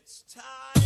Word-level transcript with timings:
It's 0.00 0.22
time. 0.32 0.78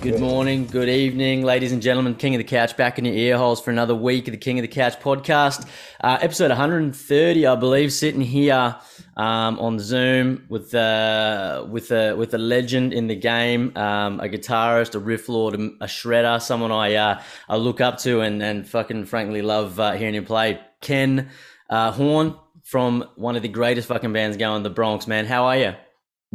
Good 0.00 0.18
morning, 0.18 0.66
good 0.66 0.88
evening, 0.88 1.44
ladies 1.44 1.70
and 1.70 1.80
gentlemen. 1.80 2.16
King 2.16 2.34
of 2.34 2.38
the 2.38 2.44
Couch 2.44 2.76
back 2.76 2.98
in 2.98 3.04
your 3.04 3.14
ear 3.14 3.38
holes 3.38 3.60
for 3.60 3.70
another 3.70 3.94
week 3.94 4.26
of 4.26 4.32
the 4.32 4.38
King 4.38 4.58
of 4.58 4.62
the 4.62 4.68
Couch 4.68 4.98
podcast. 4.98 5.64
Uh, 6.00 6.18
episode 6.20 6.48
130, 6.48 7.46
I 7.46 7.54
believe, 7.54 7.92
sitting 7.92 8.20
here 8.20 8.74
um, 9.16 9.58
on 9.58 9.78
Zoom 9.78 10.46
with 10.48 10.74
uh, 10.74 11.66
with 11.68 11.90
a 11.90 12.14
with 12.14 12.34
a 12.34 12.38
legend 12.38 12.92
in 12.92 13.06
the 13.06 13.16
game, 13.16 13.76
um, 13.76 14.20
a 14.20 14.28
guitarist, 14.28 14.94
a 14.94 14.98
riff 14.98 15.28
lord, 15.28 15.54
a 15.54 15.86
shredder, 15.86 16.40
someone 16.40 16.72
I 16.72 16.94
uh, 16.94 17.22
I 17.48 17.56
look 17.56 17.80
up 17.80 17.98
to 17.98 18.20
and 18.20 18.42
and 18.42 18.66
fucking 18.68 19.06
frankly 19.06 19.42
love 19.42 19.78
uh, 19.78 19.92
hearing 19.92 20.14
him 20.14 20.24
play. 20.24 20.60
Ken 20.80 21.30
uh, 21.68 21.92
Horne 21.92 22.36
from 22.62 23.08
one 23.16 23.36
of 23.36 23.42
the 23.42 23.48
greatest 23.48 23.88
fucking 23.88 24.12
bands 24.12 24.36
going, 24.36 24.62
the 24.62 24.70
Bronx. 24.70 25.06
Man, 25.06 25.26
how 25.26 25.44
are 25.44 25.56
you? 25.56 25.74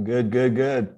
Good, 0.03 0.29
good, 0.29 0.55
good. 0.55 0.95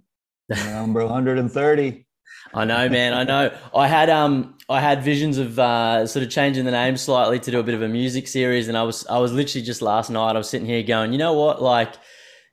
Number 0.49 1.05
130. 1.05 2.05
I 2.53 2.65
know, 2.65 2.89
man. 2.89 3.13
I 3.13 3.23
know. 3.23 3.55
I 3.75 3.87
had 3.87 4.09
um, 4.09 4.57
I 4.67 4.79
had 4.79 5.03
visions 5.03 5.37
of 5.37 5.59
uh, 5.59 6.07
sort 6.07 6.23
of 6.23 6.31
changing 6.31 6.65
the 6.65 6.71
name 6.71 6.97
slightly 6.97 7.39
to 7.39 7.51
do 7.51 7.59
a 7.59 7.63
bit 7.63 7.75
of 7.75 7.81
a 7.81 7.87
music 7.87 8.27
series, 8.27 8.67
and 8.67 8.77
I 8.77 8.83
was, 8.83 9.05
I 9.07 9.19
was 9.19 9.31
literally 9.31 9.65
just 9.65 9.81
last 9.81 10.09
night. 10.09 10.31
I 10.35 10.37
was 10.37 10.49
sitting 10.49 10.67
here 10.67 10.83
going, 10.83 11.11
you 11.11 11.17
know 11.17 11.33
what, 11.33 11.61
like. 11.61 11.93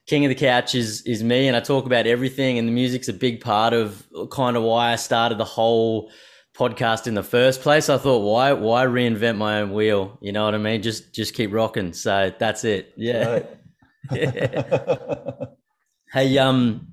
King 0.06 0.24
of 0.24 0.28
the 0.28 0.36
Couch 0.36 0.76
is 0.76 1.02
is 1.02 1.24
me, 1.24 1.48
and 1.48 1.56
I 1.56 1.60
talk 1.60 1.84
about 1.84 2.06
everything, 2.06 2.60
and 2.60 2.68
the 2.68 2.72
music's 2.72 3.08
a 3.08 3.12
big 3.12 3.40
part 3.40 3.72
of 3.72 4.06
kind 4.30 4.56
of 4.56 4.62
why 4.62 4.92
I 4.92 4.94
started 4.94 5.36
the 5.36 5.44
whole 5.44 6.12
podcast 6.56 7.08
in 7.08 7.14
the 7.14 7.24
first 7.24 7.60
place. 7.60 7.88
I 7.88 7.98
thought, 7.98 8.20
why 8.20 8.52
why 8.52 8.86
reinvent 8.86 9.36
my 9.36 9.60
own 9.62 9.72
wheel? 9.72 10.16
You 10.22 10.30
know 10.30 10.44
what 10.44 10.54
I 10.54 10.58
mean? 10.58 10.80
Just 10.80 11.12
just 11.12 11.34
keep 11.34 11.52
rocking. 11.52 11.92
So 11.92 12.32
that's 12.38 12.62
it. 12.62 12.92
Yeah. 12.96 13.40
Right. 14.10 14.38
Hey, 16.12 16.38
um, 16.38 16.92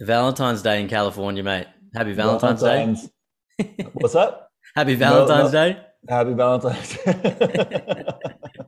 Valentine's 0.00 0.62
Day 0.62 0.80
in 0.80 0.88
California, 0.88 1.42
mate. 1.42 1.66
Happy 1.94 2.12
Valentine's, 2.12 2.60
Valentine's. 2.62 3.10
What's 3.94 4.14
up? 4.14 4.50
Happy 4.76 4.94
Valentine's 4.94 5.52
no. 5.52 5.72
Day. 5.72 5.80
Happy 6.08 6.34
Valentine's. 6.34 6.96
Day. 6.96 8.04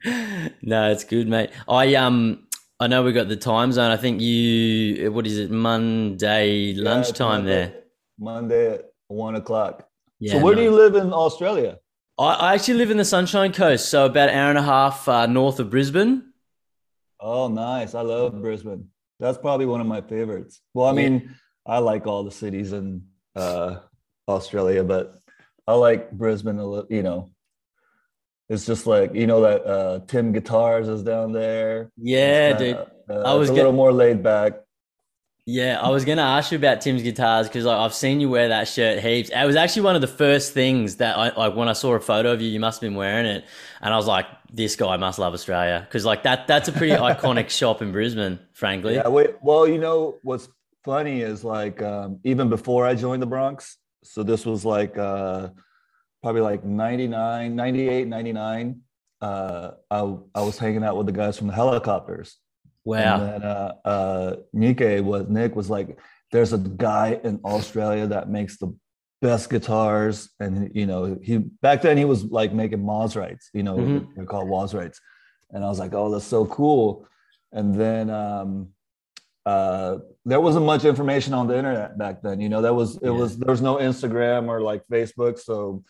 No, 0.63 0.91
it's 0.91 1.05
good, 1.05 1.29
mate. 1.29 1.51
I 1.69 1.95
um 1.97 2.47
I 2.79 2.87
know 2.87 3.03
we 3.03 3.13
got 3.13 3.29
the 3.29 3.37
time 3.37 3.73
zone. 3.73 3.91
I 3.91 3.97
think 3.99 4.21
you 4.23 5.13
what 5.13 5.27
is 5.27 5.39
it, 5.39 5.51
Monday 5.51 6.73
lunchtime 6.75 7.41
Monday, 7.45 7.51
there. 7.51 7.75
Monday 8.19 8.73
at 8.75 8.85
one 9.09 9.35
o'clock. 9.37 9.87
Yeah. 10.19 10.35
so 10.35 10.45
where 10.45 10.55
do 10.55 10.63
you 10.63 10.71
live 10.71 10.95
in 10.95 11.13
Australia? 11.13 11.79
I, 12.19 12.33
I 12.35 12.55
actually 12.55 12.75
live 12.75 12.91
in 12.91 12.97
the 12.97 13.05
Sunshine 13.05 13.53
Coast, 13.53 13.89
so 13.89 14.07
about 14.07 14.29
an 14.31 14.37
hour 14.39 14.49
and 14.51 14.59
a 14.59 14.63
half 14.63 15.09
uh, 15.09 15.27
north 15.27 15.61
of 15.61 15.71
Brisbane. 15.71 16.33
Oh, 17.19 17.49
nice. 17.49 17.95
I 17.95 18.01
love 18.03 18.41
Brisbane. 18.41 18.89
That's 19.19 19.37
probably 19.39 19.67
one 19.67 19.81
of 19.83 19.87
my 19.87 20.01
favorites. 20.01 20.61
Well, 20.73 20.87
I 20.87 20.91
Yeah. 20.91 21.09
mean, 21.09 21.35
I 21.67 21.79
like 21.79 22.07
all 22.07 22.25
the 22.25 22.31
cities 22.31 22.73
in 22.73 23.03
uh, 23.37 23.77
Australia, 24.29 24.85
but 24.85 25.15
I 25.67 25.75
like 25.75 26.11
Brisbane 26.11 26.59
a 26.59 26.67
little, 26.67 26.87
you 26.91 27.03
know. 27.03 27.31
It's 28.49 28.67
just 28.67 28.87
like, 28.87 29.15
you 29.15 29.29
know, 29.29 29.43
that 29.43 29.65
uh, 29.65 30.01
Tym 30.07 30.33
Guitars 30.33 30.89
is 30.89 31.05
down 31.05 31.33
there. 31.33 31.93
Yeah, 31.97 32.57
dude. 32.57 32.77
kinda, 32.77 32.91
I 33.09 33.33
uh, 33.33 33.39
was 33.39 33.49
it's 33.49 33.55
a 33.55 33.57
little 33.57 33.73
more 33.73 33.93
laid 33.93 34.23
back. 34.23 34.55
Yeah, 35.47 35.81
I 35.81 35.89
was 35.89 36.05
gonna 36.05 36.23
ask 36.23 36.53
you 36.53 36.59
about 36.59 36.81
Tym's 36.81 37.03
guitars 37.03 37.49
because 37.49 37.65
like, 37.65 37.77
I've 37.77 37.95
seen 37.95 38.21
you 38.21 38.29
wear 38.29 38.49
that 38.49 38.69
shirt 38.69 39.01
heaps. 39.01 39.31
It 39.31 39.47
was 39.47 39.57
actually 39.57 39.83
one 39.83 39.95
of 39.97 40.01
the 40.01 40.07
first 40.07 40.53
things 40.53 40.97
that 40.97 41.17
I 41.17 41.35
like 41.35 41.57
when 41.57 41.69
I 41.69 41.73
saw 41.73 41.95
a 41.95 42.01
photo 42.01 42.33
of 42.33 42.41
you. 42.41 42.49
You 42.49 42.61
must 42.61 42.81
have 42.81 42.89
been 42.89 42.97
wearing 42.97 43.27
it, 43.27 43.45
and 43.81 43.93
I 43.93 43.97
was 43.97 44.07
like, 44.07 44.27
"This 44.53 44.77
guy 44.77 44.97
must 44.97 45.19
love 45.19 45.33
Australia," 45.35 45.85
because 45.89 46.05
like 46.05 46.23
that 46.23 46.47
that's 46.47 46.69
a 46.69 46.73
pretty 46.73 46.93
iconic 47.11 47.51
shop 47.51 47.83
in 47.83 47.91
Brisbane, 47.91 48.39
frankly. 48.53 48.95
Yeah, 48.95 49.09
wait. 49.09 49.43
Well, 49.43 49.67
you 49.67 49.79
know 49.79 50.19
what's 50.23 50.49
funny 50.85 51.21
is 51.23 51.45
like 51.45 51.83
um, 51.83 52.19
even 52.25 52.49
before 52.49 52.87
I 52.87 52.95
joined 52.95 53.23
the 53.23 53.27
Bronx, 53.27 53.77
so 54.03 54.23
this 54.23 54.47
was 54.47 54.65
like 54.65 54.97
uh, 54.99 55.49
probably 56.23 56.41
like 56.41 56.65
99, 56.65 57.55
98, 57.55 58.09
99. 58.09 58.81
Uh, 59.21 59.73
I, 59.91 60.17
I 60.35 60.41
was 60.43 60.57
hanging 60.59 60.83
out 60.83 60.97
with 60.97 61.07
the 61.07 61.13
guys 61.13 61.37
from 61.37 61.49
the 61.49 61.53
Hellacopters. 61.53 62.35
Wow. 62.85 63.15
And 63.15 63.23
then 63.23 63.43
uh, 63.43 63.73
uh, 63.85 64.37
Nike 64.55 65.01
was 65.01 65.29
Nick 65.29 65.55
was 65.55 65.69
like, 65.69 65.99
"There's 66.33 66.53
a 66.55 66.59
guy 66.59 67.21
in 67.23 67.41
Australia 67.45 68.07
that 68.07 68.31
makes 68.31 68.57
the 68.57 68.75
best 69.21 69.51
guitars," 69.51 70.31
and 70.41 70.71
you 70.75 70.87
know, 70.87 71.19
he 71.23 71.39
back 71.39 71.83
then 71.83 71.99
he 71.99 72.07
was 72.07 72.25
like 72.25 72.55
making 72.55 72.79
Mosrites, 72.79 73.49
you 73.53 73.63
know, 73.63 73.77
Mhm. 73.77 74.07
they're 74.17 74.25
called 74.25 74.49
Mosrites, 74.49 74.97
and 75.51 75.63
I 75.63 75.69
was 75.69 75.79
like, 75.79 75.93
"Oh, 75.93 76.11
that's 76.11 76.25
so 76.25 76.47
cool." 76.47 77.07
And 77.53 77.75
then 77.75 78.09
um, 78.09 78.69
uh, 79.45 79.99
there 80.25 80.41
wasn't 80.41 80.67
much 80.67 80.85
information 80.85 81.33
on 81.35 81.47
the 81.47 81.57
internet 81.57 81.97
back 81.99 82.23
then, 82.23 82.41
you 82.41 82.49
know. 82.49 82.63
That 82.63 82.75
was 82.75 82.97
it 82.97 83.05
Yeah. 83.05 83.11
was 83.11 83.39
there 83.39 83.51
was 83.51 83.63
no 83.63 83.77
Instagram 83.77 84.49
or 84.49 84.61
like 84.61 84.87
Facebook, 84.89 85.39
so 85.39 85.83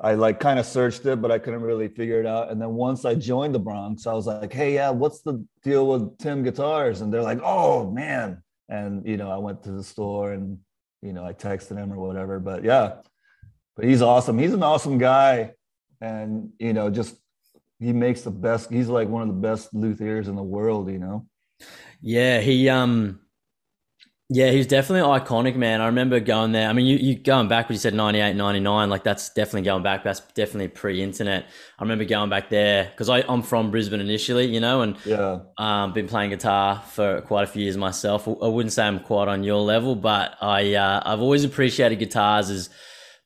I 0.00 0.14
like 0.14 0.40
kind 0.40 0.58
of 0.58 0.66
searched 0.66 1.06
it, 1.06 1.22
but 1.22 1.30
I 1.30 1.38
couldn't 1.38 1.62
really 1.62 1.88
figure 1.88 2.20
it 2.20 2.26
out. 2.26 2.50
And 2.50 2.60
then 2.60 2.74
once 2.74 3.04
I 3.04 3.14
joined 3.14 3.54
the 3.54 3.60
Bronx, 3.60 4.06
I 4.06 4.12
was 4.14 4.26
like, 4.26 4.52
"Hey, 4.52 4.74
yeah, 4.74 4.90
what's 4.90 5.20
the 5.22 5.44
deal 5.62 5.86
with 5.86 6.18
Tym 6.18 6.42
Guitars?" 6.42 7.00
And 7.00 7.12
they're 7.12 7.22
like, 7.22 7.40
"Oh 7.42 7.90
man!" 7.90 8.42
And 8.68 9.06
you 9.06 9.16
know, 9.16 9.30
I 9.30 9.38
went 9.38 9.62
to 9.64 9.72
the 9.72 9.82
store 9.84 10.32
and 10.32 10.58
you 11.02 11.12
know, 11.12 11.24
I 11.24 11.32
texted 11.32 11.76
him 11.76 11.92
or 11.92 11.98
whatever. 11.98 12.38
But 12.40 12.64
yeah, 12.64 12.96
but 13.76 13.84
he's 13.84 14.02
awesome. 14.02 14.38
He's 14.38 14.52
an 14.54 14.62
awesome 14.62 14.98
guy, 14.98 15.54
and 16.00 16.52
you 16.58 16.72
know, 16.72 16.90
just 16.90 17.16
he 17.80 17.92
makes 17.92 18.20
the 18.22 18.30
best. 18.30 18.70
He's 18.70 18.88
like 18.88 19.08
one 19.08 19.22
of 19.22 19.28
the 19.28 19.40
best 19.48 19.72
luthiers 19.74 20.28
in 20.28 20.36
the 20.36 20.42
world. 20.42 20.90
You 20.90 20.98
know. 20.98 21.26
Yeah, 22.00 22.40
he 22.40 22.68
um 22.68 23.20
yeah, 24.34 24.50
he's 24.50 24.66
definitely 24.66 25.06
iconic, 25.20 25.56
man. 25.56 25.80
I 25.82 25.86
remember 25.86 26.18
going 26.20 26.52
there. 26.52 26.68
I 26.68 26.72
mean, 26.72 26.86
you, 26.86 26.96
you 26.96 27.14
going 27.16 27.48
back 27.48 27.68
when 27.68 27.74
you 27.74 27.78
said 27.78 27.92
98, 27.92 28.34
99, 28.34 28.88
like 28.88 29.04
that's 29.04 29.28
definitely 29.28 29.62
going 29.62 29.82
back. 29.82 30.02
That's 30.04 30.20
definitely 30.20 30.68
pre-internet. 30.68 31.44
I 31.78 31.82
remember 31.82 32.04
going 32.04 32.30
back 32.30 32.48
there 32.48 32.84
because 32.90 33.10
I'm 33.10 33.42
from 33.42 33.70
Brisbane 33.70 34.00
initially, 34.00 34.46
you 34.46 34.60
know, 34.60 34.80
and 34.80 34.96
Yeah. 35.04 35.40
um, 35.58 35.92
been 35.92 36.08
playing 36.08 36.30
guitar 36.30 36.82
for 36.92 37.20
quite 37.22 37.44
a 37.44 37.46
few 37.46 37.62
years 37.64 37.76
myself. 37.76 38.26
I 38.26 38.46
wouldn't 38.48 38.72
say 38.72 38.86
I'm 38.86 39.00
quite 39.00 39.28
on 39.28 39.44
your 39.44 39.60
level, 39.60 39.94
but 39.96 40.36
I 40.40 40.74
uh, 40.74 41.02
I've 41.04 41.20
always 41.20 41.44
appreciated 41.44 41.98
guitars 41.98 42.48
as 42.48 42.70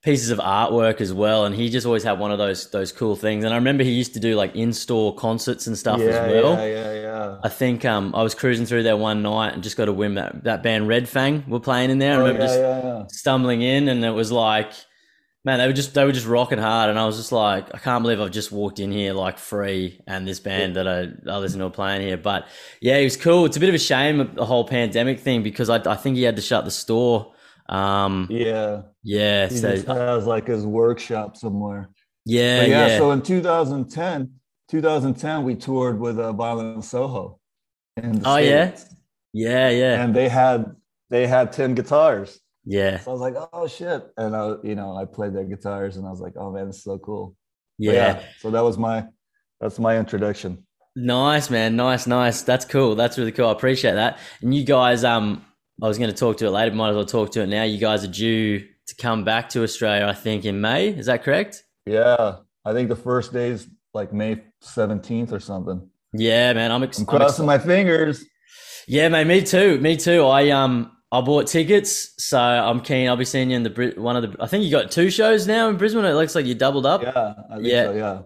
pieces 0.03 0.29
of 0.29 0.39
artwork 0.39 1.01
as 1.01 1.13
well. 1.13 1.45
And 1.45 1.53
he 1.55 1.69
just 1.69 1.85
always 1.85 2.03
had 2.03 2.19
one 2.19 2.31
of 2.31 2.37
those 2.37 2.69
those 2.71 2.91
cool 2.91 3.15
things. 3.15 3.43
And 3.43 3.53
I 3.53 3.57
remember 3.57 3.83
he 3.83 3.91
used 3.91 4.13
to 4.15 4.19
do 4.19 4.35
like 4.35 4.55
in-store 4.55 5.15
concerts 5.15 5.67
and 5.67 5.77
stuff 5.77 5.99
yeah, 5.99 6.05
as 6.07 6.31
well. 6.31 6.53
yeah, 6.53 6.65
yeah, 6.65 6.93
yeah. 6.93 7.06
I 7.43 7.49
think 7.49 7.85
um, 7.85 8.13
I 8.15 8.23
was 8.23 8.35
cruising 8.35 8.65
through 8.65 8.83
there 8.83 8.97
one 8.97 9.21
night 9.21 9.53
and 9.53 9.63
just 9.63 9.77
got 9.77 9.87
a 9.87 9.93
whim 9.93 10.15
that 10.15 10.43
that 10.45 10.63
band 10.63 10.87
Red 10.87 11.07
Fang 11.09 11.43
were 11.47 11.59
playing 11.59 11.89
in 11.89 11.99
there. 11.99 12.13
I 12.13 12.15
Oh, 12.15 12.19
remember 12.19 12.41
yeah, 12.41 12.47
just 12.47 12.59
yeah, 12.59 12.83
yeah. 12.83 13.03
stumbling 13.09 13.61
in, 13.61 13.87
and 13.89 14.03
it 14.03 14.11
was 14.11 14.31
like, 14.31 14.71
man, 15.45 15.59
they 15.59 15.67
were 15.67 15.73
just 15.73 15.93
they 15.93 16.03
were 16.05 16.11
just 16.11 16.27
rocking 16.27 16.57
hard, 16.59 16.89
and 16.89 16.99
I 16.99 17.05
was 17.05 17.17
just 17.17 17.31
like, 17.31 17.73
I 17.73 17.77
can't 17.79 18.03
believe 18.03 18.19
I've 18.21 18.31
just 18.31 18.51
walked 18.51 18.79
in 18.79 18.91
here 18.91 19.13
like 19.13 19.37
free, 19.37 20.01
and 20.07 20.27
this 20.27 20.39
band 20.39 20.75
that 20.75 20.87
I, 20.87 21.07
I 21.31 21.37
listen 21.37 21.59
to 21.59 21.65
are 21.67 21.69
playing 21.71 22.01
here. 22.01 22.17
But 22.17 22.47
yeah, 22.81 22.97
it 22.97 23.03
was 23.03 23.17
cool. 23.17 23.45
It's 23.45 23.57
a 23.57 23.59
bit 23.59 23.69
of 23.69 23.75
a 23.75 23.79
shame 23.79 24.31
the 24.35 24.45
whole 24.45 24.65
pandemic 24.67 25.19
thing 25.19 25.43
because 25.43 25.69
I, 25.69 25.77
I 25.91 25.95
think 25.95 26.17
he 26.17 26.23
had 26.23 26.35
to 26.37 26.41
shut 26.41 26.65
the 26.65 26.71
store. 26.71 27.33
Um, 27.69 28.27
Yeah. 28.31 28.83
yeah, 29.03 29.47
He 29.47 29.57
so 29.57 29.75
has 29.93 30.25
like 30.25 30.47
his 30.47 30.65
workshop 30.65 31.35
somewhere. 31.37 31.89
yeah, 32.25 32.63
yeah, 32.65 32.87
yeah, 32.87 32.97
so 32.97 33.11
in 33.11 33.21
2010, 33.21 34.36
2010, 34.69 35.43
we 35.43 35.55
toured 35.55 35.99
with 35.99 36.19
uh, 36.19 36.31
Violent 36.33 36.83
Soho. 36.83 37.39
In 38.01 38.19
the 38.19 38.29
Oh, 38.29 38.37
yeah? 38.37 38.73
States. 38.75 38.95
yeah, 39.33 39.69
yeah, 39.69 40.03
And 40.03 40.15
they 40.15 40.29
had 40.29 40.75
they 41.09 41.25
had 41.25 41.51
10 41.53 41.73
guitars. 41.75 42.39
yeah, 42.65 42.99
So 42.99 43.11
I 43.11 43.13
was 43.13 43.21
like, 43.21 43.35
oh 43.53 43.67
shit. 43.67 44.03
And 44.17 44.35
I, 44.35 44.55
you 44.63 44.75
know, 44.75 44.95
I 44.97 45.05
played 45.05 45.33
their 45.33 45.45
guitars 45.45 45.95
and 45.97 46.05
I 46.05 46.11
was 46.11 46.19
like, 46.19 46.33
oh 46.35 46.51
man, 46.51 46.67
this 46.67 46.77
is 46.77 46.83
so 46.83 46.97
cool. 46.99 47.35
But 47.79 47.85
yeah. 47.95 48.21
So 48.39 48.51
that 48.51 48.61
was 48.63 48.77
my 48.77 49.05
that's 49.61 49.79
my 49.79 49.97
introduction. 49.97 50.65
Nice, 50.95 51.49
man. 51.49 51.75
Nice, 51.75 52.07
nice. 52.07 52.41
That's 52.41 52.65
cool. 52.65 52.95
That's 52.95 53.17
really 53.17 53.31
cool. 53.31 53.47
I 53.47 53.51
appreciate 53.51 53.93
that. 53.93 54.19
And 54.41 54.53
you 54.53 54.63
guys, 54.63 55.03
um, 55.03 55.45
I 55.81 55.87
was 55.87 55.97
going 55.99 56.09
to 56.09 56.15
talk 56.15 56.37
to 56.37 56.47
it 56.47 56.49
later. 56.49 56.75
Might 56.75 56.89
as 56.89 56.95
well 56.95 57.05
talk 57.05 57.31
to 57.33 57.41
it 57.41 57.47
now. 57.47 57.63
You 57.63 57.77
guys 57.79 58.03
are 58.03 58.07
due 58.11 58.59
to 58.59 58.95
come 58.99 59.23
back 59.23 59.49
to 59.49 59.61
Australia, 59.63 60.07
I 60.07 60.13
think, 60.13 60.43
in 60.45 60.59
May. 60.59 60.87
Is 60.89 61.05
that 61.05 61.23
correct? 61.23 61.63
Yeah. 61.85 62.37
I 62.65 62.73
think 62.73 62.89
the 62.89 62.95
first 62.95 63.31
day 63.31 63.49
is 63.49 63.67
like 63.97 64.13
May 64.13 64.41
17th 64.63 65.31
or 65.33 65.39
something. 65.39 65.89
Yeah, 66.13 66.53
man. 66.53 66.71
I'm, 66.71 66.83
ex- 66.83 66.97
I'm 66.99 67.03
I'm 67.09 67.17
crossing 67.17 67.45
my 67.45 67.57
fingers. 67.59 68.23
Yeah, 68.87 69.09
man. 69.09 69.27
Me 69.27 69.41
too. 69.43 69.79
Me 69.81 69.97
too. 69.97 70.23
I 70.25 70.49
um, 70.51 70.91
I 71.11 71.19
bought 71.21 71.47
tickets, 71.47 72.13
so 72.17 72.39
I'm 72.39 72.79
keen. 72.79 73.09
I'll 73.09 73.17
be 73.17 73.25
seeing 73.25 73.49
you 73.51 73.57
in 73.57 73.63
the 73.63 73.93
one 73.97 74.15
of 74.15 74.23
the. 74.31 74.41
I 74.41 74.47
think 74.47 74.63
you 74.63 74.71
got 74.71 74.89
two 74.91 75.09
shows 75.09 75.45
now 75.47 75.67
in 75.67 75.75
Brisbane. 75.77 76.05
It 76.05 76.13
looks 76.13 76.35
like 76.35 76.45
you 76.45 76.55
doubled 76.55 76.85
up. 76.85 77.01
Yeah. 77.01 77.33
I 77.51 77.55
think 77.55 77.67
Yeah. 77.67 77.83
so, 77.85 77.93
yeah. 77.93 78.21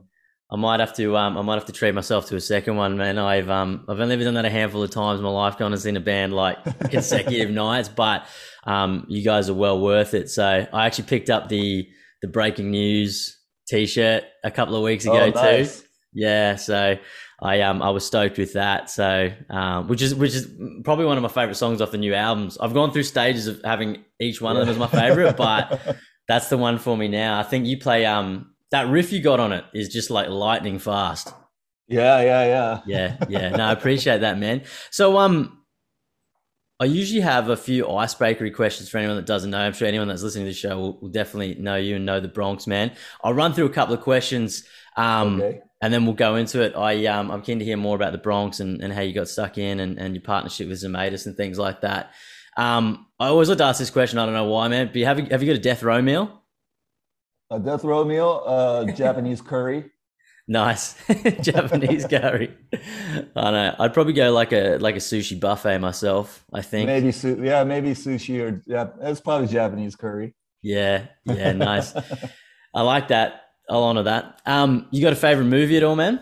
I 0.54 0.58
might 0.58 0.82
have 0.82 0.94
to 0.98 1.16
um 1.16 1.38
I 1.38 1.42
might 1.44 1.56
have 1.56 1.66
to 1.66 1.72
treat 1.72 1.96
myself 1.96 2.28
to 2.28 2.36
a 2.36 2.42
second 2.42 2.76
one, 2.76 2.98
man. 2.98 3.18
I've 3.18 3.50
um 3.50 3.86
I've 3.88 4.00
only 4.00 4.14
ever 4.16 4.26
done 4.26 4.34
that 4.36 4.44
a 4.46 4.50
handful 4.50 4.84
of 4.84 4.92
times 4.92 5.20
in 5.20 5.24
my 5.24 5.30
life, 5.32 5.58
gone 5.58 5.72
and 5.72 5.82
seen 5.82 5.96
a 5.96 6.02
band 6.02 6.34
like 6.34 6.58
consecutive 6.92 7.50
nights, 7.52 7.88
but 7.90 8.26
um 8.66 9.06
you 9.08 9.24
guys 9.24 9.50
are 9.50 9.54
well 9.54 9.80
worth 9.80 10.14
it. 10.14 10.30
So 10.30 10.68
I 10.72 10.86
actually 10.86 11.06
picked 11.06 11.30
up 11.30 11.48
the 11.50 11.88
the 12.22 12.28
breaking 12.28 12.70
news 12.70 13.38
t-shirt 13.72 14.24
a 14.44 14.52
couple 14.52 14.76
of 14.76 14.84
weeks 14.84 15.06
ago 15.06 15.32
Oh, 15.36 15.64
too. 15.64 15.70
Yeah, 16.14 16.56
so 16.58 16.98
I 17.42 17.62
um 17.62 17.82
I 17.82 17.90
was 17.90 18.06
stoked 18.06 18.38
with 18.38 18.54
that. 18.54 18.90
So 18.90 19.32
um, 19.50 19.88
which 19.88 20.02
is 20.02 20.14
which 20.14 20.36
is 20.36 20.48
probably 20.84 21.06
one 21.06 21.18
of 21.18 21.24
my 21.24 21.30
favorite 21.30 21.56
songs 21.56 21.82
off 21.82 21.92
the 21.92 21.98
new 21.98 22.14
albums. 22.14 22.58
I've 22.60 22.74
gone 22.74 22.92
through 22.92 23.04
stages 23.04 23.48
of 23.48 23.62
having 23.64 24.04
each 24.20 24.42
one 24.42 24.58
of 24.58 24.60
them 24.62 24.70
as 24.70 24.78
my 24.78 24.88
favorite, 24.88 25.38
but 25.38 25.98
that's 26.28 26.50
the 26.50 26.58
one 26.58 26.78
for 26.80 26.98
me 26.98 27.08
now. 27.08 27.40
I 27.40 27.44
think 27.44 27.66
you 27.66 27.78
play 27.80 28.06
um 28.06 28.54
that 28.72 28.88
riff 28.90 29.12
you 29.14 29.22
got 29.22 29.40
on 29.40 29.54
it 29.54 29.64
is 29.74 29.88
just 29.90 30.10
like 30.10 30.28
lightning 30.30 30.80
fast. 30.80 31.34
yeah, 31.88 32.22
yeah, 32.22 32.46
yeah. 32.46 32.82
Yeah, 32.86 33.26
yeah. 33.30 33.50
No, 33.50 33.66
I 33.66 33.72
appreciate 33.72 34.20
that, 34.22 34.38
man. 34.38 34.64
So 34.92 35.18
um 35.18 35.61
I 36.82 36.86
usually 36.86 37.22
have 37.22 37.50
a 37.50 37.56
few 37.56 37.86
icebreakery 37.86 38.56
questions 38.56 38.90
for 38.90 38.98
anyone 38.98 39.16
that 39.16 39.28
doesn't 39.28 39.52
know. 39.52 39.60
I'm 39.60 39.74
sure 39.74 39.88
anyone 39.88 40.08
that's 40.08 40.24
listening 40.24 40.46
to 40.46 40.50
the 40.50 40.56
show 40.56 40.80
will, 40.80 41.00
will 41.00 41.10
definitely 41.10 41.54
know 41.62 41.76
you 41.76 41.98
and 41.98 42.08
know 42.08 42.20
the 42.20 42.28
Bronx, 42.28 42.66
man. 42.66 42.94
I'll 43.24 43.36
run 43.36 43.54
through 43.54 43.68
a 43.68 43.70
couple 43.70 43.94
of 43.94 44.02
questions. 44.02 44.64
Um, 44.98 45.40
okay. 45.40 45.62
and 45.84 45.94
then 45.94 46.06
we'll 46.06 46.16
go 46.16 46.38
into 46.38 46.60
it. 46.64 46.76
I 46.76 47.06
um, 47.06 47.30
I'm 47.30 47.44
keen 47.44 47.60
to 47.60 47.66
hear 47.66 47.78
more 47.78 47.96
about 47.96 48.14
the 48.14 48.18
Bronx 48.18 48.62
and, 48.62 48.82
and 48.82 48.92
how 48.92 49.02
you 49.02 49.14
got 49.14 49.28
stuck 49.28 49.60
in 49.60 49.80
and, 49.80 50.00
and 50.00 50.16
your 50.16 50.24
partnership 50.24 50.70
with 50.70 50.82
Zemaitis 50.82 51.28
and 51.28 51.38
things 51.38 51.60
like 51.60 51.82
that. 51.82 52.14
Um, 52.58 53.06
I 53.20 53.28
always 53.28 53.48
like 53.48 53.60
to 53.60 53.66
ask 53.66 53.78
this 53.78 53.92
question. 53.92 54.18
I 54.18 54.26
don't 54.26 54.34
know 54.34 54.46
why, 54.46 54.68
man. 54.68 54.90
But 54.92 55.04
have 55.04 55.20
you, 55.20 55.28
have 55.30 55.44
you 55.44 55.54
got 55.54 55.60
a 55.60 55.62
death 55.62 55.84
row 55.84 56.02
meal? 56.02 56.42
A 57.52 57.60
death 57.60 57.84
row 57.84 58.04
meal, 58.04 58.42
uh, 58.44 58.86
Japanese 58.86 59.40
curry. 59.40 59.92
Nice 60.48 60.96
Japanese 61.42 62.06
curry. 62.08 62.56
I 63.36 63.52
know. 63.52 63.76
I'd 63.80 63.94
probably 63.94 64.14
go 64.14 64.32
like 64.32 64.52
a 64.52 64.78
like 64.78 64.96
a 64.96 65.00
sushi 65.00 65.40
buffet 65.40 65.78
myself. 65.80 66.44
I 66.54 66.62
think. 66.62 66.88
Maybe 66.88 67.12
su- 67.12 67.42
yeah, 67.44 67.64
maybe 67.64 67.92
sushi 67.92 68.42
or 68.42 68.62
yeah, 68.66 68.88
it's 69.02 69.22
probably 69.22 69.48
Japanese 69.48 69.96
curry. 69.96 70.36
Yeah. 70.62 71.06
Yeah. 71.26 71.52
Nice. 71.54 71.94
I 72.74 72.82
like 72.82 73.10
that. 73.10 73.44
I'll 73.70 73.84
honor 73.84 74.04
that. 74.04 74.42
Um, 74.46 74.88
you 74.92 75.02
got 75.02 75.14
a 75.14 75.16
favorite 75.18 75.46
movie 75.46 75.78
at 75.78 75.84
all, 75.84 75.96
man? 75.96 76.20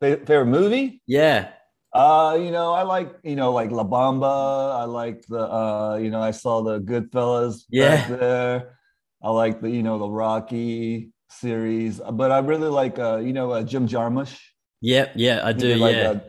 Fa- 0.00 0.18
Favorite 0.26 0.46
movie? 0.46 1.02
Yeah. 1.06 1.50
Uh, 1.92 2.38
you 2.40 2.50
know, 2.50 2.72
I 2.72 2.82
like 2.82 3.14
you 3.22 3.36
know 3.36 3.52
like 3.52 3.70
La 3.70 3.84
Bamba. 3.84 4.76
I 4.80 4.84
like 4.84 5.24
the 5.26 5.40
uh, 5.40 5.96
you 5.96 6.10
know, 6.10 6.20
I 6.20 6.32
saw 6.32 6.62
the 6.62 6.80
Goodfellas 6.80 7.64
back 7.70 8.08
Yeah. 8.08 8.16
there. 8.16 8.78
I 9.22 9.30
like 9.30 9.60
the 9.60 9.70
you 9.70 9.82
know 9.82 9.98
the 9.98 10.08
Rocky 10.08 11.12
series, 11.30 12.00
but 12.12 12.30
I 12.32 12.38
really 12.38 12.68
like 12.68 12.98
uh, 12.98 13.18
you 13.18 13.32
know 13.32 13.52
uh, 13.52 13.62
Jim 13.62 13.86
Jarmusch. 13.88 14.38
Yeah, 14.80 15.10
Yeah. 15.14 15.40
I 15.44 15.52
do. 15.52 15.74
like 15.76 15.96
yeah. 15.96 16.10
uh, 16.10 16.20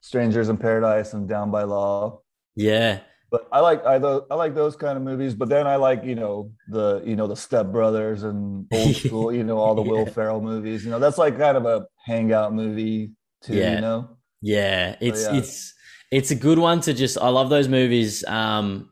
Strangers 0.00 0.48
in 0.48 0.56
Paradise 0.56 1.12
and 1.14 1.28
Down 1.28 1.50
by 1.50 1.64
Law. 1.64 2.20
yeah. 2.54 3.00
But 3.28 3.48
I 3.50 3.58
like 3.58 3.84
I, 3.84 3.96
I 3.96 4.34
like 4.36 4.54
those 4.54 4.76
kind 4.76 4.96
of 4.96 5.02
movies. 5.02 5.34
But 5.34 5.48
then 5.48 5.66
I 5.66 5.76
like 5.76 6.04
you 6.04 6.14
know 6.14 6.52
the 6.68 7.02
you 7.04 7.16
know 7.16 7.26
the 7.26 7.34
Step 7.34 7.66
Brothers 7.72 8.22
and 8.22 8.66
old 8.72 8.94
school 9.04 9.32
you 9.32 9.42
know 9.42 9.58
all 9.58 9.74
the 9.74 9.82
Will 9.82 10.06
Ferrell 10.06 10.40
movies. 10.40 10.84
You 10.84 10.90
know 10.92 11.00
that's 11.00 11.18
like 11.18 11.36
kind 11.36 11.56
of 11.56 11.66
a 11.66 11.86
hangout 12.04 12.54
movie 12.54 13.12
too. 13.42 13.56
Yeah. 13.56 13.74
You 13.74 13.80
know. 13.80 14.16
Yeah, 14.42 14.96
it's 15.00 15.24
yeah. 15.24 15.36
it's 15.36 15.74
it's 16.12 16.30
a 16.30 16.36
good 16.36 16.58
one 16.58 16.80
to 16.82 16.94
just. 16.94 17.18
I 17.18 17.28
love 17.28 17.50
those 17.50 17.66
movies. 17.66 18.24
Um, 18.24 18.90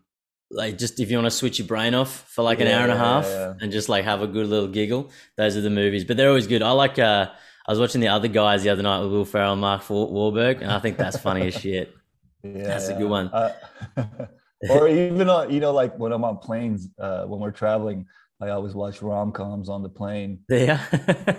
like 0.54 0.78
just 0.78 1.00
if 1.00 1.10
you 1.10 1.16
want 1.16 1.26
to 1.26 1.30
switch 1.30 1.58
your 1.58 1.68
brain 1.68 1.94
off 1.94 2.28
for 2.30 2.42
like 2.42 2.60
an 2.60 2.66
Yeah, 2.66 2.76
hour 2.78 2.82
and 2.84 2.92
a 2.92 2.96
half 2.96 3.24
yeah, 3.26 3.30
yeah. 3.48 3.54
and 3.60 3.72
just 3.72 3.88
like 3.88 4.04
have 4.04 4.22
a 4.22 4.26
good 4.26 4.46
little 4.46 4.68
giggle. 4.68 5.10
Those 5.36 5.56
are 5.56 5.60
the 5.60 5.70
movies, 5.70 6.04
but 6.04 6.16
they're 6.16 6.28
always 6.28 6.46
good. 6.46 6.62
I 6.62 6.70
like. 6.70 6.98
Uh, 6.98 7.30
I 7.66 7.72
was 7.72 7.80
watching 7.80 8.02
the 8.02 8.08
other 8.08 8.28
guys 8.28 8.62
the 8.62 8.68
other 8.70 8.82
night 8.82 9.00
with 9.00 9.10
Will 9.10 9.24
Ferrell 9.24 9.52
and 9.52 9.60
Mark 9.60 9.88
Wa- 9.88 10.06
Wahlberg, 10.06 10.60
and 10.60 10.70
I 10.70 10.78
think 10.80 10.98
that's 10.98 11.16
funny 11.18 11.46
as 11.46 11.54
shit. 11.54 11.94
Yeah, 12.42 12.64
That's 12.64 12.88
a 12.88 12.94
good 12.94 13.08
one. 13.08 13.28
Uh, 13.28 13.54
or 14.70 14.86
even 14.86 15.30
on, 15.30 15.50
you 15.50 15.60
know, 15.60 15.72
like 15.72 15.98
when 15.98 16.12
I'm 16.12 16.24
on 16.24 16.36
planes, 16.36 16.88
uh, 16.98 17.24
when 17.24 17.40
we're 17.40 17.52
traveling, 17.52 18.04
I 18.38 18.50
always 18.50 18.74
watch 18.74 19.00
rom 19.00 19.32
coms 19.32 19.70
on 19.70 19.82
the 19.82 19.88
plane. 19.88 20.40
There, 20.46 20.78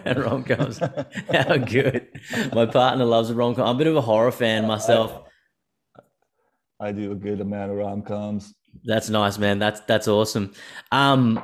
rom 0.18 0.44
coms. 0.44 0.80
How 1.32 1.58
good! 1.58 2.08
My 2.54 2.66
partner 2.66 3.06
loves 3.06 3.30
a 3.30 3.36
rom 3.36 3.54
com. 3.54 3.68
I'm 3.68 3.76
a 3.76 3.78
bit 3.78 3.86
of 3.88 3.96
a 3.96 4.02
horror 4.02 4.32
fan 4.32 4.66
myself. 4.66 5.30
I 6.80 6.92
do 6.92 7.12
a 7.12 7.16
good 7.16 7.40
amount 7.40 7.72
of 7.72 7.78
rom 7.78 8.02
coms. 8.02 8.54
That's 8.84 9.10
nice, 9.10 9.38
man. 9.38 9.60
That's 9.60 9.80
that's 9.82 10.08
awesome. 10.08 10.54
Um, 10.92 11.42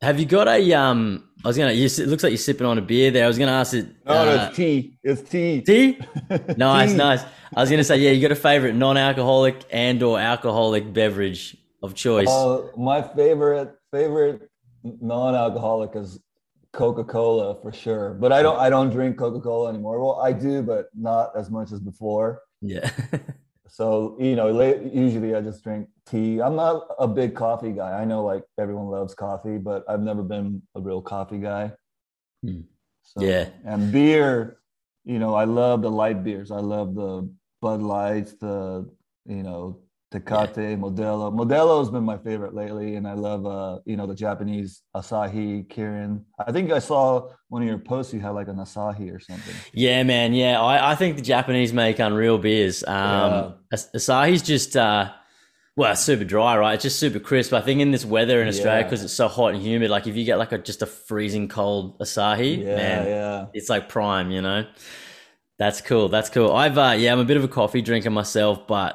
have 0.00 0.20
you 0.20 0.26
got 0.26 0.46
a 0.48 0.72
um? 0.74 1.24
I 1.44 1.48
was 1.48 1.56
gonna. 1.56 1.72
You, 1.72 1.86
it 1.86 2.08
looks 2.08 2.22
like 2.22 2.30
you're 2.30 2.38
sipping 2.38 2.66
on 2.66 2.78
a 2.78 2.82
beer 2.82 3.10
there. 3.10 3.24
I 3.24 3.28
was 3.28 3.38
gonna 3.38 3.52
ask 3.52 3.74
it. 3.74 3.86
No, 4.06 4.12
uh, 4.12 4.24
that's 4.24 4.56
tea. 4.56 4.98
It's 5.02 5.22
tea. 5.28 5.62
tea. 5.62 5.98
Nice, 6.56 6.90
Tea. 6.92 6.96
nice. 6.96 7.22
I 7.56 7.60
was 7.60 7.70
gonna 7.70 7.82
say, 7.84 7.96
yeah, 7.98 8.10
you 8.10 8.20
got 8.20 8.32
a 8.32 8.36
favorite 8.36 8.74
non-alcoholic 8.74 9.64
and/or 9.70 10.18
alcoholic 10.20 10.92
beverage 10.92 11.56
of 11.82 11.94
choice. 11.94 12.28
Uh, 12.28 12.68
my 12.76 13.00
favorite 13.02 13.74
favorite 13.92 14.50
non-alcoholic 14.84 15.96
is 15.96 16.20
Coca-Cola 16.72 17.60
for 17.62 17.72
sure. 17.72 18.14
But 18.14 18.32
I 18.32 18.42
don't 18.42 18.58
I 18.58 18.68
don't 18.70 18.90
drink 18.90 19.16
Coca-Cola 19.18 19.70
anymore. 19.70 20.00
Well, 20.00 20.20
I 20.20 20.32
do, 20.32 20.62
but 20.62 20.88
not 20.94 21.30
as 21.36 21.50
much 21.50 21.72
as 21.72 21.80
before. 21.80 22.42
yeah, 22.60 22.90
So 23.68 24.16
you 24.18 24.36
know, 24.36 24.50
la- 24.50 24.82
usually 24.92 25.34
I 25.34 25.40
just 25.40 25.62
drink 25.62 25.88
tea. 26.06 26.40
I'm 26.40 26.56
not 26.56 26.88
a 26.98 27.06
big 27.06 27.34
coffee 27.34 27.72
guy. 27.72 28.00
I 28.00 28.04
know 28.04 28.24
like 28.24 28.44
everyone 28.58 28.86
loves 28.86 29.14
coffee, 29.14 29.58
but 29.58 29.84
I've 29.88 30.00
never 30.02 30.22
been 30.22 30.62
a 30.74 30.80
real 30.80 31.02
coffee 31.02 31.38
guy. 31.38 31.72
Hmm. 32.44 32.60
So, 33.02 33.22
Yeah. 33.22 33.48
And 33.64 33.90
beer, 33.92 34.58
you 35.04 35.18
know, 35.18 35.34
I 35.34 35.44
love 35.44 35.82
the 35.82 35.90
light 35.90 36.22
beers. 36.24 36.50
I 36.50 36.60
love 36.60 36.94
the 36.94 37.30
Bud 37.60 37.80
Lights, 37.82 38.34
the 38.34 38.88
you 39.26 39.42
know 39.42 39.80
Tecate, 40.12 40.78
Modelo. 40.78 41.30
Modelo 41.34 41.80
has 41.80 41.90
been 41.90 42.02
my 42.04 42.16
favorite 42.18 42.54
lately, 42.54 42.96
and 42.96 43.06
I 43.06 43.12
love 43.12 43.44
uh 43.46 43.78
you 43.84 43.96
know 43.96 44.06
the 44.06 44.14
Japanese 44.14 44.82
Asahi, 44.96 45.66
Kirin. 45.68 46.22
I 46.46 46.50
think 46.52 46.72
I 46.72 46.78
saw 46.78 47.28
one 47.48 47.62
of 47.62 47.68
your 47.68 47.78
posts. 47.78 48.14
You 48.14 48.20
had 48.20 48.30
like 48.30 48.48
an 48.48 48.56
Asahi 48.56 49.14
or 49.14 49.20
something. 49.20 49.54
yeah, 49.74 50.02
man. 50.04 50.32
Yeah, 50.32 50.60
I, 50.62 50.92
I 50.92 50.94
think 50.94 51.16
the 51.16 51.22
Japanese 51.22 51.72
make 51.72 51.98
unreal 51.98 52.38
beers. 52.38 52.82
Um, 52.84 53.54
As- 53.72 53.90
Asahi's 53.94 54.40
just 54.42 54.76
uh, 54.76 55.12
well, 55.76 55.92
it's 55.92 56.00
super 56.02 56.24
dry, 56.24 56.56
right? 56.56 56.74
It's 56.74 56.82
just 56.84 56.98
super 56.98 57.18
crisp. 57.20 57.52
I 57.52 57.60
think 57.60 57.80
in 57.80 57.90
this 57.90 58.04
weather 58.06 58.40
in 58.40 58.48
Australia 58.48 58.80
Yeah. 58.80 58.84
because 58.84 59.04
it's 59.04 59.12
so 59.12 59.28
hot 59.28 59.52
and 59.54 59.62
humid, 59.62 59.90
like 59.90 60.06
if 60.06 60.16
you 60.16 60.24
get 60.24 60.38
like 60.38 60.52
a 60.52 60.58
just 60.58 60.80
a 60.80 60.86
freezing 60.86 61.48
cold 61.48 61.98
Asahi, 62.00 62.58
Yeah, 62.64 62.76
man, 62.76 63.06
yeah. 63.06 63.46
it's 63.52 63.68
like 63.68 63.88
prime, 63.90 64.30
you 64.30 64.40
know. 64.40 64.64
That's 65.58 65.80
cool. 65.80 66.08
That's 66.08 66.30
cool. 66.30 66.52
I've 66.52 66.78
uh, 66.78 66.94
yeah, 66.96 67.12
I'm 67.12 67.18
a 67.18 67.24
bit 67.24 67.36
of 67.36 67.44
a 67.44 67.48
coffee 67.48 67.82
drinker 67.82 68.10
myself, 68.10 68.66
but 68.66 68.94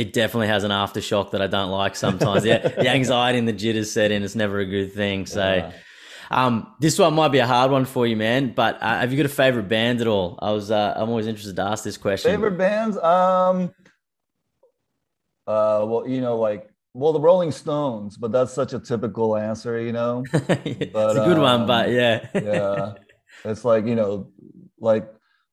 it 0.00 0.12
definitely 0.12 0.46
has 0.48 0.64
an 0.64 0.70
aftershock 0.70 1.32
that 1.32 1.42
I 1.42 1.46
don't 1.46 1.70
like 1.70 1.96
sometimes. 1.96 2.44
yeah, 2.44 2.58
the 2.58 2.88
anxiety 2.98 3.38
and 3.38 3.48
the 3.48 3.52
jitters 3.52 3.90
set 3.90 4.10
in. 4.10 4.22
It's 4.22 4.34
never 4.34 4.58
a 4.60 4.66
good 4.66 4.92
thing. 4.92 5.26
So, 5.26 5.44
Yeah. 5.56 5.72
um, 6.30 6.72
this 6.80 6.98
one 6.98 7.14
might 7.14 7.32
be 7.32 7.38
a 7.38 7.46
hard 7.46 7.70
one 7.70 7.84
for 7.84 8.06
you, 8.06 8.16
man. 8.16 8.52
But 8.54 8.82
uh, 8.82 9.00
have 9.00 9.10
you 9.12 9.16
got 9.16 9.26
a 9.26 9.34
favorite 9.34 9.68
band 9.68 10.00
at 10.00 10.06
all? 10.06 10.38
I 10.40 10.50
was 10.52 10.70
uh, 10.70 10.92
I'm 10.96 11.08
always 11.08 11.26
interested 11.26 11.56
to 11.56 11.62
ask 11.62 11.82
this 11.84 11.96
question. 11.96 12.30
Favorite 12.30 12.58
bands? 12.58 12.96
Um 12.98 13.72
uh 15.46 15.82
well, 15.88 16.06
you 16.06 16.20
know, 16.20 16.36
like 16.38 16.68
well 16.94 17.12
the 17.12 17.20
Rolling 17.20 17.50
Stones, 17.52 18.16
but 18.16 18.32
that's 18.32 18.52
such 18.52 18.72
a 18.72 18.78
typical 18.80 19.36
answer, 19.36 19.80
you 19.80 19.92
know. 19.92 20.22
it's 20.32 20.92
But, 20.92 21.16
a 21.16 21.24
good 21.24 21.38
one, 21.38 21.66
but 21.66 21.88
um, 21.88 21.94
yeah, 21.94 22.26
Yeah. 22.34 22.92
it's 23.44 23.64
like, 23.64 23.86
you 23.86 23.94
know, 23.94 24.30
like 24.80 25.08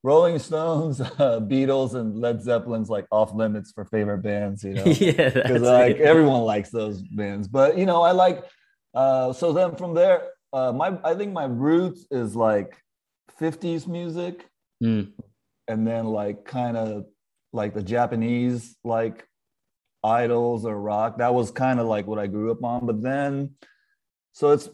Rolling 0.06 0.38
Stones, 0.38 1.02
uh, 1.26 1.40
Beatles, 1.52 1.96
and 1.96 2.16
Led 2.16 2.38
Zeppelin's 2.42 2.90
like 2.90 3.08
off 3.12 3.34
limits 3.34 3.72
for 3.72 3.86
favorite 3.86 4.20
bands, 4.22 4.64
you 4.64 4.74
know. 4.78 4.86
yeah, 4.86 5.30
Because 5.30 5.62
like 5.64 5.98
everyone 5.98 6.42
likes 6.42 6.70
those 6.70 7.02
bands. 7.02 7.48
But 7.48 7.76
you 7.78 7.86
know, 7.88 8.02
I 8.04 8.12
like 8.12 8.46
uh 8.94 9.34
so 9.34 9.52
then 9.52 9.76
from 9.76 9.94
there, 9.96 10.18
uh 10.54 10.72
my 10.72 10.98
I 11.04 11.16
think 11.16 11.34
my 11.34 11.46
roots 11.46 12.06
is 12.12 12.36
like 12.36 12.78
50s 13.42 13.88
music 13.88 14.48
Mm, 14.84 15.14
and 15.70 15.88
then 15.88 16.06
like 16.06 16.44
kind 16.46 16.76
of 16.78 17.06
like 17.54 17.74
the 17.74 17.82
Japanese 17.82 18.76
like 18.84 19.26
idols 20.04 20.66
or 20.66 20.76
rock. 20.80 21.18
That 21.18 21.34
was 21.34 21.50
kind 21.50 21.80
of 21.80 21.88
like 21.88 22.06
what 22.08 22.20
I 22.20 22.28
grew 22.28 22.52
up 22.52 22.62
on. 22.64 22.86
But 22.86 23.02
then, 23.02 23.56
so 24.34 24.52
it's 24.52 24.70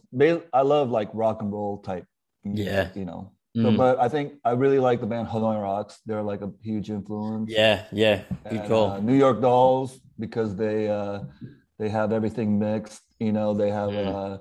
I 0.53 0.61
love 0.63 0.89
like 0.89 1.09
rock 1.13 1.41
and 1.43 1.51
roll 1.53 1.77
type. 1.83 2.05
Music, 2.43 2.65
Yeah. 2.67 2.89
you 2.99 3.05
know. 3.05 3.31
So, 3.57 3.63
mm. 3.69 3.77
but 3.77 3.99
I 3.99 4.07
think 4.09 4.33
I 4.45 4.51
really 4.51 4.79
like 4.79 5.01
the 5.01 5.07
band 5.07 5.27
Hanoi 5.27 5.61
Rocks. 5.61 5.99
They're 6.05 6.21
like 6.23 6.41
a 6.41 6.51
huge 6.61 6.89
influence. 6.89 7.51
yeah, 7.51 7.85
yeah, 7.91 8.21
good 8.49 8.59
And, 8.61 8.67
call. 8.69 8.91
uh, 8.91 8.99
New 8.99 9.15
York 9.15 9.41
Dolls 9.41 9.99
because 10.19 10.55
they 10.55 10.87
uh, 10.89 11.19
they 11.77 11.89
have 11.89 12.11
everything 12.13 12.57
mixed. 12.59 13.01
You 13.19 13.33
know, 13.33 13.53
they 13.53 13.69
have 13.69 13.89
Mm. 13.89 14.15
uh, 14.15 14.37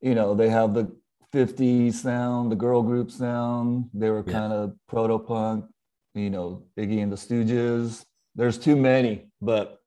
you 0.00 0.14
know 0.14 0.34
they 0.34 0.48
have 0.48 0.74
the 0.74 0.90
50s 1.32 2.00
sound, 2.00 2.50
the 2.50 2.56
girl 2.56 2.82
group 2.82 3.10
sound. 3.10 3.90
They 3.92 4.10
were 4.10 4.24
Yeah. 4.26 4.32
kind 4.32 4.52
of 4.52 4.72
proto 4.88 5.18
punk. 5.18 5.66
You 6.14 6.30
know, 6.30 6.64
Iggy 6.78 7.02
and 7.02 7.12
the 7.12 7.16
Stooges. 7.16 8.04
There's 8.36 8.58
too 8.58 8.76
many, 8.76 9.28
but 9.40 9.80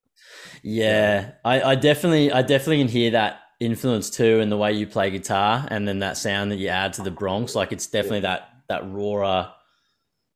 Yeah, 0.63 1.31
I, 1.45 1.61
I 1.61 1.75
definitely, 1.75 2.31
I 2.31 2.41
definitely 2.41 2.79
can 2.79 2.87
hear 2.87 3.11
that 3.11 3.39
influence 3.59 4.09
too 4.09 4.39
in 4.39 4.49
the 4.49 4.57
way 4.57 4.73
you 4.73 4.87
play 4.87 5.09
guitar, 5.09 5.67
and 5.69 5.87
then 5.87 5.99
that 5.99 6.17
sound 6.17 6.51
that 6.51 6.57
you 6.57 6.69
add 6.69 6.93
to 6.93 7.01
the 7.01 7.11
Bronx. 7.11 7.55
Like 7.55 7.71
it's 7.71 7.87
definitely 7.87 8.21
that 8.21 8.49
that 8.69 8.89
rawer. 8.89 9.51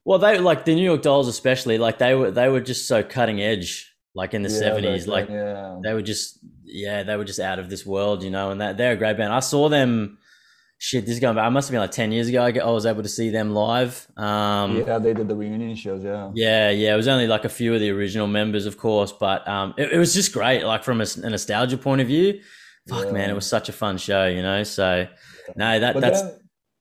Well, 0.03 0.19
they 0.19 0.39
like 0.39 0.65
the 0.65 0.73
New 0.73 0.83
York 0.83 1.01
Dolls, 1.01 1.27
especially. 1.27 1.77
Like 1.77 1.99
they 1.99 2.15
were, 2.15 2.31
they 2.31 2.49
were 2.49 2.61
just 2.61 2.87
so 2.87 3.03
cutting 3.03 3.41
edge. 3.41 3.87
Like 4.13 4.33
in 4.33 4.41
the 4.41 4.49
seventies, 4.49 5.05
back 5.05 5.13
like 5.13 5.29
yeah, 5.29 5.79
they 5.81 5.93
were 5.93 6.01
just, 6.01 6.39
yeah, 6.65 7.03
they 7.03 7.15
were 7.15 7.23
just 7.23 7.39
out 7.39 7.59
of 7.59 7.69
this 7.69 7.85
world, 7.85 8.23
you 8.23 8.29
know. 8.29 8.51
And 8.51 8.59
that 8.59 8.75
they're 8.75 8.91
a 8.91 8.97
great 8.97 9.15
band. 9.15 9.31
I 9.31 9.39
saw 9.39 9.69
them 9.69 10.17
shit, 10.81 11.05
this 11.05 11.13
is 11.13 11.19
going 11.19 11.35
back. 11.35 11.45
I 11.45 11.49
must 11.49 11.67
have 11.67 11.73
been 11.73 11.79
like 11.79 11.91
ten 11.91 12.11
years 12.11 12.27
ago. 12.27 12.43
I, 12.43 12.71
was 12.71 12.87
able 12.87 13.03
to 13.03 13.09
see 13.09 13.29
them 13.29 13.53
live. 13.53 14.07
Um, 14.17 14.77
yeah, 14.77 14.97
they 14.97 15.13
did 15.13 15.27
the 15.27 15.35
reunion 15.35 15.75
shows. 15.75 16.03
Yeah. 16.03 16.31
yeah, 16.33 16.71
yeah. 16.71 16.93
It 16.93 16.97
was 16.97 17.07
only 17.07 17.27
like 17.27 17.45
a 17.45 17.49
few 17.49 17.73
of 17.73 17.79
the 17.79 17.91
original 17.91 18.27
members, 18.27 18.65
of 18.65 18.77
course, 18.77 19.11
but 19.11 19.47
um, 19.47 19.75
it, 19.77 19.93
it 19.93 19.97
was 19.99 20.13
just 20.13 20.33
great. 20.33 20.63
Like 20.63 20.83
from 20.83 20.99
a 20.99 21.05
nostalgia 21.29 21.77
point 21.77 22.01
of 22.01 22.07
view, 22.07 22.41
fuck 22.87 23.05
Yeah. 23.05 23.11
man, 23.11 23.29
it 23.29 23.33
was 23.33 23.45
such 23.47 23.69
a 23.69 23.73
fun 23.73 23.97
show. 23.97 24.27
You 24.27 24.41
know, 24.41 24.63
so 24.63 25.07
no, 25.55 25.79
that 25.79 25.93
But 25.93 25.99
that's 25.99 26.21
then- 26.21 26.37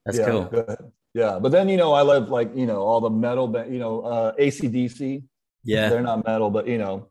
that's 0.06 0.18
yeah, 0.18 0.26
cool. 0.26 0.76
Yeah, 1.14 1.38
but 1.40 1.50
then 1.52 1.68
you 1.68 1.76
know 1.76 1.92
I 1.92 2.02
love 2.02 2.28
like 2.30 2.54
you 2.56 2.66
know 2.66 2.80
all 2.82 3.00
the 3.00 3.10
metal, 3.10 3.48
ba- 3.48 3.66
you 3.68 3.78
know 3.78 4.00
uh, 4.02 4.32
ACDC. 4.38 5.22
Yeah, 5.64 5.88
They're 5.90 6.00
not 6.02 6.24
metal, 6.26 6.50
but 6.50 6.66
you 6.66 6.78
know, 6.78 7.08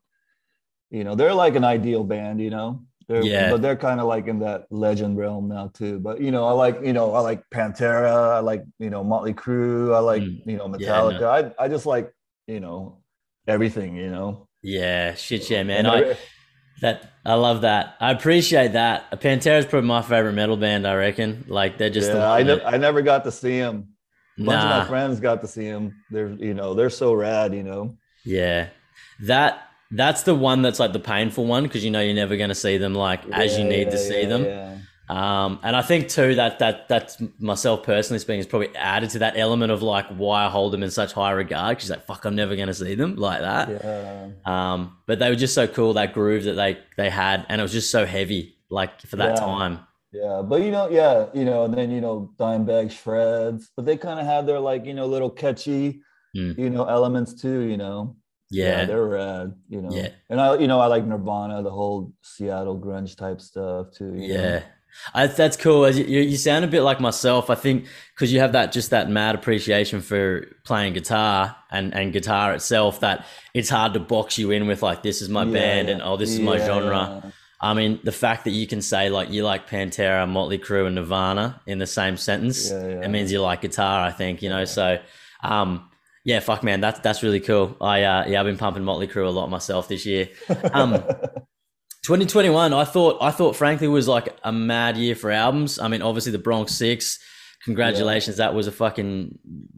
you 0.89 1.03
know 1.03 1.13
they're 1.15 1.33
like 1.35 1.55
an 1.55 1.63
ideal 1.63 2.03
band. 2.03 2.41
You 2.41 2.49
know, 2.49 2.81
they're, 3.07 3.21
Yeah. 3.21 3.51
But 3.51 3.61
they're 3.61 3.75
kind 3.75 3.99
of 3.99 4.07
like 4.07 4.27
in 4.27 4.39
that 4.39 4.65
legend 4.71 5.17
realm 5.17 5.47
now 5.49 5.69
too. 5.73 5.99
But 5.99 6.19
you 6.21 6.31
know, 6.31 6.45
I 6.45 6.51
like 6.53 6.79
you 6.83 6.93
know 6.93 7.13
I 7.13 7.19
like 7.19 7.43
Pantera. 7.53 8.35
I 8.37 8.39
like 8.39 8.63
you 8.79 8.89
know 8.89 9.03
Motley 9.03 9.33
Crue. 9.33 9.93
I 9.95 9.99
like 9.99 10.23
Mm. 10.23 10.41
you 10.47 10.57
know 10.57 10.73
Yeah, 10.79 10.87
Metallica. 10.89 11.53
I 11.59 11.63
I 11.63 11.67
just 11.67 11.85
like 11.85 12.11
you 12.47 12.59
know 12.59 13.01
everything. 13.47 13.95
You 13.95 14.09
know. 14.09 14.47
yeah, 14.63 15.13
shit, 15.13 15.49
yeah, 15.49 15.63
man. 15.63 15.85
I 15.85 16.17
that 16.81 17.11
I 17.25 17.33
love 17.35 17.61
that. 17.61 17.95
I 17.99 18.11
appreciate 18.11 18.73
that. 18.73 19.11
Pantera's 19.21 19.65
probably 19.65 19.87
my 19.87 20.01
favorite 20.01 20.33
metal 20.33 20.57
band. 20.57 20.87
I 20.87 20.95
reckon. 20.95 21.45
Like 21.47 21.77
they're 21.77 21.89
just 21.89 22.11
yeah, 22.11 22.31
I, 22.31 22.43
ne- 22.43 22.63
I 22.63 22.77
never 22.77 23.01
got 23.01 23.23
to 23.25 23.31
see 23.31 23.59
them. 23.59 23.89
A 24.39 24.43
bunch 24.43 24.63
of 24.63 24.69
my 24.69 24.85
friends 24.87 25.19
got 25.19 25.41
to 25.41 25.47
see 25.47 25.69
them. 25.69 26.03
They're 26.09 26.29
you 26.29 26.53
know 26.53 26.73
they're 26.73 26.89
so 26.89 27.13
rad. 27.13 27.53
You 27.53 27.63
know. 27.63 27.97
Yeah, 28.25 28.69
that 29.21 29.67
that's 29.91 30.23
the 30.23 30.35
one 30.35 30.61
that's 30.61 30.79
like 30.79 30.93
the 30.93 30.99
painful 30.99 31.45
one 31.45 31.63
because 31.63 31.83
you 31.83 31.91
know 31.91 32.01
you're 32.01 32.13
never 32.15 32.37
going 32.37 32.49
to 32.49 32.55
see 32.55 32.77
them 32.77 32.93
like 32.93 33.25
as 33.31 33.57
you 33.57 33.63
Yeah, 33.63 33.69
need 33.69 33.91
to 33.91 33.97
see 33.97 34.21
yeah, 34.21 34.27
them. 34.27 34.78
Yeah. 35.09 35.43
Um, 35.45 35.59
and 35.63 35.75
I 35.75 35.81
think 35.81 36.07
too 36.09 36.35
that 36.35 36.59
that 36.59 36.87
that's 36.87 37.17
myself 37.39 37.83
personally 37.83 38.19
speaking 38.19 38.39
is 38.39 38.45
probably 38.47 38.75
added 38.75 39.09
to 39.11 39.19
that 39.19 39.37
element 39.37 39.71
of 39.71 39.81
like 39.81 40.05
why 40.09 40.45
I 40.45 40.49
hold 40.49 40.73
them 40.73 40.83
in 40.83 40.91
such 40.91 41.13
high 41.13 41.31
regard 41.31 41.77
because 41.77 41.89
like 41.89 42.05
fuck 42.05 42.25
I'm 42.25 42.35
never 42.35 42.55
going 42.55 42.67
to 42.67 42.73
see 42.73 42.95
them 42.95 43.15
like 43.15 43.41
that. 43.41 43.69
Yeah. 43.69 44.29
Um, 44.45 44.97
but 45.07 45.19
they 45.19 45.29
were 45.29 45.35
just 45.35 45.53
so 45.55 45.67
cool 45.67 45.93
that 45.93 46.13
groove 46.13 46.43
that 46.43 46.53
they 46.53 46.77
they 46.97 47.09
had 47.09 47.45
and 47.49 47.59
it 47.59 47.63
was 47.63 47.71
just 47.71 47.89
so 47.91 48.05
heavy 48.05 48.57
like 48.69 49.01
for 49.01 49.15
that 49.17 49.35
Yeah. 49.35 49.45
time. 49.45 49.79
Yeah, 50.11 50.41
but 50.43 50.61
you 50.63 50.71
know, 50.71 50.89
yeah, 50.89 51.27
you 51.35 51.45
know, 51.45 51.65
and 51.65 51.73
then 51.75 51.91
you 51.91 52.01
know, 52.01 52.31
Dimebag 52.39 52.89
shreds, 52.91 53.69
but 53.75 53.85
they 53.85 53.95
kind 53.95 54.19
of 54.19 54.25
have 54.25 54.47
their 54.47 54.59
like 54.59 54.85
you 54.85 54.93
know 54.95 55.05
little 55.05 55.29
catchy, 55.29 56.01
Mm. 56.35 56.57
you 56.59 56.69
know, 56.69 56.85
elements 56.85 57.33
too. 57.33 57.61
You 57.61 57.77
know, 57.77 58.15
Yeah, 58.51 58.85
they're 58.85 59.05
rad. 59.05 59.53
You 59.69 59.81
know, 59.83 59.89
Yeah. 59.91 60.09
and 60.29 60.39
I, 60.41 60.55
you 60.57 60.67
know, 60.67 60.79
I 60.79 60.87
like 60.87 61.05
Nirvana, 61.05 61.61
the 61.63 61.69
whole 61.71 62.13
Seattle 62.23 62.79
grunge 62.79 63.15
type 63.17 63.39
stuff 63.41 63.91
too. 63.91 64.13
you 64.15 64.33
know? 64.33 64.61
I, 65.13 65.27
that's 65.27 65.57
cool. 65.57 65.89
You, 65.89 66.03
you 66.03 66.21
you 66.21 66.37
sound 66.37 66.65
a 66.65 66.67
bit 66.67 66.81
like 66.81 66.99
myself. 66.99 67.49
I 67.49 67.55
think 67.55 67.85
because 68.13 68.31
you 68.31 68.39
have 68.39 68.51
that 68.53 68.71
just 68.71 68.89
that 68.91 69.09
mad 69.09 69.35
appreciation 69.35 70.01
for 70.01 70.47
playing 70.65 70.93
guitar 70.93 71.55
and, 71.71 71.93
and 71.93 72.13
guitar 72.13 72.53
itself 72.53 72.99
that 72.99 73.25
it's 73.53 73.69
hard 73.69 73.93
to 73.93 73.99
box 73.99 74.37
you 74.37 74.51
in 74.51 74.67
with 74.67 74.83
like 74.83 75.03
this 75.03 75.21
is 75.21 75.29
my 75.29 75.43
Yeah, 75.43 75.51
band 75.53 75.89
and 75.89 76.01
oh 76.01 76.17
this 76.17 76.31
is 76.31 76.39
my 76.39 76.57
genre. 76.57 77.33
I 77.61 77.73
mean 77.73 77.99
the 78.03 78.11
fact 78.11 78.45
that 78.45 78.51
you 78.51 78.67
can 78.67 78.81
say 78.81 79.09
like 79.09 79.29
you 79.31 79.43
like 79.43 79.69
Pantera, 79.69 80.27
Motley 80.27 80.59
Crue, 80.59 80.85
and 80.85 80.95
Nirvana 80.95 81.61
in 81.65 81.79
the 81.79 81.87
same 81.87 82.17
sentence, 82.17 82.69
yeah. 82.69 83.01
it 83.03 83.09
means 83.09 83.31
you 83.31 83.41
like 83.41 83.61
guitar. 83.61 84.05
I 84.05 84.11
think 84.11 84.41
you 84.41 84.49
know. 84.49 84.65
So, 84.65 84.99
um, 85.43 85.89
yeah, 86.23 86.39
fuck 86.39 86.63
man, 86.63 86.81
that's 86.81 86.99
that's 86.99 87.23
really 87.23 87.39
cool. 87.39 87.75
I 87.81 88.03
uh, 88.03 88.25
yeah, 88.27 88.39
I've 88.39 88.45
been 88.45 88.57
pumping 88.57 88.83
Motley 88.83 89.07
Crue 89.07 89.27
a 89.27 89.29
lot 89.29 89.49
myself 89.49 89.87
this 89.87 90.05
year. 90.05 90.29
Um, 90.73 91.03
2021, 92.03 92.73
I 92.73 92.83
thought 92.85 93.17
I 93.21 93.31
thought 93.31 93.55
frankly 93.55 93.87
was 93.87 94.07
like 94.07 94.35
a 94.43 94.51
mad 94.51 94.97
year 94.97 95.15
for 95.15 95.31
albums. 95.31 95.79
I 95.79 95.87
mean, 95.87 96.01
obviously 96.01 96.31
the 96.31 96.39
Bronx 96.39 96.73
Six. 96.73 97.19
Congratulations, 97.65 98.37
that 98.37 98.53
was 98.55 98.67
a 98.67 98.71
fucking 98.71 99.37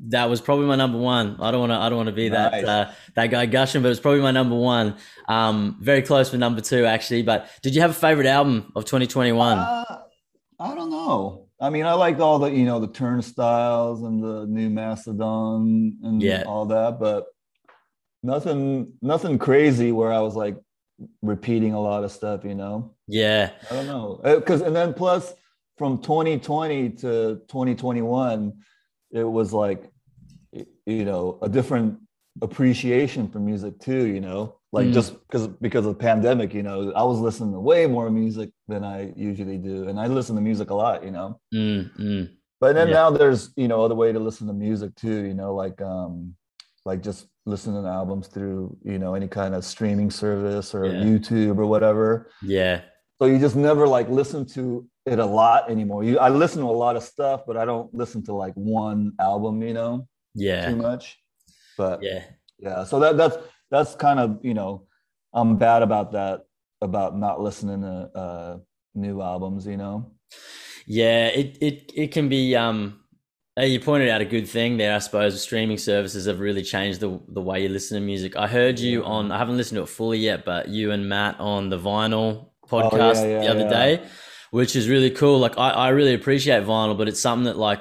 that 0.09 0.29
was 0.29 0.39
probably 0.39 0.67
my 0.67 0.75
number 0.75 0.99
one. 0.99 1.35
I 1.41 1.49
don't 1.49 1.61
want 1.61 1.71
to 1.71 1.77
I 1.77 1.89
don't 1.89 1.97
want 1.97 2.09
to 2.09 2.13
be 2.15 2.29
that 2.29 2.63
uh, 2.63 2.91
that 3.15 3.27
guy 3.31 3.47
gushing, 3.47 3.81
but 3.81 3.87
it 3.87 3.89
was 3.89 3.99
probably 3.99 4.21
my 4.21 4.29
number 4.29 4.55
one. 4.55 4.97
Um, 5.27 5.77
very 5.81 6.03
close 6.03 6.29
for 6.29 6.37
number 6.37 6.61
two 6.61 6.85
actually. 6.85 7.23
But 7.23 7.49
did 7.63 7.73
you 7.73 7.81
have 7.81 7.89
a 7.89 7.95
favorite 7.95 8.27
album 8.27 8.71
of 8.75 8.85
2021? 8.85 9.57
Uh, 9.57 10.01
I 10.59 10.75
don't 10.75 10.91
know. 10.91 11.47
I 11.59 11.71
mean, 11.71 11.85
I 11.87 11.93
like 11.93 12.19
all 12.19 12.37
the 12.37 12.51
you 12.51 12.65
know 12.65 12.79
the 12.79 12.87
turnstiles 12.87 14.03
and 14.03 14.23
the 14.23 14.45
new 14.45 14.69
Mastodon 14.69 15.97
and 16.03 16.21
Yeah. 16.21 16.43
all 16.45 16.67
that, 16.67 16.99
but 16.99 17.25
nothing 18.21 18.93
nothing 19.01 19.39
crazy 19.39 19.91
where 19.91 20.13
I 20.13 20.19
was 20.19 20.35
like 20.35 20.55
repeating 21.21 21.73
a 21.73 21.81
lot 21.81 22.03
of 22.03 22.11
stuff. 22.11 22.43
You 22.43 22.55
know. 22.55 22.95
yeah, 23.07 23.51
I 23.69 23.75
don't 23.75 23.87
know. 23.87 24.19
Because 24.23 24.61
and 24.61 24.75
then 24.75 24.93
plus 24.93 25.33
from 25.77 26.01
2020 26.01 26.89
to 26.91 27.41
2021, 27.47 28.53
it 29.11 29.23
was 29.23 29.53
like 29.53 29.91
you 30.85 31.05
know 31.05 31.37
a 31.41 31.49
different 31.49 31.97
appreciation 32.41 33.29
for 33.29 33.39
music 33.39 33.79
too. 33.79 34.05
You 34.07 34.21
know, 34.21 34.55
like 34.71 34.87
Mm. 34.87 34.93
just 34.93 35.13
because 35.27 35.47
because 35.47 35.85
of 35.85 35.93
the 35.97 35.99
pandemic, 35.99 36.53
you 36.53 36.63
know, 36.63 36.91
I 36.93 37.03
was 37.03 37.19
listening 37.19 37.53
to 37.53 37.59
way 37.59 37.87
more 37.87 38.09
music 38.09 38.51
than 38.67 38.83
I 38.83 39.13
usually 39.15 39.57
do, 39.57 39.87
and 39.87 39.99
I 39.99 40.07
listen 40.07 40.35
to 40.35 40.41
music 40.41 40.69
a 40.69 40.75
lot. 40.75 41.03
You 41.03 41.11
know, 41.11 41.39
mm, 41.53 41.89
mm. 41.99 42.29
but 42.59 42.73
then 42.75 42.87
Yeah. 42.89 42.93
now 42.95 43.09
there's 43.11 43.51
you 43.55 43.67
know 43.67 43.83
other 43.83 43.95
way 43.95 44.11
to 44.11 44.19
listen 44.19 44.47
to 44.47 44.53
music 44.53 44.95
too. 44.95 45.25
You 45.25 45.33
know, 45.33 45.55
like 45.55 45.81
um 45.81 46.35
like 46.85 47.01
just 47.03 47.27
listening 47.45 47.81
to 47.83 47.89
albums 47.89 48.27
through 48.27 48.77
you 48.83 48.99
know 48.99 49.15
any 49.15 49.27
kind 49.27 49.55
of 49.55 49.65
streaming 49.65 50.11
service 50.11 50.75
or 50.75 50.85
Yeah. 50.85 51.03
YouTube 51.03 51.57
or 51.57 51.65
whatever 51.65 52.29
yeah, 52.43 52.81
so 53.19 53.25
you 53.25 53.39
just 53.39 53.55
never 53.55 53.87
like 53.87 54.07
listen 54.09 54.45
to 54.47 54.87
it 55.05 55.17
a 55.19 55.25
lot 55.25 55.69
anymore 55.71 56.03
you 56.03 56.19
i 56.19 56.29
listen 56.29 56.61
to 56.61 56.67
a 56.67 56.79
lot 56.85 56.95
of 56.95 57.01
stuff 57.03 57.41
but 57.47 57.57
i 57.57 57.65
don't 57.65 57.91
listen 57.93 58.23
to 58.23 58.33
like 58.33 58.53
one 58.53 59.11
album 59.19 59.61
you 59.63 59.73
know 59.73 60.07
Yeah. 60.35 60.69
too 60.69 60.75
much 60.75 61.17
but 61.77 62.03
yeah, 62.03 62.23
yeah. 62.59 62.83
so 62.83 62.99
that 62.99 63.17
that's 63.17 63.37
that's 63.71 63.95
kind 63.95 64.19
of 64.19 64.39
you 64.43 64.53
know 64.53 64.85
i'm 65.33 65.57
bad 65.57 65.81
about 65.81 66.11
that 66.11 66.41
about 66.81 67.17
not 67.17 67.41
listening 67.41 67.81
to 67.81 67.95
uh 68.23 68.57
new 68.93 69.21
albums 69.21 69.65
you 69.65 69.77
know 69.77 70.11
Yeah, 70.87 71.27
it 71.27 71.57
it 71.61 71.91
it 71.95 72.09
can 72.11 72.27
be. 72.29 72.55
Um, 72.55 73.00
you 73.59 73.79
pointed 73.79 74.09
out 74.09 74.21
a 74.21 74.25
good 74.25 74.47
thing 74.47 74.77
there. 74.77 74.95
I 74.95 74.99
suppose 74.99 75.39
streaming 75.41 75.77
services 75.77 76.25
have 76.25 76.39
really 76.39 76.63
changed 76.63 76.99
the 77.01 77.19
the 77.27 77.41
way 77.41 77.63
you 77.63 77.69
listen 77.69 77.99
to 77.99 78.05
music. 78.05 78.35
I 78.37 78.47
heard 78.47 78.79
you 78.79 79.03
on. 79.03 79.31
I 79.31 79.37
haven't 79.37 79.57
listened 79.57 79.77
to 79.77 79.83
it 79.83 79.89
fully 79.89 80.19
yet, 80.19 80.45
but 80.45 80.69
you 80.69 80.91
and 80.91 81.07
Matt 81.09 81.39
on 81.39 81.69
the 81.69 81.77
Vinyl 81.77 82.49
podcast 82.67 83.17
Oh, 83.23 83.27
yeah, 83.29 83.41
the 83.41 83.47
other 83.49 83.61
yeah. 83.61 83.69
day, 83.69 84.03
which 84.51 84.75
is 84.75 84.87
really 84.87 85.09
cool. 85.09 85.39
Like 85.39 85.57
I 85.57 85.69
I 85.71 85.89
really 85.89 86.13
appreciate 86.13 86.63
vinyl, 86.63 86.97
but 86.97 87.07
it's 87.09 87.19
something 87.19 87.45
that 87.45 87.57
like 87.57 87.79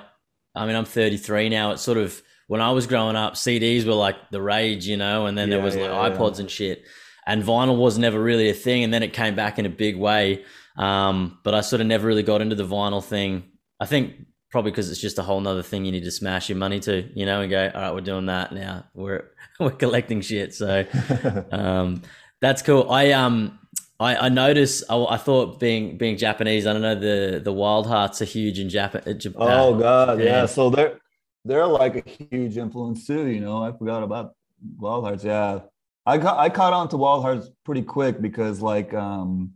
I 0.54 0.66
mean 0.66 0.74
I'm 0.76 0.84
33 0.84 1.48
now. 1.48 1.70
It's 1.72 1.82
sort 1.82 1.98
of 1.98 2.20
when 2.48 2.60
I 2.60 2.72
was 2.72 2.88
growing 2.88 3.14
up, 3.14 3.34
CDs 3.34 3.86
were 3.86 3.94
like 3.94 4.16
the 4.32 4.42
rage, 4.42 4.86
you 4.86 4.96
know, 4.96 5.26
and 5.26 5.38
then 5.38 5.50
there 5.50 5.60
Yeah, 5.60 5.64
was 5.64 5.76
like 5.76 5.84
yeah, 5.84 6.08
yeah. 6.08 6.16
iPods 6.16 6.40
and 6.40 6.50
shit 6.50 6.84
and 7.26 7.44
vinyl 7.44 7.76
was 7.76 7.98
never 7.98 8.20
really 8.20 8.48
a 8.48 8.54
thing 8.54 8.82
and 8.82 8.92
then 8.94 9.02
it 9.02 9.12
came 9.12 9.36
back 9.36 9.58
in 9.58 9.66
a 9.66 9.68
big 9.68 9.94
way 9.94 10.42
um, 10.78 11.38
but 11.44 11.54
i 11.54 11.60
sort 11.60 11.82
of 11.82 11.86
never 11.86 12.06
really 12.08 12.22
got 12.22 12.40
into 12.40 12.56
the 12.56 12.64
vinyl 12.64 13.04
thing 13.04 13.44
i 13.78 13.84
think 13.84 14.14
probably 14.50 14.70
because 14.70 14.90
it's 14.90 15.00
just 15.00 15.18
a 15.18 15.22
whole 15.22 15.40
nother 15.40 15.62
thing 15.62 15.84
you 15.84 15.92
need 15.92 16.04
to 16.04 16.10
smash 16.10 16.48
your 16.48 16.58
money 16.58 16.80
to 16.80 17.08
you 17.14 17.24
know 17.24 17.40
and 17.40 17.50
go 17.50 17.70
all 17.74 17.80
right 17.80 17.94
we're 17.94 18.00
doing 18.00 18.26
that 18.26 18.52
now 18.52 18.84
we're 18.94 19.30
we're 19.60 19.70
collecting 19.70 20.20
shit 20.20 20.54
so 20.54 20.84
um, 21.52 22.02
that's 22.40 22.62
cool 22.62 22.90
i 22.90 23.12
um 23.12 23.56
I, 23.98 24.16
I 24.16 24.28
noticed. 24.30 24.84
I, 24.88 24.96
I 24.96 25.18
thought 25.18 25.60
being 25.60 25.98
being 25.98 26.16
Japanese. 26.16 26.66
I 26.66 26.72
don't 26.72 26.80
know 26.80 26.94
the 26.94 27.38
the 27.38 27.52
Wild 27.52 27.86
Hearts 27.86 28.22
are 28.22 28.24
huge 28.24 28.58
in 28.58 28.70
Japan. 28.70 29.02
Japan. 29.18 29.46
oh 29.46 29.78
god 29.78 30.20
yeah 30.20 30.24
yeah. 30.24 30.46
so 30.46 30.70
they're 30.70 30.98
they're 31.44 31.66
like 31.66 31.96
a 31.96 32.10
huge 32.30 32.56
influence 32.56 33.06
too 33.06 33.26
you 33.26 33.40
know 33.40 33.62
i 33.62 33.72
forgot 33.72 34.02
about 34.02 34.34
wild 34.78 35.04
hearts 35.04 35.24
yeah 35.24 35.60
i 36.06 36.14
i 36.14 36.48
caught 36.48 36.72
on 36.72 36.88
to 36.88 36.96
wild 36.96 37.22
hearts 37.22 37.48
pretty 37.64 37.82
quick 37.82 38.20
because 38.20 38.60
like 38.60 38.92
um 38.94 39.52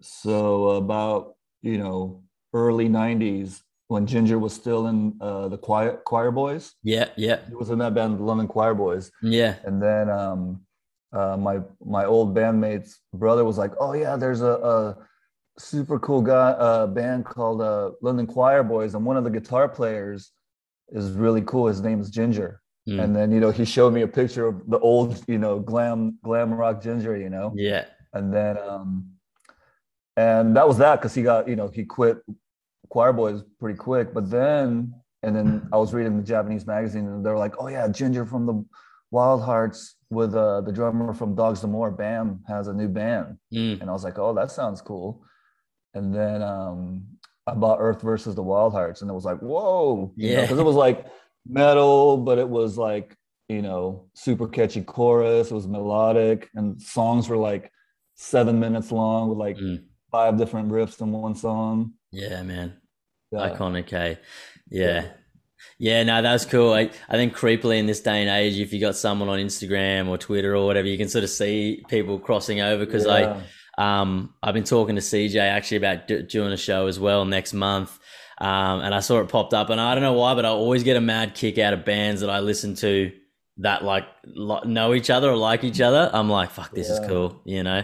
so 0.00 0.70
about 0.70 1.36
you 1.62 1.78
know 1.78 2.22
early 2.52 2.88
90s 2.88 3.62
when 3.88 4.06
ginger 4.06 4.38
was 4.38 4.52
still 4.52 4.86
in 4.86 5.16
uh 5.20 5.48
the 5.48 5.58
choir 5.58 6.00
Quireboys? 6.06 6.72
Yeah, 6.82 7.08
yeah, 7.16 7.40
he 7.48 7.54
was 7.54 7.70
in 7.70 7.78
that 7.78 7.94
band 7.94 8.18
the 8.18 8.24
london 8.24 8.48
Quireboys. 8.48 9.10
Yeah, 9.22 9.56
and 9.64 9.82
then 9.82 10.10
um 10.10 10.60
uh 11.12 11.36
my 11.36 11.60
my 11.84 12.04
old 12.04 12.34
bandmate's 12.34 13.00
brother 13.12 13.44
was 13.44 13.58
like 13.58 13.72
oh 13.78 13.92
yeah 13.92 14.16
there's 14.16 14.40
a, 14.42 14.52
a 14.52 14.96
super 15.58 15.98
cool 16.00 16.20
guy 16.20 16.50
uh 16.50 16.86
band 16.86 17.24
called 17.24 17.60
uh 17.60 17.90
london 18.02 18.26
Quireboys 18.26 18.94
and 18.94 19.04
one 19.04 19.16
of 19.16 19.24
the 19.24 19.30
guitar 19.30 19.68
players 19.68 20.32
is 20.90 21.12
really 21.12 21.42
cool. 21.42 21.66
His 21.66 21.80
name 21.80 22.00
is 22.00 22.10
ginger. 22.10 22.60
Mm. 22.86 23.02
and 23.02 23.16
then 23.16 23.32
you 23.32 23.40
know 23.40 23.50
he 23.50 23.64
showed 23.64 23.94
me 23.94 24.02
a 24.02 24.06
picture 24.06 24.46
of 24.46 24.68
the 24.68 24.78
old 24.80 25.24
you 25.26 25.38
know 25.38 25.58
glam 25.58 26.18
glam 26.22 26.52
rock 26.52 26.82
ginger 26.82 27.16
you 27.16 27.30
know? 27.30 27.50
Yeah, 27.56 27.86
and 28.12 28.30
then 28.30 28.58
um 28.58 29.06
and 30.18 30.54
that 30.56 30.68
was 30.68 30.76
that 30.78 30.96
because 30.96 31.14
he 31.14 31.22
got 31.22 31.48
you 31.48 31.56
know 31.56 31.68
he 31.68 31.84
quit 31.86 32.18
Quireboys 32.94 33.42
pretty 33.60 33.76
quick 33.76 34.14
but 34.14 34.30
then 34.30 34.94
and 35.22 35.34
then 35.36 35.68
i 35.72 35.76
was 35.76 35.92
reading 35.92 36.16
the 36.16 36.22
japanese 36.22 36.66
magazine 36.66 37.06
and 37.06 37.24
they're 37.26 37.36
like 37.38 37.54
oh 37.58 37.68
yeah 37.68 37.88
ginger 37.88 38.24
from 38.24 38.46
the 38.46 38.64
wild 39.10 39.42
hearts 39.42 39.96
with 40.10 40.34
uh 40.34 40.60
the 40.60 40.70
drummer 40.72 41.12
from 41.14 41.34
dogs 41.34 41.60
the 41.60 41.66
more 41.66 41.90
bam 41.90 42.40
has 42.46 42.68
a 42.68 42.72
new 42.74 42.88
band 42.88 43.36
Mm. 43.52 43.80
and 43.80 43.90
i 43.90 43.92
was 43.92 44.04
like 44.04 44.18
oh 44.18 44.32
that 44.34 44.50
sounds 44.50 44.80
cool 44.80 45.24
and 45.94 46.14
then 46.14 46.42
um 46.42 47.04
I 47.46 47.52
bought 47.52 47.76
Earth 47.78 48.00
versus 48.00 48.34
the 48.34 48.42
Wild 48.42 48.72
Hearts, 48.72 49.02
and 49.02 49.10
it 49.10 49.12
was 49.12 49.26
like, 49.26 49.38
whoa, 49.40 50.14
Yeah. 50.16 50.40
because 50.40 50.58
it 50.58 50.64
was 50.64 50.76
like 50.76 51.04
metal, 51.46 52.16
but 52.16 52.38
it 52.38 52.48
was 52.48 52.78
like 52.78 53.14
you 53.50 53.60
know 53.60 54.08
super 54.14 54.48
catchy 54.48 54.80
chorus. 54.82 55.50
It 55.50 55.54
was 55.54 55.68
melodic, 55.68 56.48
and 56.54 56.80
songs 56.80 57.28
were 57.28 57.36
like 57.36 57.70
seven 58.14 58.58
minutes 58.58 58.90
long 58.90 59.28
with 59.28 59.36
like 59.36 59.58
Mm. 59.58 59.84
five 60.10 60.38
different 60.38 60.70
riffs 60.70 61.02
in 61.02 61.12
one 61.12 61.34
song. 61.34 61.92
Yeah, 62.12 62.42
man. 62.42 62.78
Yeah. 63.34 63.50
Iconic, 63.50 63.92
eh? 63.92 64.14
Yeah. 64.70 65.06
Yeah, 65.78 66.02
no, 66.04 66.22
that's 66.22 66.44
cool. 66.44 66.72
I, 66.72 66.90
I 67.08 67.12
think 67.16 67.34
creepily 67.36 67.78
in 67.78 67.86
this 67.86 68.00
day 68.00 68.20
and 68.20 68.30
age, 68.30 68.58
if 68.58 68.72
you 68.72 68.80
got 68.80 68.96
someone 68.96 69.28
on 69.28 69.38
Instagram 69.38 70.08
or 70.08 70.16
Twitter 70.18 70.54
or 70.54 70.66
whatever, 70.66 70.86
you 70.86 70.96
can 70.96 71.08
sort 71.08 71.24
of 71.24 71.30
see 71.30 71.82
people 71.88 72.18
crossing 72.18 72.60
over 72.60 72.84
because 72.86 73.06
Yeah. 73.06 73.40
I, 73.76 74.00
um, 74.00 74.32
I've 74.42 74.54
been 74.54 74.64
talking 74.64 74.94
to 74.94 75.00
CJ 75.02 75.36
actually 75.36 75.78
about 75.78 76.06
do, 76.06 76.22
doing 76.22 76.52
a 76.52 76.56
show 76.56 76.86
as 76.86 77.00
well 77.00 77.24
next 77.24 77.52
month. 77.54 77.98
Um, 78.38 78.80
and 78.80 78.94
I 78.94 79.00
saw 79.00 79.20
it 79.20 79.28
popped 79.28 79.52
up 79.54 79.70
and 79.70 79.80
I 79.80 79.94
don't 79.94 80.02
know 80.02 80.12
why, 80.12 80.34
but 80.34 80.44
I 80.44 80.48
always 80.48 80.82
get 80.84 80.96
a 80.96 81.00
mad 81.00 81.34
kick 81.34 81.58
out 81.58 81.72
of 81.72 81.84
bands 81.84 82.20
that 82.20 82.30
I 82.30 82.40
listen 82.40 82.74
to 82.76 83.10
that 83.58 83.84
like 83.84 84.04
lo- 84.26 84.62
know 84.64 84.94
each 84.94 85.10
other 85.10 85.30
or 85.30 85.36
like 85.36 85.64
each 85.64 85.80
other. 85.80 86.10
I'm 86.12 86.28
like, 86.30 86.50
fuck, 86.50 86.72
this 86.72 86.88
is 86.88 87.00
cool. 87.08 87.40
You 87.44 87.62
know, 87.62 87.82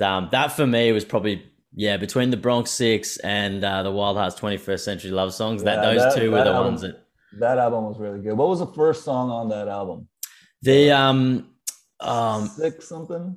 um, 0.00 0.28
that 0.32 0.48
for 0.52 0.66
me 0.66 0.90
was 0.92 1.04
probably, 1.04 1.44
yeah, 1.74 1.96
between 1.96 2.30
the 2.30 2.36
Bronx 2.36 2.70
Six 2.70 3.16
and 3.18 3.64
uh, 3.64 3.82
the 3.82 3.90
Wild 3.90 4.16
Hearts 4.16 4.38
21st 4.40 4.80
Century 4.80 5.10
Love 5.10 5.34
Songs, 5.34 5.62
that 5.64 5.82
those 5.82 6.00
that- 6.00 6.16
two 6.16 6.30
were 6.30 6.44
the 6.44 6.50
album- 6.50 6.64
ones 6.72 6.80
that 6.82 7.00
that 7.40 7.58
album 7.58 7.84
was 7.84 7.98
really 7.98 8.20
good. 8.20 8.34
What 8.34 8.48
was 8.48 8.60
the 8.60 8.66
first 8.68 9.04
song 9.04 9.30
on 9.30 9.48
that 9.48 9.66
album? 9.68 10.08
the, 10.62 10.92
um, 10.92 11.48
um, 12.00 12.46
Six 12.46 12.88
something. 12.88 13.36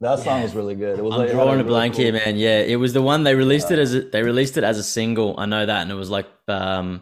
That 0.00 0.18
song 0.20 0.36
Yeah. 0.38 0.42
was 0.44 0.54
really 0.54 0.74
good. 0.76 0.98
It 0.98 1.02
was 1.02 1.14
I'm 1.14 1.20
like, 1.22 1.30
drawing 1.32 1.48
a 1.48 1.56
really 1.56 1.64
blank 1.64 1.94
cool- 1.94 2.04
here, 2.04 2.12
man. 2.12 2.36
Yeah, 2.36 2.60
it 2.60 2.76
was 2.76 2.92
the 2.92 3.02
one 3.02 3.24
they 3.24 3.34
released 3.34 3.70
it 3.72 3.78
as 3.80 3.94
a, 3.94 4.02
they 4.02 4.22
released 4.22 4.56
it 4.56 4.62
as 4.62 4.78
a 4.78 4.82
single. 4.84 5.34
I 5.38 5.46
know 5.46 5.64
that, 5.66 5.82
and 5.82 5.90
it 5.90 5.94
was 5.94 6.10
like, 6.10 6.26
um, 6.46 7.00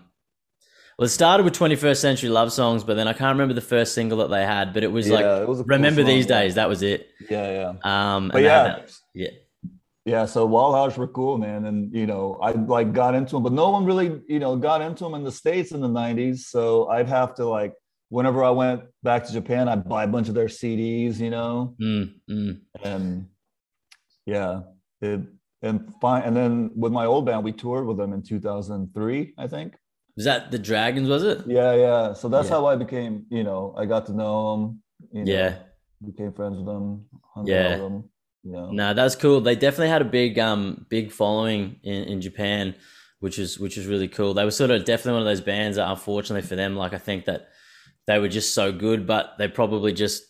well, 0.98 1.04
it 1.04 1.10
started 1.10 1.44
with 1.44 1.52
21st 1.54 2.00
Century 2.00 2.30
Love 2.30 2.50
Songs, 2.52 2.84
but 2.84 2.94
then 2.94 3.06
I 3.08 3.12
can't 3.12 3.34
remember 3.34 3.52
the 3.52 3.60
first 3.60 3.92
single 3.92 4.16
that 4.18 4.30
they 4.30 4.46
had, 4.46 4.72
but 4.72 4.82
it 4.82 4.90
was 4.92 5.08
Yeah, 5.08 5.14
like, 5.16 5.24
it 5.42 5.48
was 5.48 5.58
cool 5.58 5.66
remember 5.66 6.00
song, 6.02 6.06
these 6.08 6.24
days. 6.26 6.54
That 6.54 6.68
was 6.70 6.80
it. 6.82 7.08
Yeah, 7.28 7.74
yeah. 7.84 8.14
Um, 8.16 8.30
But 8.32 8.42
yeah, 8.42 8.62
that- 8.62 8.92
yeah, 9.12 9.28
yeah. 10.06 10.24
So 10.24 10.46
Wild 10.46 10.74
Hearts 10.74 10.96
were 10.96 11.08
cool, 11.08 11.36
man, 11.36 11.66
and 11.66 11.92
you 11.94 12.06
know, 12.06 12.38
I 12.42 12.52
like 12.52 12.92
got 12.94 13.14
into 13.14 13.32
them, 13.36 13.42
but 13.42 13.52
no 13.52 13.68
one 13.70 13.84
really, 13.84 14.22
you 14.28 14.38
know, 14.38 14.56
got 14.56 14.80
into 14.80 15.04
them 15.04 15.14
in 15.14 15.24
the 15.24 15.32
states 15.32 15.72
in 15.72 15.80
the 15.80 15.88
'90s. 15.88 16.38
So 16.54 16.88
I'd 16.88 17.08
have 17.08 17.34
to 17.34 17.44
like, 17.46 17.74
whenever 18.08 18.42
I 18.44 18.50
went 18.50 18.82
back 19.02 19.26
to 19.26 19.32
Japan, 19.32 19.68
I'd 19.68 19.88
buy 19.88 20.04
a 20.04 20.06
bunch 20.06 20.28
of 20.28 20.34
their 20.34 20.46
CDs, 20.46 21.18
you 21.18 21.30
know, 21.30 21.74
mm, 21.80 22.14
mm. 22.30 22.60
and 22.82 23.26
yeah, 24.24 24.60
it 25.02 25.20
and 25.62 25.92
fine. 26.00 26.22
And 26.22 26.36
then 26.36 26.70
with 26.76 26.92
my 26.92 27.06
old 27.06 27.26
band, 27.26 27.44
we 27.44 27.52
toured 27.52 27.86
with 27.86 27.96
them 27.96 28.12
in 28.12 28.22
2003, 28.22 29.34
I 29.38 29.46
think. 29.48 29.74
was 30.16 30.24
that 30.24 30.50
the 30.50 30.58
Dragons? 30.58 31.08
Was 31.08 31.24
it? 31.24 31.38
Yeah, 31.46 31.74
yeah. 31.74 32.12
So 32.14 32.28
that's 32.28 32.48
Yeah. 32.48 32.54
how 32.56 32.66
I 32.66 32.76
became, 32.76 33.26
you 33.30 33.44
know, 33.44 33.74
I 33.76 33.84
got 33.86 34.06
to 34.06 34.12
know 34.12 34.34
them. 34.52 34.82
You 35.12 35.24
know, 35.24 35.32
Yeah. 35.32 35.54
became 36.04 36.32
friends 36.32 36.56
with 36.58 36.66
them. 36.66 37.06
Yeah. 37.44 37.70
with 37.72 37.80
them, 37.80 38.04
you 38.46 38.52
know. 38.52 38.70
No, 38.70 38.94
that's 38.94 39.16
cool. 39.16 39.40
They 39.40 39.56
definitely 39.56 39.88
had 39.88 40.02
a 40.02 40.06
big 40.06 40.38
um 40.38 40.86
big 40.88 41.10
following 41.10 41.80
in, 41.82 42.04
in 42.04 42.20
Japan, 42.20 42.74
which 43.20 43.38
is 43.38 43.58
which 43.58 43.76
is 43.76 43.86
really 43.86 44.08
cool. 44.08 44.34
They 44.34 44.44
were 44.44 44.50
sort 44.50 44.70
of 44.70 44.84
definitely 44.84 45.12
one 45.12 45.22
of 45.22 45.26
those 45.26 45.40
bands 45.40 45.76
that 45.76 45.90
unfortunately 45.90 46.46
for 46.46 46.56
them, 46.56 46.76
like 46.76 46.94
I 46.94 46.98
think 46.98 47.24
that 47.24 47.48
they 48.06 48.18
were 48.18 48.28
just 48.28 48.54
so 48.54 48.72
good, 48.72 49.06
but 49.06 49.34
they 49.38 49.48
probably 49.48 49.92
just 49.92 50.22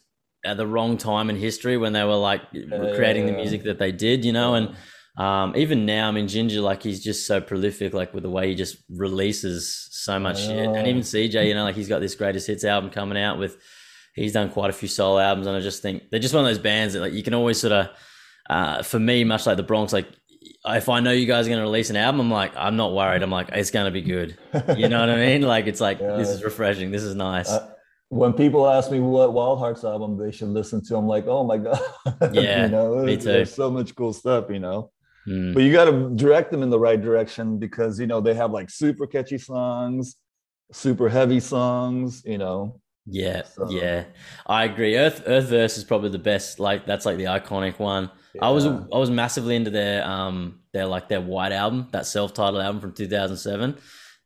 at 0.44 0.56
the 0.56 0.66
wrong 0.66 0.96
time 0.96 1.28
in 1.28 1.36
history 1.36 1.76
when 1.76 1.92
they 1.92 2.04
were 2.04 2.14
like 2.14 2.42
creating 2.50 3.26
the 3.26 3.32
music 3.32 3.64
that 3.64 3.78
they 3.78 3.92
did, 3.92 4.24
you 4.24 4.32
know, 4.32 4.54
and 4.54 4.74
um, 5.18 5.54
even 5.56 5.86
now, 5.86 6.08
I 6.08 6.10
mean, 6.10 6.28
Ginger, 6.28 6.60
like 6.60 6.82
he's 6.82 7.02
just 7.02 7.26
so 7.26 7.40
prolific, 7.40 7.94
like 7.94 8.12
with 8.12 8.22
the 8.22 8.30
way 8.30 8.48
he 8.48 8.54
just 8.54 8.76
releases 8.90 9.88
so 9.90 10.18
much 10.18 10.42
shit. 10.44 10.68
And 10.68 10.86
even 10.86 11.00
CJ, 11.02 11.48
you 11.48 11.54
know, 11.54 11.64
like 11.64 11.74
he's 11.74 11.88
got 11.88 12.00
this 12.00 12.14
greatest 12.14 12.46
hits 12.46 12.64
album 12.64 12.90
coming 12.90 13.18
out 13.18 13.38
with, 13.38 13.56
he's 14.16 14.32
done 14.32 14.50
quite 14.50 14.70
a 14.70 14.72
few 14.72 14.88
solo 14.88 15.20
albums. 15.20 15.46
And 15.46 15.56
I 15.56 15.60
just 15.60 15.82
think 15.82 16.10
they're 16.10 16.18
just 16.20 16.34
one 16.34 16.44
of 16.44 16.48
those 16.48 16.58
bands 16.58 16.94
that 16.94 17.00
like 17.00 17.12
you 17.12 17.22
can 17.22 17.34
always 17.34 17.60
sort 17.60 17.72
of, 17.72 17.88
uh, 18.50 18.82
for 18.82 18.98
me, 18.98 19.22
much 19.24 19.46
like 19.46 19.56
the 19.56 19.62
Bronx, 19.62 19.92
like 19.92 20.08
if 20.64 20.88
I 20.88 21.00
know 21.00 21.12
you 21.12 21.26
guys 21.26 21.46
are 21.46 21.50
going 21.50 21.60
to 21.60 21.64
release 21.64 21.90
an 21.90 21.96
album, 21.96 22.20
I'm 22.20 22.30
like, 22.30 22.56
I'm 22.56 22.76
not 22.76 22.92
worried. 22.92 23.22
I'm 23.22 23.30
like, 23.30 23.50
it's 23.52 23.70
going 23.70 23.84
to 23.84 23.90
be 23.90 24.02
good. 24.02 24.36
You 24.76 24.88
know 24.88 25.00
what 25.00 25.10
I 25.10 25.16
mean? 25.16 25.42
Like, 25.42 25.66
it's 25.66 25.80
like, 25.80 25.98
this 25.98 26.28
is 26.28 26.42
refreshing. 26.42 26.90
This 26.90 27.02
is 27.02 27.14
nice. 27.14 27.48
Uh, 27.48 27.70
when 28.08 28.32
people 28.32 28.68
ask 28.68 28.90
me 28.90 29.00
what 29.00 29.32
Wild 29.32 29.58
Hearts 29.58 29.84
album 29.84 30.16
they 30.16 30.30
should 30.30 30.48
listen 30.48 30.82
to, 30.86 30.96
I'm 30.96 31.06
like, 31.06 31.26
oh 31.26 31.44
my 31.44 31.58
god, 31.58 31.80
Yeah, 32.32 32.64
you 32.64 32.70
know, 32.70 32.96
me 32.96 33.14
there's, 33.14 33.24
too. 33.24 33.32
there's 33.32 33.54
so 33.54 33.70
much 33.70 33.94
cool 33.94 34.12
stuff, 34.12 34.46
you 34.50 34.60
know. 34.60 34.90
Mm. 35.26 35.54
But 35.54 35.62
you 35.64 35.72
got 35.72 35.86
to 35.86 36.10
direct 36.14 36.50
them 36.50 36.62
in 36.62 36.70
the 36.70 36.78
right 36.78 37.00
direction 37.00 37.58
because 37.58 37.98
you 37.98 38.06
know 38.06 38.20
they 38.20 38.34
have 38.34 38.52
like 38.52 38.70
super 38.70 39.06
catchy 39.06 39.38
songs, 39.38 40.16
super 40.72 41.08
heavy 41.08 41.40
songs, 41.40 42.22
you 42.24 42.38
know. 42.38 42.80
Yeah, 43.08 43.42
So- 43.44 43.70
yeah, 43.70 44.04
I 44.46 44.64
agree. 44.64 44.96
Earth 44.96 45.22
Earthverse 45.26 45.78
is 45.78 45.84
probably 45.84 46.10
the 46.10 46.18
best. 46.18 46.58
Like 46.58 46.86
that's 46.86 47.06
like 47.06 47.16
the 47.18 47.24
iconic 47.24 47.78
one. 47.78 48.10
I 48.42 48.50
was 48.50 48.66
I 48.66 48.98
was 48.98 49.10
massively 49.10 49.56
into 49.56 49.70
their 49.70 50.04
um 50.04 50.60
their 50.72 50.86
like 50.86 51.08
their 51.08 51.20
White 51.20 51.52
album, 51.52 51.88
that 51.92 52.06
self 52.06 52.34
titled 52.34 52.62
album 52.62 52.80
from 52.80 52.92
2007. 52.92 53.78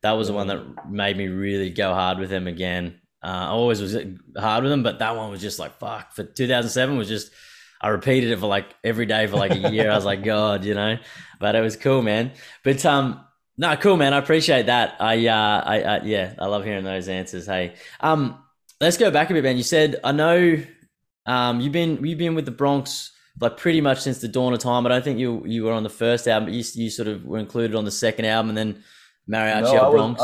That 0.03 0.12
was 0.12 0.29
the 0.29 0.33
one 0.35 0.47
that 0.49 0.90
made 0.90 1.16
me 1.16 1.29
really 1.29 1.71
go 1.71 1.93
hard 1.93 2.19
with 2.19 2.31
them 2.31 2.47
again. 2.47 3.01
Uh, 3.23 3.27
I 3.27 3.47
always 3.49 3.83
was 3.83 3.95
hard 4.37 4.64
with 4.64 4.73
them, 4.73 4.83
but 4.83 4.99
that 5.01 5.14
one 5.14 5.31
was 5.31 5.40
just 5.43 5.59
like 5.59 5.79
fuck. 5.79 6.12
For 6.14 6.25
2007 6.25 6.97
was 6.97 7.07
just 7.09 7.31
I 7.83 7.88
repeated 7.88 8.31
it 8.31 8.38
for 8.38 8.47
like 8.47 8.75
every 8.83 9.07
day 9.07 9.27
for 9.27 9.37
like 9.37 9.53
a 9.53 9.71
year. 9.71 9.90
I 9.90 9.95
was 9.95 10.05
like 10.07 10.25
God, 10.25 10.64
you 10.64 10.75
know. 10.75 10.97
But 11.38 11.55
it 11.55 11.61
was 11.61 11.77
cool, 11.77 12.01
man. 12.03 12.33
But 12.64 12.85
um. 12.87 13.25
No, 13.59 13.77
cool, 13.77 13.99
man. 13.99 14.14
I 14.14 14.19
appreciate 14.19 14.66
that. 14.66 14.95
I, 15.01 15.27
uh, 15.27 15.62
I, 15.66 15.83
uh, 15.83 16.01
yeah, 16.03 16.33
I 16.38 16.47
love 16.47 16.64
hearing 16.64 16.83
those 16.83 17.09
answers. 17.09 17.45
Hey, 17.45 17.75
um, 18.01 18.43
let's 18.81 18.97
go 18.97 19.11
back 19.11 19.31
a 19.31 19.35
bit, 19.35 19.45
man. 19.45 19.57
You 19.57 19.62
said 19.62 20.01
I 20.03 20.12
know 20.12 20.62
um, 21.27 21.61
you've 21.61 21.73
been 21.73 22.05
you've 22.05 22.19
been 22.19 22.35
with 22.35 22.45
the 22.47 22.51
Bronx 22.51 23.12
like 23.40 23.57
pretty 23.57 23.81
much 23.81 24.01
since 24.01 24.19
the 24.19 24.29
dawn 24.29 24.53
of 24.53 24.59
time. 24.59 24.87
I 24.87 24.88
don't 24.88 25.05
think 25.05 25.19
you 25.19 25.43
you 25.47 25.64
were 25.64 25.73
on 25.73 25.83
the 25.83 25.90
first 25.90 26.27
album, 26.27 26.49
you, 26.51 26.64
you 26.75 26.90
sort 26.90 27.09
of 27.09 27.25
were 27.25 27.38
included 27.38 27.77
on 27.77 27.85
the 27.85 27.90
second 27.90 28.25
album, 28.25 28.51
and 28.51 28.59
then 28.59 28.83
Mariachi 29.31 29.62
No, 29.62 29.73
I 29.73 29.77
El 29.77 29.93
was, 29.93 29.95
Bronx. 30.16 30.23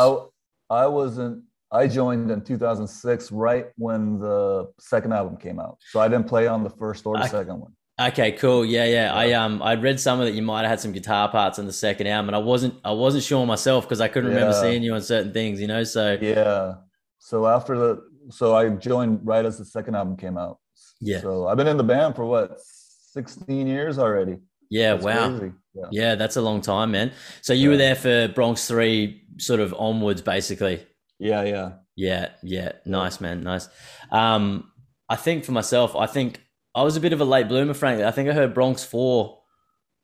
I, 0.70 0.82
I 0.82 0.86
wasn't. 0.86 1.42
I 1.72 1.88
joined 1.88 2.30
in 2.30 2.42
2006, 2.42 3.32
right 3.32 3.66
when 3.76 4.20
the 4.20 4.68
second 4.78 5.12
album 5.12 5.36
came 5.36 5.58
out. 5.58 5.78
So 5.90 5.98
I 6.00 6.06
didn't 6.08 6.28
play 6.28 6.46
on 6.46 6.62
the 6.62 6.70
first 6.70 7.06
or 7.06 7.16
the 7.16 7.24
I- 7.24 7.28
second 7.28 7.60
one. 7.60 7.72
Okay, 7.98 8.32
cool. 8.32 8.62
Yeah, 8.66 8.84
yeah. 8.84 9.14
I 9.14 9.32
um 9.32 9.62
I 9.62 9.74
read 9.74 9.98
somewhere 9.98 10.26
that 10.26 10.34
you 10.34 10.42
might 10.42 10.60
have 10.62 10.68
had 10.70 10.80
some 10.80 10.92
guitar 10.92 11.30
parts 11.30 11.58
in 11.58 11.64
the 11.64 11.72
second 11.72 12.06
album, 12.08 12.28
and 12.28 12.36
I 12.36 12.40
wasn't 12.40 12.74
I 12.84 12.92
wasn't 12.92 13.24
sure 13.24 13.46
myself 13.46 13.84
because 13.86 14.02
I 14.02 14.08
couldn't 14.08 14.28
remember 14.28 14.54
Yeah. 14.54 14.60
seeing 14.60 14.82
you 14.82 14.92
on 14.92 15.00
certain 15.00 15.32
things, 15.32 15.62
you 15.62 15.66
know. 15.66 15.82
So 15.82 16.18
Yeah. 16.20 16.74
So 17.20 17.46
after 17.46 17.76
the, 17.78 18.02
so 18.30 18.54
I 18.54 18.68
joined 18.70 19.20
right 19.24 19.44
as 19.44 19.58
the 19.58 19.64
second 19.64 19.94
album 19.94 20.16
came 20.16 20.36
out. 20.38 20.58
Yeah. 21.00 21.20
So 21.20 21.46
I've 21.48 21.56
been 21.56 21.68
in 21.68 21.76
the 21.76 21.84
band 21.84 22.16
for 22.16 22.24
what, 22.24 22.58
16 22.60 23.66
years 23.66 23.98
already. 23.98 24.38
yeah, 24.70 24.92
That's 24.92 25.04
wow. 25.04 25.50
Yeah. 25.74 25.84
Yeah, 25.90 26.14
that's 26.14 26.36
a 26.36 26.42
long 26.42 26.60
time, 26.60 26.92
man. 26.92 27.12
So 27.42 27.52
you 27.52 27.70
were 27.70 27.76
there 27.76 27.94
for 27.94 28.28
Bronx 28.28 28.66
three, 28.66 29.22
sort 29.38 29.60
of 29.60 29.74
onwards, 29.78 30.22
basically. 30.22 30.86
Yeah. 31.18 31.42
Yeah. 31.44 31.72
Yeah, 31.96 32.28
yeah, 32.42 32.72
nice, 32.84 33.20
man, 33.22 33.42
nice. 33.42 33.68
Um, 34.12 34.70
I 35.08 35.16
think 35.16 35.44
for 35.44 35.52
myself, 35.52 35.96
I 35.96 36.06
think 36.06 36.40
I 36.74 36.82
was 36.82 36.96
a 36.96 37.00
bit 37.00 37.14
of 37.14 37.22
a 37.22 37.24
late 37.24 37.48
bloomer, 37.48 37.72
frankly. 37.72 38.04
I 38.04 38.10
think 38.10 38.28
I 38.28 38.34
heard 38.34 38.52
Bronx 38.52 38.84
Four. 38.84 39.38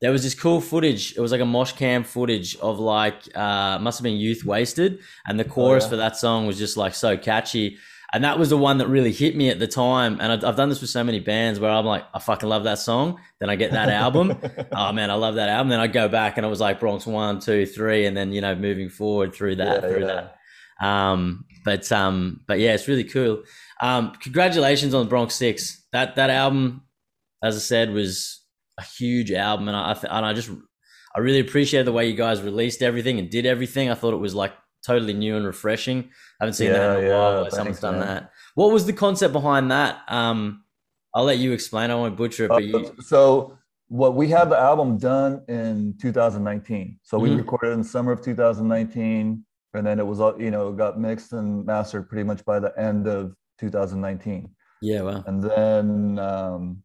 There 0.01 0.11
was 0.11 0.23
this 0.23 0.35
cool 0.35 0.61
footage. 0.61 1.15
It 1.17 1.21
was 1.21 1.31
like 1.31 1.43
a 1.43 1.47
mosh 1.47 1.73
cam 1.73 2.03
footage 2.03 2.57
of 2.57 2.81
like 2.81 3.15
uh, 3.37 3.79
must 3.79 3.99
have 3.99 4.05
been 4.05 4.17
Youth 4.17 4.45
Wasted, 4.45 5.01
and 5.27 5.39
the 5.39 5.45
chorus 5.45 5.85
yeah. 5.85 5.91
for 5.91 5.97
that 5.97 6.17
song 6.17 6.47
was 6.47 6.59
just 6.59 6.79
like 6.79 6.95
so 6.95 7.17
catchy. 7.17 7.77
And 8.15 8.25
that 8.25 8.39
was 8.39 8.51
the 8.51 8.59
one 8.59 8.79
that 8.79 8.89
really 8.89 9.13
hit 9.13 9.35
me 9.35 9.49
at 9.49 9.59
the 9.59 9.67
time. 9.67 10.19
And 10.21 10.33
I've, 10.33 10.45
I've 10.45 10.57
done 10.57 10.69
this 10.69 10.83
with 10.83 10.91
so 10.91 11.03
many 11.03 11.19
bands 11.19 11.59
where 11.59 11.71
I'm 11.71 11.87
like, 11.87 12.05
I 12.13 12.19
fucking 12.19 12.49
love 12.49 12.65
that 12.65 12.79
song. 12.79 13.19
Then 13.41 13.49
I 13.49 13.57
get 13.57 13.71
that 13.73 13.89
album. 13.89 14.39
oh 14.73 14.93
man, 14.93 15.11
I 15.11 15.15
love 15.15 15.37
that 15.37 15.49
album. 15.49 15.71
Then 15.71 15.81
I 15.81 15.87
go 15.87 16.09
back 16.09 16.37
and 16.37 16.45
it 16.45 16.51
was 16.51 16.61
like 16.61 16.79
Bronx 16.79 17.07
one, 17.07 17.41
two, 17.41 17.65
three, 17.65 18.05
and 18.05 18.15
then 18.17 18.33
you 18.33 18.43
know 18.43 18.55
moving 18.55 18.91
forward 18.91 19.35
through 19.35 19.57
that, 19.57 19.83
Yeah, 19.83 19.89
through 19.89 20.07
yeah. 20.07 20.29
that. 20.81 20.87
Um, 20.87 21.47
but 21.65 21.91
um, 21.91 22.41
but 22.47 22.59
yeah, 22.59 22.75
it's 22.75 22.89
really 22.89 23.05
cool. 23.05 23.45
Um, 23.81 24.13
congratulations 24.21 24.95
on 24.95 25.09
Bronx 25.09 25.35
Six. 25.35 25.83
That 25.93 26.17
that 26.17 26.29
album, 26.29 26.83
as 27.43 27.57
I 27.57 27.61
said, 27.61 27.93
was 27.93 28.43
a 28.79 28.85
huge 28.85 29.33
album, 29.33 29.69
and 29.69 29.77
I 29.77 29.93
and 30.11 30.27
I 30.27 30.33
just 30.35 30.51
I 31.15 31.21
really 31.21 31.41
appreciate 31.41 31.85
the 31.85 31.93
way 31.93 32.09
you 32.09 32.17
guys 32.17 32.43
released 32.43 32.83
everything 32.83 33.19
and 33.19 33.31
did 33.31 33.47
everything. 33.47 33.91
I 33.91 33.95
thought 33.95 34.15
it 34.15 34.19
was 34.19 34.35
like 34.35 34.53
totally 34.85 35.13
new 35.15 35.37
and 35.37 35.47
refreshing. 35.47 36.11
I 36.43 36.47
haven't 36.47 36.55
seen 36.55 36.73
that 36.73 36.99
in 36.99 37.05
a 37.05 37.09
yeah, 37.09 37.15
while. 37.17 37.51
Someone's 37.53 37.79
done 37.79 38.01
man. 38.01 38.09
that. 38.09 38.33
What 38.57 38.73
was 38.73 38.85
the 38.85 38.93
concept 38.93 39.33
behind 39.33 39.71
that? 39.71 40.01
Um, 40.09 40.65
I'll 41.15 41.23
let 41.23 41.39
you 41.39 41.53
explain. 41.53 41.93
I 41.93 41.95
won't 41.95 42.17
butcher 42.17 42.47
it, 42.47 42.49
but 42.49 42.65
you, 42.65 42.79
Uh, 42.79 42.91
so 43.01 43.57
what 43.87 44.17
we 44.17 44.27
had 44.27 44.51
the 44.51 44.59
album 44.59 44.99
done 44.99 45.45
in 45.49 45.95
2019 46.01 46.99
so 47.03 47.19
we 47.19 47.29
Mhm. 47.29 47.37
recorded 47.37 47.73
in 47.73 47.79
the 47.83 47.85
summer 47.85 48.11
of 48.11 48.23
2019 48.23 49.45
and 49.75 49.87
then 49.87 50.01
it 50.01 50.07
was 50.07 50.19
all 50.19 50.35
you 50.41 50.51
know 50.51 50.73
got 50.73 50.99
mixed 50.99 51.35
and 51.35 51.67
mastered 51.67 52.09
pretty 52.09 52.25
much 52.25 52.43
by 52.47 52.59
the 52.59 52.73
end 52.81 53.07
of 53.07 53.37
2019 53.59 54.49
yeah, 54.81 55.03
well, 55.03 55.23
and 55.27 55.43
then 55.43 56.19
um, 56.19 56.83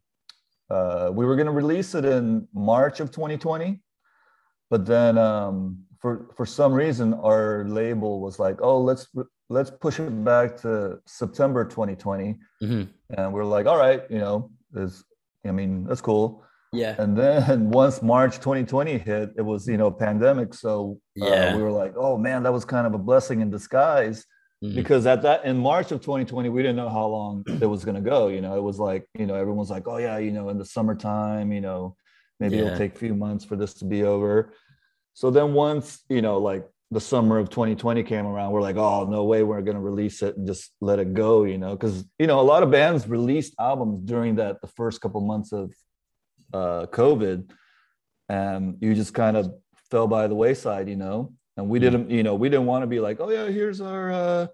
uh, 0.70 1.10
we 1.12 1.24
were 1.24 1.34
going 1.34 1.46
to 1.46 1.52
release 1.52 1.94
it 1.94 2.04
in 2.04 2.46
march 2.52 3.00
of 3.00 3.10
2020 3.10 3.80
but 4.68 4.84
then 4.84 5.16
um, 5.16 5.78
for 6.00 6.28
for 6.36 6.46
some 6.46 6.72
reason 6.72 7.14
our 7.14 7.64
label 7.68 8.20
was 8.20 8.38
like, 8.38 8.58
oh, 8.62 8.80
let's 8.80 9.08
let's 9.48 9.70
push 9.70 9.98
it 10.00 10.24
back 10.24 10.56
to 10.62 10.98
September 11.06 11.64
2020, 11.64 12.36
hmm 12.60 12.84
and 13.16 13.32
we're 13.32 13.44
like, 13.44 13.66
all 13.66 13.78
right, 13.78 14.02
you 14.10 14.18
know, 14.18 14.50
is 14.74 15.04
I 15.46 15.50
mean 15.52 15.84
that's 15.84 16.00
cool. 16.00 16.44
Yeah. 16.72 16.94
And 16.98 17.16
then 17.16 17.70
once 17.82 18.02
March 18.02 18.36
2020 18.36 18.98
hit, 18.98 19.30
it 19.36 19.42
was 19.42 19.66
you 19.66 19.76
know 19.76 19.90
pandemic, 19.90 20.54
so 20.54 20.98
uh, 21.20 21.26
Yeah. 21.26 21.54
we 21.56 21.62
were 21.62 21.72
like, 21.72 21.94
oh 21.96 22.16
man, 22.18 22.42
that 22.44 22.52
was 22.52 22.64
kind 22.64 22.86
of 22.86 22.94
a 22.94 22.98
blessing 22.98 23.40
in 23.40 23.50
disguise 23.50 24.24
Mhm. 24.62 24.74
because 24.74 25.06
at 25.06 25.22
that 25.22 25.44
in 25.44 25.56
March 25.56 25.92
of 25.92 26.00
2020, 26.00 26.48
we 26.48 26.62
didn't 26.62 26.74
know 26.76 26.88
how 26.88 27.06
long 27.06 27.44
it 27.62 27.66
was 27.74 27.84
going 27.84 27.94
to 27.94 28.10
go. 28.10 28.26
You 28.28 28.40
know, 28.40 28.56
it 28.56 28.62
was 28.62 28.78
like 28.78 29.06
you 29.18 29.26
know 29.26 29.34
everyone's 29.34 29.70
like, 29.70 29.86
oh 29.88 29.98
yeah, 29.98 30.18
you 30.18 30.32
know, 30.32 30.48
in 30.50 30.58
the 30.58 30.64
summertime, 30.64 31.50
you 31.52 31.60
know, 31.60 31.96
maybe 32.40 32.56
Yeah. 32.56 32.64
it'll 32.66 32.76
take 32.76 32.94
a 32.94 32.98
few 32.98 33.14
months 33.14 33.44
for 33.44 33.56
this 33.56 33.72
to 33.80 33.84
be 33.84 34.02
over. 34.04 34.52
So 35.14 35.30
then 35.30 35.54
once 35.54 36.02
you 36.08 36.22
know, 36.22 36.38
like 36.38 36.66
the 36.90 37.00
summer 37.00 37.38
of 37.38 37.50
2020 37.50 38.02
came 38.04 38.26
around, 38.26 38.52
we're 38.52 38.62
like, 38.62 38.76
oh 38.76 39.04
no 39.04 39.24
way, 39.24 39.42
we're 39.42 39.62
going 39.62 39.76
to 39.76 39.82
release 39.82 40.22
it 40.22 40.36
and 40.36 40.46
just 40.46 40.70
let 40.80 40.98
it 40.98 41.14
go. 41.14 41.44
You 41.44 41.58
know, 41.58 41.72
because 41.72 42.04
you 42.18 42.26
know 42.26 42.40
a 42.40 42.42
lot 42.42 42.62
of 42.62 42.70
bands 42.70 43.08
released 43.08 43.54
albums 43.58 44.00
during 44.00 44.36
that 44.36 44.60
the 44.60 44.68
first 44.68 45.00
couple 45.00 45.20
months 45.20 45.52
of 45.52 45.74
uh, 46.52 46.86
COVID, 46.86 47.50
and 48.28 48.76
you 48.80 48.94
just 48.94 49.14
kind 49.14 49.36
of 49.36 49.52
fell 49.90 50.06
by 50.06 50.26
the 50.26 50.34
wayside. 50.34 50.88
You 50.88 50.96
know, 50.96 51.32
and 51.58 51.68
we 51.68 51.78
didn't 51.78 52.08
you 52.08 52.22
know 52.22 52.34
we 52.34 52.48
didn't 52.48 52.66
want 52.66 52.82
to 52.82 52.86
be 52.86 53.00
like 53.00 53.20
oh 53.20 53.30
yeah 53.30 53.48
here's 53.48 53.80
our 53.80 54.12
uh 54.12 54.46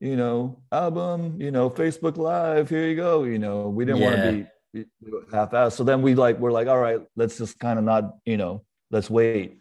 you 0.00 0.16
know 0.16 0.58
album 0.72 1.40
you 1.40 1.50
know 1.50 1.70
facebook 1.70 2.16
live 2.16 2.68
here 2.68 2.88
you 2.88 2.96
go 2.96 3.24
you 3.24 3.38
know 3.38 3.68
we 3.68 3.84
didn't 3.84 4.00
want 4.00 4.16
to 4.16 4.46
be 4.72 4.84
half-assed 5.32 5.72
so 5.72 5.84
then 5.84 6.02
we 6.02 6.14
like 6.14 6.38
we're 6.38 6.50
like 6.50 6.66
all 6.66 6.78
right 6.78 7.00
let's 7.14 7.38
just 7.38 7.58
kind 7.58 7.78
of 7.78 7.84
not 7.84 8.16
you 8.24 8.36
know 8.36 8.64
let's 8.90 9.08
wait 9.08 9.58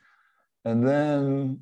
and 0.65 0.86
then 0.88 1.60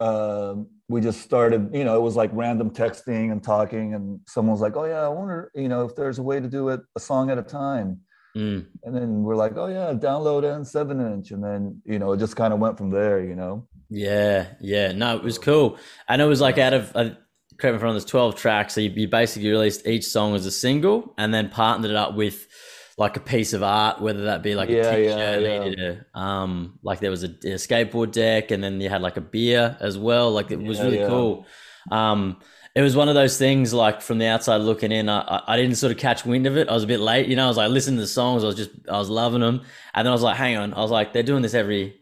um 0.00 0.66
we 0.88 1.00
just 1.00 1.20
started 1.22 1.70
you 1.74 1.84
know 1.84 1.96
it 1.96 2.02
was 2.02 2.16
like 2.16 2.30
random 2.32 2.70
texting 2.70 3.32
and 3.32 3.42
talking 3.42 3.94
and 3.94 4.20
someone 4.28 4.52
was 4.52 4.60
like 4.60 4.76
oh 4.76 4.84
yeah 4.84 5.00
i 5.02 5.08
wonder 5.08 5.50
you 5.54 5.68
know 5.68 5.84
if 5.84 5.94
there's 5.96 6.18
a 6.18 6.22
way 6.22 6.38
to 6.40 6.48
do 6.48 6.68
it 6.68 6.80
a 6.96 7.00
song 7.00 7.30
at 7.30 7.38
a 7.38 7.42
time 7.42 8.00
Mm. 8.36 8.66
and 8.82 8.96
then 8.96 9.22
we're 9.22 9.36
like 9.36 9.56
oh 9.56 9.68
yeah 9.68 9.92
download 9.92 10.42
and 10.42 10.66
seven 10.66 11.00
inch 11.00 11.30
and 11.30 11.40
then 11.44 11.80
you 11.84 12.00
know 12.00 12.10
it 12.14 12.18
just 12.18 12.34
kind 12.34 12.52
of 12.52 12.58
went 12.58 12.76
from 12.76 12.90
there 12.90 13.22
you 13.22 13.36
know 13.36 13.68
Yeah, 13.90 14.46
yeah. 14.60 14.90
No, 14.90 15.16
it 15.16 15.22
was 15.22 15.38
cool. 15.38 15.78
And 16.08 16.20
it 16.20 16.24
was 16.24 16.40
like 16.40 16.58
out 16.58 16.72
of, 16.74 16.90
uh, 16.96 17.10
correct 17.58 17.62
me 17.62 17.68
if 17.68 17.74
I'm 17.76 17.82
wrong, 17.82 17.92
there's 17.94 18.04
12 18.06 18.34
tracks. 18.34 18.74
So 18.74 18.80
you, 18.80 18.90
you 18.90 19.06
basically 19.06 19.50
released 19.50 19.86
each 19.86 20.06
song 20.06 20.34
as 20.34 20.46
a 20.46 20.50
single 20.50 21.14
and 21.16 21.32
then 21.32 21.48
partnered 21.48 21.92
it 21.92 21.96
up 21.96 22.16
with 22.16 22.48
like 22.96 23.16
a 23.16 23.20
piece 23.20 23.52
of 23.52 23.62
art, 23.62 24.00
whether 24.00 24.24
that 24.26 24.42
be 24.42 24.54
like 24.54 24.68
Yeah, 24.68 24.76
a 24.92 24.96
yeah, 24.96 25.36
t-shirt, 25.36 25.40
yeah. 25.40 25.58
did 25.64 25.80
a, 25.80 26.18
um, 26.18 26.78
like 26.82 27.00
there 27.00 27.10
was 27.10 27.24
a, 27.24 27.28
a 27.28 27.56
skateboard 27.58 28.12
deck 28.12 28.50
and 28.50 28.62
then 28.62 28.80
you 28.80 28.88
had 28.88 29.02
like 29.02 29.16
a 29.16 29.20
beer 29.20 29.76
as 29.80 29.98
well. 29.98 30.30
Like 30.32 30.50
it 30.50 30.60
was 30.62 30.78
Yeah, 30.78 30.84
really 30.84 30.98
yeah. 30.98 31.06
cool. 31.08 31.46
Um, 31.90 32.40
it 32.74 32.82
was 32.82 32.96
one 32.96 33.08
of 33.08 33.14
those 33.14 33.36
things 33.38 33.72
like 33.72 34.00
from 34.02 34.18
the 34.18 34.26
outside 34.26 34.58
looking 34.58 34.92
in, 34.92 35.08
I, 35.08 35.20
I- 35.20 35.54
I 35.54 35.56
didn't 35.56 35.76
sort 35.76 35.92
of 35.92 35.98
catch 35.98 36.24
wind 36.24 36.46
of 36.46 36.56
it. 36.56 36.68
I 36.68 36.74
was 36.74 36.84
a 36.84 36.88
bit 36.88 37.00
late, 37.00 37.28
you 37.28 37.36
know, 37.36 37.44
I 37.44 37.48
was 37.48 37.56
like 37.56 37.70
listening 37.70 37.96
to 37.96 38.02
the 38.02 38.06
songs. 38.08 38.44
I 38.44 38.46
was 38.46 38.56
just, 38.56 38.70
I 38.88 38.98
was 38.98 39.10
loving 39.10 39.40
them. 39.40 39.62
And 39.94 40.06
then 40.06 40.10
I 40.10 40.14
was 40.14 40.22
like, 40.22 40.36
hang 40.36 40.56
on. 40.56 40.74
I 40.74 40.80
was 40.80 40.90
like, 40.90 41.12
they're 41.12 41.22
doing 41.22 41.42
this 41.42 41.54
every, 41.54 42.00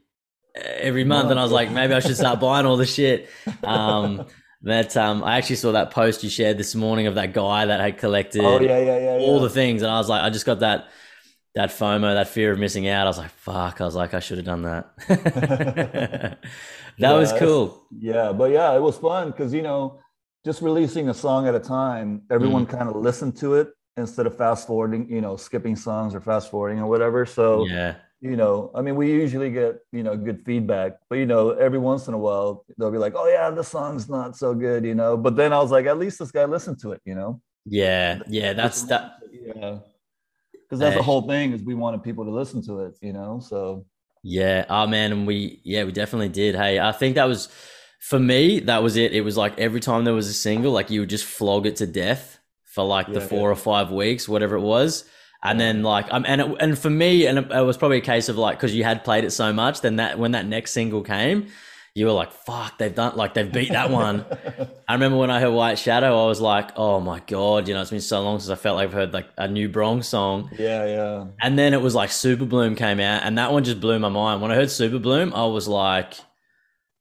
every 0.54 1.04
month. 1.04 1.30
And 1.30 1.38
I 1.40 1.42
was 1.42 1.52
like, 1.52 1.70
maybe 1.70 1.94
I 1.94 2.00
should 2.00 2.16
start 2.16 2.40
buying 2.40 2.66
all 2.66 2.76
the 2.76 2.86
shit. 2.86 3.28
Um, 3.64 4.26
but 4.62 4.96
um, 4.96 5.24
I 5.24 5.38
actually 5.38 5.56
saw 5.56 5.72
that 5.72 5.90
post 5.90 6.22
you 6.24 6.30
shared 6.30 6.58
this 6.58 6.74
morning 6.74 7.06
of 7.06 7.14
that 7.16 7.32
guy 7.32 7.66
that 7.66 7.80
had 7.80 7.98
collected 7.98 8.42
oh 8.44 8.60
yeah 8.60 8.78
yeah 8.78 8.98
yeah, 8.98 9.18
all 9.18 9.40
the 9.40 9.50
things. 9.50 9.82
And 9.82 9.90
I 9.90 9.98
was 9.98 10.08
like, 10.08 10.22
I 10.22 10.30
just 10.30 10.46
got 10.46 10.60
that, 10.60 10.88
that 11.54 11.70
FOMO, 11.70 12.14
that 12.14 12.28
fear 12.28 12.52
of 12.52 12.58
missing 12.58 12.88
out. 12.88 13.06
I 13.06 13.10
was 13.10 13.18
like, 13.18 13.30
fuck. 13.30 13.80
I 13.80 13.84
was 13.84 13.94
like, 13.94 14.14
I 14.14 14.20
should 14.20 14.38
have 14.38 14.46
done 14.46 14.62
that. 14.62 14.90
that 16.98 17.12
was 17.12 17.32
cool. 17.32 17.82
Yeah, 17.98 18.32
but 18.32 18.50
yeah, 18.52 18.74
it 18.74 18.80
was 18.80 18.98
fun 18.98 19.30
because 19.30 19.52
you 19.52 19.62
know, 19.62 20.00
just 20.44 20.62
releasing 20.62 21.08
a 21.08 21.14
song 21.14 21.46
at 21.48 21.54
a 21.54 21.60
time, 21.60 22.22
everyone 22.30 22.66
Mm. 22.66 22.70
kind 22.70 22.88
of 22.88 22.96
listened 22.96 23.36
to 23.38 23.54
it 23.54 23.68
instead 23.96 24.26
of 24.26 24.36
fast 24.36 24.66
forwarding, 24.66 25.08
you 25.10 25.20
know, 25.20 25.36
skipping 25.36 25.76
songs 25.76 26.14
or 26.14 26.20
fast 26.20 26.50
forwarding 26.50 26.78
or 26.80 26.86
whatever. 26.86 27.26
So 27.26 27.66
Yeah. 27.66 27.96
You 28.22 28.36
know, 28.36 28.70
I 28.74 28.82
mean, 28.82 28.94
we 28.96 29.10
usually 29.10 29.50
get 29.50 29.80
you 29.92 30.02
know 30.04 30.16
good 30.16 30.44
feedback, 30.46 30.92
but 31.10 31.18
you 31.18 31.26
know, 31.26 31.50
every 31.50 31.78
once 31.78 32.08
in 32.08 32.14
a 32.14 32.18
while 32.18 32.64
they'll 32.78 32.92
be 32.92 32.98
like, 32.98 33.14
"Oh 33.16 33.26
yeah, 33.28 33.50
the 33.50 33.64
song's 33.64 34.08
not 34.08 34.36
so 34.36 34.54
good," 34.54 34.84
you 34.84 34.94
know. 34.94 35.16
But 35.16 35.36
then 35.36 35.52
I 35.52 35.58
was 35.58 35.72
like, 35.72 35.86
at 35.86 35.98
least 35.98 36.20
this 36.20 36.30
guy 36.30 36.44
listened 36.46 36.78
to 36.82 36.92
it, 36.92 37.02
you 37.04 37.16
know. 37.16 37.42
Yeah. 37.66 38.20
Yeah. 38.28 38.52
That's 38.54 38.82
that. 38.84 39.18
Yeah, 39.32 39.78
because 40.52 40.78
that's 40.80 40.94
the 40.96 41.00
Uh, 41.00 41.02
whole 41.02 41.22
thing 41.28 41.52
is 41.52 41.62
we 41.62 41.74
wanted 41.74 42.02
people 42.02 42.24
to 42.24 42.30
listen 42.30 42.62
to 42.66 42.80
it, 42.86 42.94
you 43.02 43.12
know. 43.12 43.40
So 43.40 43.86
Yeah. 44.22 44.64
Oh 44.70 44.86
man, 44.86 45.12
and 45.12 45.26
we 45.26 45.60
yeah, 45.64 45.84
we 45.84 45.92
definitely 45.92 46.28
did. 46.28 46.54
Hey, 46.54 46.78
I 46.78 46.92
think 46.92 47.16
that 47.16 47.26
was 47.26 47.48
for 48.00 48.18
me, 48.18 48.60
that 48.60 48.82
was 48.82 48.96
it. 48.96 49.12
It 49.12 49.22
was 49.22 49.36
like 49.36 49.58
every 49.58 49.80
time 49.80 50.04
there 50.04 50.14
was 50.14 50.28
a 50.28 50.34
single, 50.34 50.72
like 50.72 50.90
you 50.90 51.00
would 51.00 51.10
just 51.10 51.24
flog 51.24 51.66
it 51.66 51.76
to 51.76 51.86
death 51.86 52.38
for 52.64 52.84
like 52.84 53.12
the 53.12 53.20
four 53.20 53.48
yeah. 53.48 53.52
or 53.52 53.56
five 53.56 53.90
weeks, 53.90 54.28
whatever 54.28 54.56
it 54.56 54.60
was. 54.62 55.04
And 55.44 55.58
then 55.58 55.82
like 55.82 56.06
um 56.10 56.24
and 56.26 56.40
it, 56.40 56.56
and 56.60 56.78
for 56.78 56.90
me, 56.90 57.26
and 57.26 57.38
it, 57.38 57.50
it 57.50 57.62
was 57.62 57.76
probably 57.76 57.98
a 57.98 58.02
case 58.02 58.28
of 58.28 58.38
like 58.38 58.58
because 58.58 58.74
you 58.74 58.84
had 58.84 59.04
played 59.04 59.24
it 59.24 59.32
so 59.32 59.52
much, 59.52 59.80
then 59.80 59.96
that 59.96 60.18
when 60.18 60.32
that 60.32 60.46
next 60.46 60.72
single 60.72 61.02
came, 61.02 61.48
you 61.94 62.06
were 62.06 62.12
like, 62.12 62.32
"Fuck, 62.32 62.78
they've 62.78 62.94
done 62.94 63.16
like 63.16 63.34
they've 63.34 63.50
beat 63.50 63.70
that 63.72 63.90
one." 63.90 64.24
I 64.88 64.94
remember 64.94 65.18
when 65.18 65.30
I 65.30 65.40
heard 65.40 65.50
White 65.50 65.78
Shadow, 65.78 66.22
I 66.22 66.26
was 66.26 66.40
like, 66.40 66.70
"Oh 66.76 67.00
my 67.00 67.20
god!" 67.26 67.66
You 67.66 67.74
know, 67.74 67.82
it's 67.82 67.90
been 67.90 68.00
so 68.00 68.22
long 68.22 68.38
since 68.38 68.50
I 68.50 68.54
felt 68.54 68.76
like 68.76 68.88
I've 68.88 68.92
heard 68.92 69.12
like 69.12 69.28
a 69.36 69.48
new 69.48 69.68
Bronx 69.68 70.06
song. 70.06 70.48
yeah, 70.58 70.86
yeah. 70.86 71.24
And 71.40 71.58
then 71.58 71.74
it 71.74 71.82
was 71.82 71.94
like 71.94 72.10
Super 72.10 72.44
Bloom 72.44 72.76
came 72.76 73.00
out, 73.00 73.22
and 73.24 73.36
that 73.38 73.52
one 73.52 73.64
just 73.64 73.80
blew 73.80 73.98
my 73.98 74.08
mind. 74.08 74.40
When 74.42 74.52
I 74.52 74.54
heard 74.54 74.70
Super 74.70 74.98
Bloom, 75.00 75.34
I 75.34 75.46
was 75.46 75.66
like, 75.66 76.14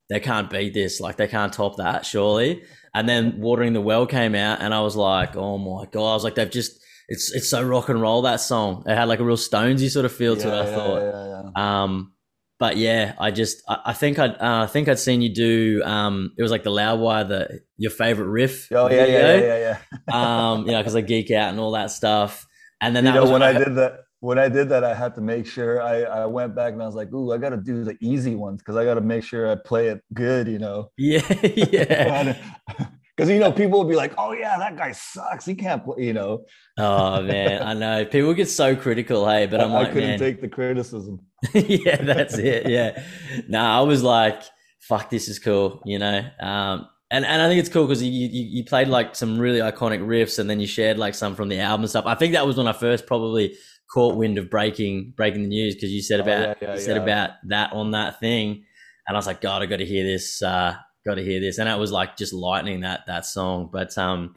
they 0.09 0.19
can't 0.19 0.49
beat 0.49 0.73
this. 0.73 0.99
Like, 0.99 1.15
they 1.15 1.27
can't 1.27 1.53
top 1.53 1.77
that, 1.77 2.05
surely. 2.05 2.63
And 2.93 3.07
then 3.07 3.39
Watering 3.39 3.71
the 3.71 3.79
Well 3.79 4.05
came 4.05 4.35
out, 4.35 4.61
and 4.61 4.73
I 4.73 4.81
was 4.81 4.97
like, 4.97 5.37
oh 5.37 5.57
my 5.57 5.85
God. 5.85 6.11
I 6.11 6.13
was 6.15 6.25
like, 6.25 6.35
they've 6.35 6.51
just, 6.51 6.81
it's 7.11 7.31
it's 7.33 7.49
so 7.49 7.61
rock 7.61 7.89
and 7.89 8.01
roll, 8.01 8.21
that 8.23 8.39
song. 8.41 8.83
It 8.87 8.95
had 8.95 9.07
like 9.07 9.19
a 9.19 9.23
real 9.23 9.37
Stonesy 9.37 9.89
sort 9.89 10.05
of 10.05 10.13
feel 10.13 10.35
to 10.37 10.47
it, 10.47 10.51
I 10.51 10.65
yeah, 10.69 10.75
thought. 10.75 11.01
yeah, 11.01 11.27
yeah. 11.55 11.83
Um, 11.83 12.13
but 12.59 12.77
yeah, 12.77 13.13
I 13.19 13.31
just, 13.31 13.63
I, 13.67 13.77
I 13.87 13.93
think 13.93 14.19
I'd, 14.19 14.31
uh, 14.39 14.63
I 14.63 14.67
think 14.67 14.87
I'd 14.87 14.99
seen 14.99 15.21
you 15.21 15.33
do, 15.33 15.81
um, 15.83 16.31
it 16.37 16.43
was 16.43 16.51
like 16.51 16.63
the 16.63 16.69
Loudwire, 16.69 17.27
the, 17.27 17.59
your 17.77 17.89
favorite 17.91 18.27
riff. 18.29 18.71
Oh 18.71 18.87
yeah, 18.89 18.97
yeah, 19.05 19.05
video. 19.05 19.47
yeah, 19.47 19.57
yeah, 19.57 19.77
yeah. 20.09 20.15
Um, 20.51 20.65
you 20.67 20.71
know, 20.71 20.77
because 20.79 20.95
I 20.95 21.01
geek 21.01 21.31
out 21.31 21.49
and 21.49 21.59
all 21.59 21.71
that 21.71 21.89
stuff. 21.91 22.45
And 22.79 22.95
then 22.95 23.03
you 23.05 23.11
that 23.11 23.15
know 23.15 23.21
was 23.23 23.31
when 23.31 23.43
I 23.43 23.53
heard- 23.53 23.65
did 23.65 23.75
that 23.75 23.93
when 24.21 24.37
I 24.37 24.49
did 24.49 24.69
that 24.69 24.83
I 24.83 24.93
had 24.93 25.15
to 25.15 25.21
make 25.21 25.47
sure 25.47 25.81
I 25.81 26.03
I 26.03 26.25
went 26.27 26.55
back 26.55 26.73
and 26.73 26.81
I 26.81 26.85
was 26.85 26.93
like 26.93 27.11
ooh 27.11 27.31
I 27.33 27.37
got 27.39 27.49
to 27.49 27.57
do 27.57 27.83
the 27.83 27.97
easy 28.01 28.35
ones 28.35 28.61
because 28.61 28.75
I 28.75 28.85
got 28.85 28.93
to 28.93 29.01
make 29.01 29.23
sure 29.23 29.49
I 29.51 29.55
play 29.55 29.87
it 29.87 29.99
good 30.13 30.47
you 30.47 30.59
know 30.59 30.91
Yeah, 30.97 31.21
yeah. 31.43 32.37
because 33.21 33.33
you 33.33 33.39
know 33.39 33.51
people 33.51 33.79
will 33.79 33.87
be 33.89 33.95
like 33.95 34.13
oh 34.17 34.33
yeah 34.33 34.57
that 34.57 34.75
guy 34.75 34.91
sucks 34.91 35.45
he 35.45 35.55
can't 35.55 35.83
play 35.83 36.05
you 36.05 36.13
know 36.13 36.43
Oh 36.77 37.21
man, 37.21 37.61
I 37.61 37.73
know 37.73 38.05
people 38.05 38.33
get 38.33 38.49
so 38.49 38.75
critical, 38.75 39.29
hey, 39.29 39.45
but 39.45 39.61
I'm 39.61 39.71
I, 39.73 39.81
I 39.81 39.85
couldn't 39.85 40.09
man, 40.11 40.19
take 40.19 40.41
the 40.41 40.47
criticism 40.47 41.19
yeah, 41.53 41.97
that's 41.97 42.37
it. 42.37 42.67
Yeah, 42.69 43.03
no, 43.47 43.59
I 43.59 43.81
was 43.81 44.03
like, 44.03 44.43
fuck, 44.79 45.09
this 45.09 45.27
is 45.27 45.39
cool, 45.39 45.81
you 45.85 45.99
know. 45.99 46.21
Um, 46.39 46.87
and 47.09 47.25
and 47.25 47.41
I 47.41 47.47
think 47.47 47.59
it's 47.59 47.69
cool 47.69 47.85
because 47.87 48.01
you, 48.03 48.11
you 48.11 48.29
you 48.29 48.63
played 48.63 48.87
like 48.87 49.15
some 49.15 49.39
really 49.39 49.59
iconic 49.59 50.01
riffs, 50.01 50.39
and 50.39 50.49
then 50.49 50.59
you 50.59 50.67
shared 50.67 50.97
like 50.97 51.15
some 51.15 51.35
from 51.35 51.49
the 51.49 51.59
album 51.59 51.87
stuff. 51.87 52.05
I 52.05 52.15
think 52.15 52.33
that 52.33 52.45
was 52.45 52.57
when 52.57 52.67
I 52.67 52.73
first 52.73 53.05
probably 53.07 53.55
caught 53.91 54.15
wind 54.15 54.37
of 54.37 54.49
breaking 54.49 55.13
breaking 55.17 55.41
the 55.41 55.49
news 55.49 55.75
because 55.75 55.91
you 55.91 56.01
said 56.01 56.19
Oh, 56.19 56.23
about 56.23 56.57
yeah, 56.61 56.67
yeah, 56.67 56.73
you 56.75 56.79
said 56.79 56.97
yeah. 56.97 57.03
about 57.03 57.29
that 57.47 57.73
on 57.73 57.91
that 57.91 58.19
thing, 58.19 58.63
and 59.07 59.17
I 59.17 59.17
was 59.17 59.27
like, 59.27 59.41
God, 59.41 59.61
I 59.61 59.65
got 59.65 59.77
to 59.77 59.85
hear 59.85 60.05
this. 60.05 60.41
Uh, 60.41 60.75
got 61.05 61.15
to 61.15 61.23
hear 61.23 61.39
this, 61.39 61.57
and 61.57 61.67
it 61.69 61.77
was 61.79 61.91
like 61.91 62.17
just 62.17 62.33
lightning 62.33 62.81
that 62.81 63.01
that 63.07 63.25
song. 63.25 63.69
But 63.71 63.97
um, 63.97 64.35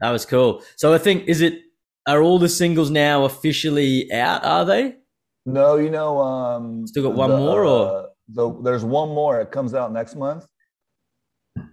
that 0.00 0.10
was 0.10 0.24
cool. 0.26 0.62
So 0.76 0.92
I 0.94 0.98
think 0.98 1.28
is 1.28 1.40
it 1.40 1.60
are 2.06 2.22
all 2.22 2.38
the 2.38 2.48
singles 2.48 2.90
now 2.90 3.24
officially 3.24 4.10
out? 4.12 4.44
Are 4.44 4.64
they? 4.64 4.96
no 5.46 5.76
you 5.76 5.90
know 5.90 6.18
um 6.20 6.86
Still 6.86 7.02
got 7.02 7.14
one 7.14 7.30
more, 7.30 7.64
or- 7.66 7.98
uh, 7.98 8.06
the, 8.28 8.62
there's 8.62 8.82
one 8.82 9.10
more 9.10 9.42
it 9.42 9.50
comes 9.50 9.74
out 9.74 9.92
next 9.92 10.16
month 10.16 10.46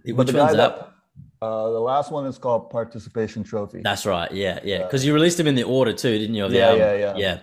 Which 0.04 0.14
but 0.14 0.26
the 0.26 0.36
one's 0.36 0.52
that? 0.56 0.78
that 0.78 0.92
uh 1.40 1.70
the 1.70 1.80
last 1.80 2.12
one 2.12 2.26
is 2.26 2.36
called 2.38 2.68
participation 2.70 3.42
trophy 3.42 3.80
That's 3.82 4.04
right. 4.04 4.30
Yeah, 4.30 4.60
yeah. 4.62 4.78
Yeah. 4.78 4.82
Because 4.84 5.04
you 5.06 5.14
released 5.14 5.38
them 5.38 5.46
in 5.46 5.54
the 5.54 5.62
order 5.62 5.92
too, 5.94 6.18
didn't 6.18 6.34
you? 6.34 6.48
The 6.48 6.56
Yeah, 6.56 6.74
yeah, 6.74 6.94
yeah. 6.94 7.14
yeah. 7.16 7.38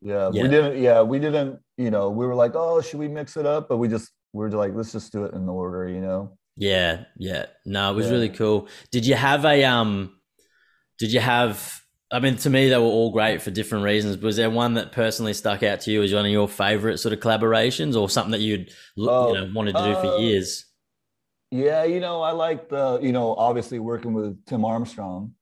Yeah, 0.00 0.30
Yeah. 0.32 0.42
we 0.42 0.48
didn't. 0.48 0.82
Yeah, 0.82 1.02
we 1.02 1.18
didn't. 1.18 1.58
You 1.76 1.90
know, 1.90 2.10
we 2.10 2.24
were 2.26 2.34
like, 2.34 2.52
oh, 2.54 2.80
should 2.80 2.98
we 3.00 3.08
mix 3.08 3.36
it 3.36 3.46
up? 3.46 3.68
But 3.68 3.78
we 3.78 3.88
just 3.88 4.10
we 4.32 4.44
were 4.44 4.50
like, 4.50 4.72
let's 4.74 4.92
just 4.92 5.10
do 5.12 5.24
it 5.24 5.34
in 5.34 5.46
the 5.46 5.52
order. 5.52 5.88
You 5.88 6.00
know. 6.00 6.37
Yeah, 6.58 7.04
yeah. 7.16 7.46
No, 7.64 7.92
it 7.92 7.94
was 7.96 8.06
Yeah. 8.06 8.12
really 8.12 8.30
cool. 8.30 8.68
Did 8.90 9.06
you 9.06 9.14
have 9.14 9.44
a 9.44 9.64
um? 9.64 10.14
Did 10.98 11.12
you 11.12 11.20
have? 11.20 11.82
I 12.12 12.20
mean, 12.20 12.36
to 12.38 12.50
me, 12.50 12.68
they 12.70 12.76
were 12.78 12.84
all 12.84 13.12
great 13.12 13.42
for 13.42 13.50
different 13.50 13.84
reasons. 13.84 14.18
Was 14.18 14.36
there 14.36 14.50
one 14.50 14.74
that 14.74 14.92
personally 14.92 15.34
stuck 15.34 15.62
out 15.64 15.80
to 15.82 15.92
you 15.92 16.02
as 16.02 16.14
one 16.14 16.26
of 16.26 16.32
your 16.32 16.48
favorite 16.48 16.98
sort 16.98 17.12
of 17.14 17.20
collaborations, 17.20 17.96
or 18.00 18.10
something 18.10 18.32
that 18.32 18.40
you'd 18.40 18.70
Oh, 19.06 19.28
you 19.28 19.34
know 19.34 19.50
wanted 19.54 19.76
to 19.78 19.84
do 19.84 19.96
for 19.96 20.06
uh, 20.06 20.12
years? 20.22 20.66
Yeah, 21.50 21.84
you 21.84 22.00
know, 22.00 22.20
I 22.22 22.32
like 22.32 22.68
the. 22.68 22.98
You 23.02 23.12
know, 23.12 23.34
obviously 23.34 23.78
working 23.78 24.12
with 24.14 24.44
Tim 24.46 24.64
Armstrong. 24.64 25.34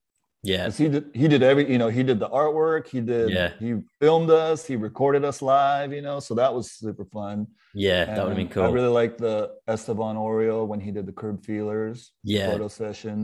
Yeah. 0.46 0.64
'Cause 0.64 0.78
he 0.78 0.88
did 0.88 1.04
he 1.20 1.26
did 1.28 1.42
every 1.42 1.64
you 1.70 1.78
know 1.78 1.88
he 1.88 2.02
did 2.10 2.18
the 2.20 2.28
artwork 2.42 2.86
he 2.94 3.00
did 3.00 3.30
Yeah. 3.30 3.50
he 3.58 3.70
filmed 4.00 4.30
us 4.30 4.58
he 4.70 4.76
recorded 4.88 5.24
us 5.30 5.38
live 5.42 5.92
you 5.92 6.02
know 6.02 6.18
so 6.20 6.34
that 6.40 6.52
was 6.54 6.70
super 6.72 7.04
fun 7.04 7.46
Yeah. 7.74 8.04
That 8.06 8.18
would 8.22 8.28
have 8.34 8.36
been 8.36 8.48
cool. 8.48 8.62
I 8.64 8.70
really 8.70 8.94
liked 9.00 9.18
the 9.18 9.36
Esteban 9.68 10.16
Oriol 10.16 10.66
when 10.70 10.80
he 10.80 10.90
did 10.96 11.04
the 11.06 11.12
curb 11.12 11.44
feelers 11.44 12.12
yeah. 12.22 12.50
photo 12.50 12.68
session 12.68 13.18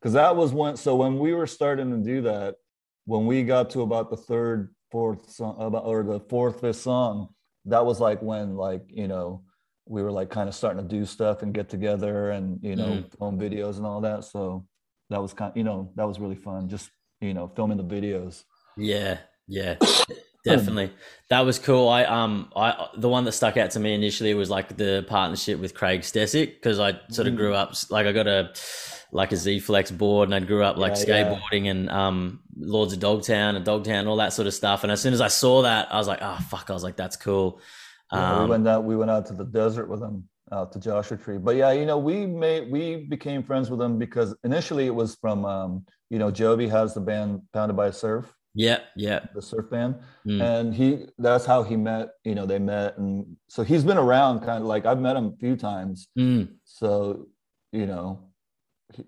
because 0.00 0.12
that 0.20 0.36
was 0.36 0.52
when 0.52 0.76
so 0.76 0.90
when 1.02 1.18
we 1.18 1.30
were 1.38 1.46
starting 1.58 1.90
to 1.96 2.00
do 2.12 2.22
that 2.30 2.50
when 3.06 3.26
we 3.26 3.42
got 3.42 3.70
to 3.70 3.80
about 3.82 4.10
the 4.10 4.16
third 4.30 4.74
fourth 4.92 5.22
song 5.30 5.56
about 5.58 5.84
or 5.86 6.02
the 6.02 6.20
fourth 6.32 6.60
fifth 6.60 6.76
song 6.90 7.28
that 7.72 7.84
was 7.84 7.98
like 8.00 8.20
when 8.30 8.46
like 8.66 8.84
you 8.88 9.08
know 9.08 9.42
we 9.86 10.02
were 10.02 10.12
like 10.12 10.30
kind 10.30 10.48
of 10.48 10.54
starting 10.54 10.82
to 10.86 10.88
do 10.98 11.04
stuff 11.04 11.42
and 11.42 11.52
get 11.58 11.68
together 11.68 12.30
and 12.36 12.46
you 12.62 12.76
know 12.76 12.86
Mhm. 13.02 13.18
film 13.18 13.38
videos 13.46 13.76
and 13.78 13.86
all 13.86 14.00
that 14.02 14.24
so 14.24 14.64
that 15.10 15.20
was 15.22 15.32
kind 15.32 15.52
you 15.54 15.64
know 15.64 15.90
that 15.96 16.06
was 16.06 16.18
really 16.18 16.36
fun 16.36 16.68
just 16.68 16.90
you 17.20 17.34
know 17.34 17.48
filming 17.56 17.76
the 17.78 17.84
videos 17.84 18.44
Yeah, 18.76 19.18
yeah, 19.46 19.76
definitely. 20.44 20.92
That 21.30 21.40
was 21.40 21.58
cool. 21.58 21.88
I 21.88 22.04
um 22.04 22.50
I 22.56 22.88
the 22.96 23.08
one 23.08 23.24
that 23.24 23.32
stuck 23.32 23.56
out 23.56 23.70
to 23.72 23.80
me 23.80 23.94
initially 23.94 24.34
was 24.34 24.50
like 24.50 24.76
the 24.76 25.04
partnership 25.08 25.58
with 25.60 25.74
Craig 25.74 26.00
Stecyk 26.02 26.54
because 26.54 26.78
I 26.80 26.98
sort 27.10 27.28
of 27.28 27.34
Mm. 27.34 27.36
grew 27.36 27.54
up 27.54 27.74
like 27.90 28.06
I 28.06 28.12
got 28.12 28.26
a 28.26 28.52
like 29.12 29.30
a 29.32 29.36
Z 29.36 29.60
Flex 29.60 29.90
board 29.90 30.28
and 30.28 30.34
I 30.34 30.40
grew 30.40 30.62
up 30.64 30.76
like 30.76 30.94
Yeah, 30.96 31.04
yeah. 31.06 31.34
skateboarding 31.52 31.70
and 31.70 31.88
um 31.90 32.40
Lords 32.56 32.92
of 32.92 33.00
Dogtown 33.00 33.56
and 33.56 33.64
Dogtown 33.64 34.06
all 34.06 34.16
that 34.16 34.32
sort 34.32 34.46
of 34.48 34.54
stuff. 34.54 34.82
And 34.82 34.90
as 34.92 35.00
soon 35.00 35.12
as 35.14 35.20
I 35.20 35.28
saw 35.28 35.62
that, 35.62 35.92
I 35.92 35.98
was 35.98 36.08
like, 36.08 36.20
oh 36.22 36.38
fuck! 36.50 36.68
I 36.70 36.72
was 36.72 36.82
like, 36.84 36.96
that's 36.96 37.16
cool. 37.16 37.60
Yeah, 38.12 38.32
we 38.32 38.42
Um, 38.44 38.48
went 38.48 38.68
out 38.68 38.84
we 38.84 38.96
went 38.96 39.10
out 39.10 39.26
to 39.26 39.34
the 39.34 39.44
desert 39.44 39.88
with 39.88 40.00
him 40.02 40.28
out 40.52 40.72
to 40.72 40.80
Joshua 40.80 41.16
Tree. 41.16 41.38
But 41.38 41.56
yeah, 41.56 41.72
you 41.72 41.86
know, 41.86 41.98
we 41.98 42.26
made 42.26 42.70
we 42.70 42.96
became 42.96 43.42
friends 43.42 43.70
with 43.70 43.80
him 43.80 43.98
because 43.98 44.34
initially 44.44 44.86
it 44.86 44.94
was 44.94 45.16
from 45.16 45.44
um, 45.44 45.86
you 46.10 46.18
know, 46.18 46.30
Joby 46.30 46.68
has 46.68 46.94
the 46.94 47.00
band 47.00 47.42
Pounded 47.52 47.76
by 47.76 47.90
Surf, 47.90 48.32
yeah, 48.54 48.80
yeah, 48.96 49.20
the 49.34 49.42
surf 49.42 49.70
band. 49.70 49.96
mm, 50.26 50.40
And 50.40 50.74
he 50.74 51.06
that's 51.18 51.44
how 51.46 51.62
he 51.62 51.76
met, 51.76 52.10
you 52.24 52.34
know, 52.34 52.46
they 52.46 52.58
met 52.58 52.98
and 52.98 53.36
so 53.48 53.62
he's 53.62 53.84
been 53.84 53.98
around 53.98 54.40
kind 54.40 54.62
of 54.62 54.66
like 54.66 54.86
I've 54.86 55.00
met 55.00 55.16
him 55.16 55.26
a 55.26 55.36
few 55.38 55.56
times. 55.56 56.08
mm, 56.18 56.48
So, 56.64 57.28
you 57.72 57.86
know, 57.86 58.30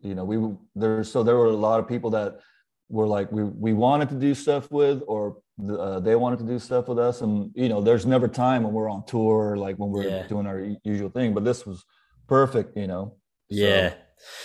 you 0.00 0.14
know, 0.14 0.24
we 0.24 0.36
there 0.74 1.04
so 1.04 1.22
there 1.22 1.36
were 1.36 1.46
a 1.46 1.52
lot 1.52 1.80
of 1.80 1.86
people 1.88 2.10
that 2.10 2.40
were 2.88 3.06
like 3.06 3.30
we 3.30 3.44
we 3.44 3.72
wanted 3.72 4.08
to 4.08 4.14
do 4.14 4.34
stuff 4.34 4.70
with 4.70 5.02
or 5.06 5.38
uh, 5.70 6.00
they 6.00 6.14
wanted 6.16 6.38
to 6.38 6.44
do 6.44 6.58
stuff 6.58 6.88
with 6.88 6.98
us 6.98 7.22
and 7.22 7.50
you 7.54 7.68
know 7.68 7.80
there's 7.80 8.04
never 8.06 8.28
time 8.28 8.62
when 8.62 8.72
we're 8.72 8.90
on 8.90 9.04
tour 9.06 9.56
like 9.56 9.76
when 9.76 9.90
we're 9.90 10.04
Yeah. 10.08 10.26
doing 10.28 10.46
our 10.46 10.60
usual 10.84 11.08
thing 11.08 11.32
but 11.34 11.44
this 11.44 11.64
was 11.66 11.84
perfect 12.28 12.76
you 12.76 12.86
know 12.86 13.14
So, 13.50 13.56
yeah. 13.56 13.94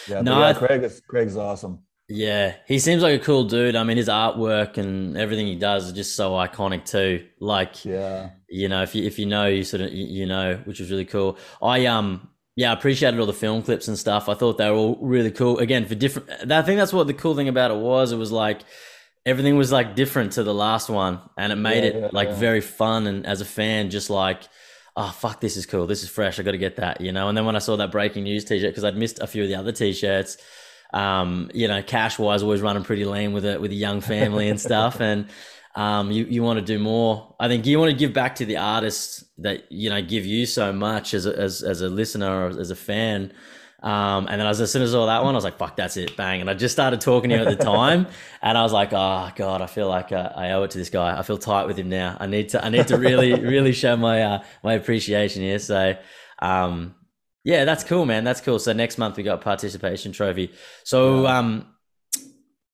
yeah 0.07 0.21
No, 0.21 0.39
yeah, 0.39 0.53
craig 0.53 0.83
is 0.83 1.01
craig's 1.01 1.35
awesome 1.35 1.79
Yeah, 2.07 2.55
he 2.67 2.79
seems 2.79 3.03
like 3.03 3.21
a 3.21 3.23
cool 3.23 3.45
dude. 3.45 3.75
I 3.75 3.83
mean, 3.83 3.95
his 3.95 4.09
artwork 4.09 4.77
and 4.77 5.15
everything 5.17 5.47
he 5.47 5.55
does 5.55 5.85
is 5.87 5.93
just 5.93 6.15
so 6.15 6.31
iconic 6.31 6.85
too. 6.85 7.25
Like, 7.39 7.75
yeah 7.85 8.31
you 8.49 8.67
know, 8.67 8.81
if 8.83 8.93
you 8.95 9.03
if 9.05 9.17
you 9.17 9.25
know, 9.25 9.45
you 9.47 9.63
sort 9.63 9.81
of 9.81 9.93
you, 9.93 10.05
you 10.05 10.25
know, 10.25 10.59
which 10.65 10.81
is 10.81 10.91
really 10.91 11.05
cool. 11.05 11.37
I 11.61 11.85
um 11.85 12.29
yeah, 12.57 12.71
I 12.71 12.73
appreciated 12.73 13.17
all 13.19 13.25
the 13.25 13.33
film 13.33 13.61
clips 13.63 13.87
and 13.87 13.97
stuff. 13.97 14.27
I 14.27 14.33
thought 14.33 14.57
they 14.57 14.69
were 14.69 14.75
all 14.75 14.97
really 15.01 15.31
cool. 15.31 15.57
Again, 15.59 15.85
for 15.85 15.95
different. 15.95 16.51
I 16.51 16.61
think 16.63 16.77
that's 16.79 16.91
what 16.91 17.07
the 17.07 17.13
cool 17.13 17.33
thing 17.33 17.47
about 17.47 17.71
it 17.71 17.77
was. 17.77 18.11
It 18.11 18.17
was 18.17 18.31
like 18.31 18.61
everything 19.25 19.55
was 19.57 19.71
like 19.71 19.95
different 19.95 20.33
to 20.33 20.43
the 20.43 20.53
last 20.53 20.89
one, 20.89 21.19
and 21.37 21.51
it 21.53 21.57
made 21.57 21.83
Yeah, 21.83 21.85
it 21.85 21.95
yeah, 21.95 22.09
like 22.11 22.29
yeah. 22.29 22.35
very 22.35 22.61
fun. 22.61 23.07
And 23.07 23.25
as 23.25 23.41
a 23.41 23.45
fan, 23.45 23.89
just 23.89 24.09
like. 24.09 24.43
Oh 24.97 25.09
fuck! 25.09 25.39
This 25.39 25.55
is 25.55 25.65
cool. 25.65 25.87
This 25.87 26.03
is 26.03 26.09
fresh. 26.09 26.37
I 26.37 26.43
got 26.43 26.51
to 26.51 26.57
get 26.57 26.75
that, 26.75 26.99
you 26.99 27.13
know. 27.13 27.29
And 27.29 27.37
then 27.37 27.45
when 27.45 27.55
I 27.55 27.59
saw 27.59 27.77
that 27.77 27.91
breaking 27.91 28.25
news 28.25 28.43
T-shirt, 28.43 28.71
because 28.71 28.83
I'd 28.83 28.97
missed 28.97 29.19
a 29.19 29.27
few 29.27 29.41
of 29.41 29.47
the 29.47 29.55
other 29.55 29.71
T-shirts, 29.71 30.35
um, 30.93 31.49
you 31.53 31.69
know, 31.69 31.81
cash 31.81 32.19
wise, 32.19 32.43
always 32.43 32.61
running 32.61 32.83
pretty 32.83 33.05
lean 33.05 33.31
with 33.31 33.45
it 33.45 33.61
with 33.61 33.71
a 33.71 33.75
young 33.75 34.01
family 34.01 34.49
and 34.49 34.59
stuff. 34.59 34.99
And 35.01 35.29
um, 35.75 36.11
you 36.11 36.25
you 36.25 36.43
want 36.43 36.59
to 36.59 36.65
do 36.65 36.77
more. 36.77 37.33
I 37.39 37.47
think 37.47 37.65
you 37.65 37.79
want 37.79 37.91
to 37.91 37.97
give 37.97 38.11
back 38.11 38.35
to 38.35 38.45
the 38.45 38.57
artists 38.57 39.23
that 39.37 39.71
you 39.71 39.89
know 39.89 40.01
give 40.01 40.25
you 40.25 40.45
so 40.45 40.73
much 40.73 41.13
as 41.13 41.25
a, 41.25 41.37
as 41.39 41.63
as 41.63 41.81
a 41.81 41.87
listener 41.87 42.47
or 42.47 42.59
as 42.59 42.69
a 42.71 42.75
fan. 42.75 43.31
Um, 43.81 44.27
and 44.27 44.39
then 44.39 44.47
as, 44.47 44.61
as 44.61 44.71
soon 44.71 44.83
as 44.83 44.93
I 44.93 44.97
saw 44.97 45.07
that 45.07 45.23
one, 45.23 45.33
I 45.33 45.37
was 45.37 45.43
like, 45.43 45.57
"Fuck, 45.57 45.75
that's 45.75 45.97
it, 45.97 46.15
bang!" 46.15 46.39
And 46.39 46.49
I 46.49 46.53
just 46.53 46.73
started 46.73 47.01
talking 47.01 47.31
to 47.31 47.37
him 47.37 47.47
at 47.47 47.57
the 47.57 47.63
time, 47.63 48.05
and 48.41 48.55
I 48.55 48.61
was 48.61 48.71
like, 48.71 48.93
"Oh 48.93 49.31
God, 49.35 49.61
I 49.61 49.65
feel 49.65 49.87
like 49.87 50.11
uh, 50.11 50.31
I 50.35 50.51
owe 50.51 50.63
it 50.63 50.71
to 50.71 50.77
this 50.77 50.91
guy. 50.91 51.17
I 51.17 51.23
feel 51.23 51.39
tight 51.39 51.65
with 51.65 51.77
him 51.77 51.89
now. 51.89 52.15
I 52.19 52.27
need 52.27 52.49
to 52.49 52.63
I 52.63 52.69
need 52.69 52.87
to 52.89 52.97
really 52.97 53.33
really 53.41 53.71
show 53.71 53.97
my 53.97 54.21
uh, 54.21 54.43
my 54.63 54.73
appreciation 54.73 55.41
here." 55.41 55.57
So, 55.57 55.95
um, 56.39 56.93
yeah, 57.43 57.65
that's 57.65 57.83
cool, 57.83 58.05
man. 58.05 58.23
That's 58.23 58.39
cool. 58.39 58.59
So 58.59 58.71
next 58.73 58.99
month 58.99 59.17
we 59.17 59.23
got 59.23 59.41
participation 59.41 60.11
trophy. 60.11 60.51
So 60.83 61.25
um, 61.25 61.65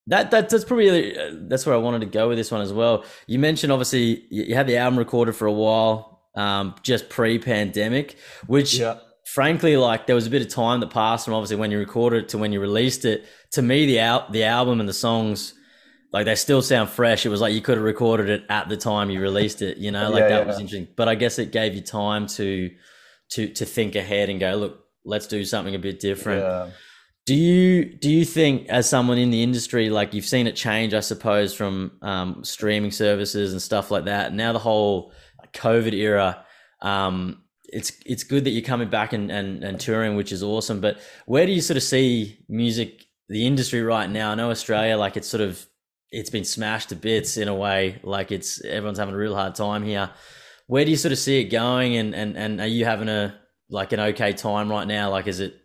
that, 0.08 0.32
that 0.32 0.50
that's 0.50 0.66
probably 0.66 1.18
uh, 1.18 1.36
that's 1.48 1.66
where 1.66 1.74
I 1.74 1.80
wanted 1.80 2.00
to 2.00 2.08
go 2.08 2.28
with 2.28 2.38
this 2.38 2.52
one 2.52 2.60
as 2.60 2.74
well. 2.74 3.06
You 3.28 3.40
mentioned 3.40 3.72
obviously 3.72 4.26
you, 4.30 4.44
you 4.44 4.56
had 4.56 4.68
the 4.68 4.76
album 4.76 5.00
recorded 5.00 5.36
for 5.38 5.46
a 5.46 5.54
while, 5.54 6.28
um, 6.36 6.76
just 6.84 7.08
pre-pandemic, 7.08 8.18
which 8.46 8.78
yeah 8.78 8.98
frankly, 9.34 9.76
like 9.78 10.08
there 10.08 10.16
was 10.16 10.26
a 10.28 10.30
bit 10.30 10.42
of 10.42 10.48
time 10.48 10.80
that 10.80 10.90
passed 10.90 11.26
from 11.26 11.34
obviously 11.34 11.58
when 11.58 11.72
you 11.72 11.78
recorded 11.78 12.24
it 12.24 12.30
to 12.30 12.38
when 12.38 12.52
you 12.54 12.62
released 12.62 13.04
it. 13.06 13.26
To 13.52 13.62
me, 13.62 13.86
the 13.86 14.00
out 14.00 14.32
the 14.32 14.44
album 14.46 14.80
and 14.80 14.88
the 14.88 14.94
songs. 14.94 15.54
Like 16.14 16.26
they 16.26 16.36
still 16.36 16.62
sound 16.62 16.90
fresh. 16.90 17.26
It 17.26 17.30
was 17.30 17.42
like 17.42 17.54
you 17.54 17.62
could 17.62 17.76
have 17.78 17.84
recorded 17.84 18.30
it 18.30 18.44
at 18.50 18.70
the 18.70 18.78
time 18.78 19.10
you 19.10 19.20
released 19.20 19.62
it, 19.62 19.78
you 19.78 19.92
know, 19.92 20.10
like 20.16 20.22
Yeah, 20.22 20.30
that 20.30 20.42
yeah. 20.42 20.46
was 20.48 20.60
interesting. 20.60 20.88
But 20.96 21.10
I 21.10 21.16
guess 21.16 21.38
it 21.38 21.52
gave 21.52 21.76
you 21.76 21.82
time 21.82 22.28
to 22.28 22.72
to 23.32 23.50
to 23.54 23.66
think 23.66 23.96
ahead 23.96 24.30
and 24.30 24.40
go, 24.40 24.56
look, 24.56 24.86
let's 25.04 25.28
do 25.28 25.44
something 25.44 25.76
a 25.76 25.80
bit 25.80 26.00
different. 26.00 26.42
yeah 26.42 26.70
Do 27.26 27.36
you 27.36 27.84
do 27.84 28.10
you 28.10 28.24
think, 28.24 28.70
as 28.70 28.88
someone 28.90 29.18
in 29.18 29.32
the 29.32 29.44
industry, 29.44 29.90
like 29.90 30.14
you've 30.14 30.26
seen 30.26 30.48
it 30.48 30.56
change, 30.56 30.94
I 30.94 31.02
suppose, 31.02 31.54
from 31.54 31.92
um, 32.02 32.44
streaming 32.46 32.92
services 32.92 33.52
and 33.52 33.62
stuff 33.62 33.92
like 33.92 34.06
that. 34.06 34.34
Now 34.34 34.54
the 34.54 34.60
whole 34.60 35.12
COVID 35.54 35.94
era, 35.94 36.46
um, 36.82 37.44
it's 37.68 37.92
it's 38.06 38.24
good 38.24 38.44
that 38.46 38.52
you're 38.52 38.62
coming 38.64 38.90
back 38.90 39.14
and, 39.14 39.32
and 39.32 39.64
and 39.64 39.80
touring, 39.80 40.16
which 40.16 40.32
is 40.32 40.44
awesome. 40.44 40.82
But 40.82 41.00
where 41.26 41.46
do 41.46 41.52
you 41.52 41.62
sort 41.62 41.78
of 41.78 41.84
see 41.84 42.40
music, 42.50 43.06
the 43.30 43.46
industry 43.46 43.82
right 43.82 44.10
now? 44.10 44.32
I 44.32 44.36
know 44.36 44.50
Australia, 44.52 44.98
like 44.98 45.18
it's 45.18 45.28
sort 45.28 45.42
of 45.42 45.66
it's 46.12 46.30
been 46.30 46.46
smashed 46.46 46.90
to 46.90 46.96
bits 46.96 47.38
in 47.38 47.48
a 47.48 47.56
way. 47.56 48.00
Like 48.04 48.32
it's 48.32 48.64
everyone's 48.64 49.00
having 49.00 49.14
a 49.16 49.18
real 49.18 49.36
hard 49.36 49.56
time 49.56 49.84
here. 49.84 50.10
Where 50.68 50.86
do 50.86 50.92
you 50.92 50.98
sort 50.98 51.12
of 51.12 51.18
see 51.18 51.40
it 51.42 51.46
going? 51.46 51.98
And 51.98 52.16
and 52.16 52.38
and 52.38 52.62
are 52.62 52.68
you 52.68 52.86
having 52.86 53.10
a 53.10 53.36
like 53.70 53.92
an 53.94 54.00
okay 54.00 54.34
time 54.34 54.70
right 54.70 54.88
now? 54.88 55.10
Like 55.10 55.28
is 55.28 55.40
it 55.40 55.56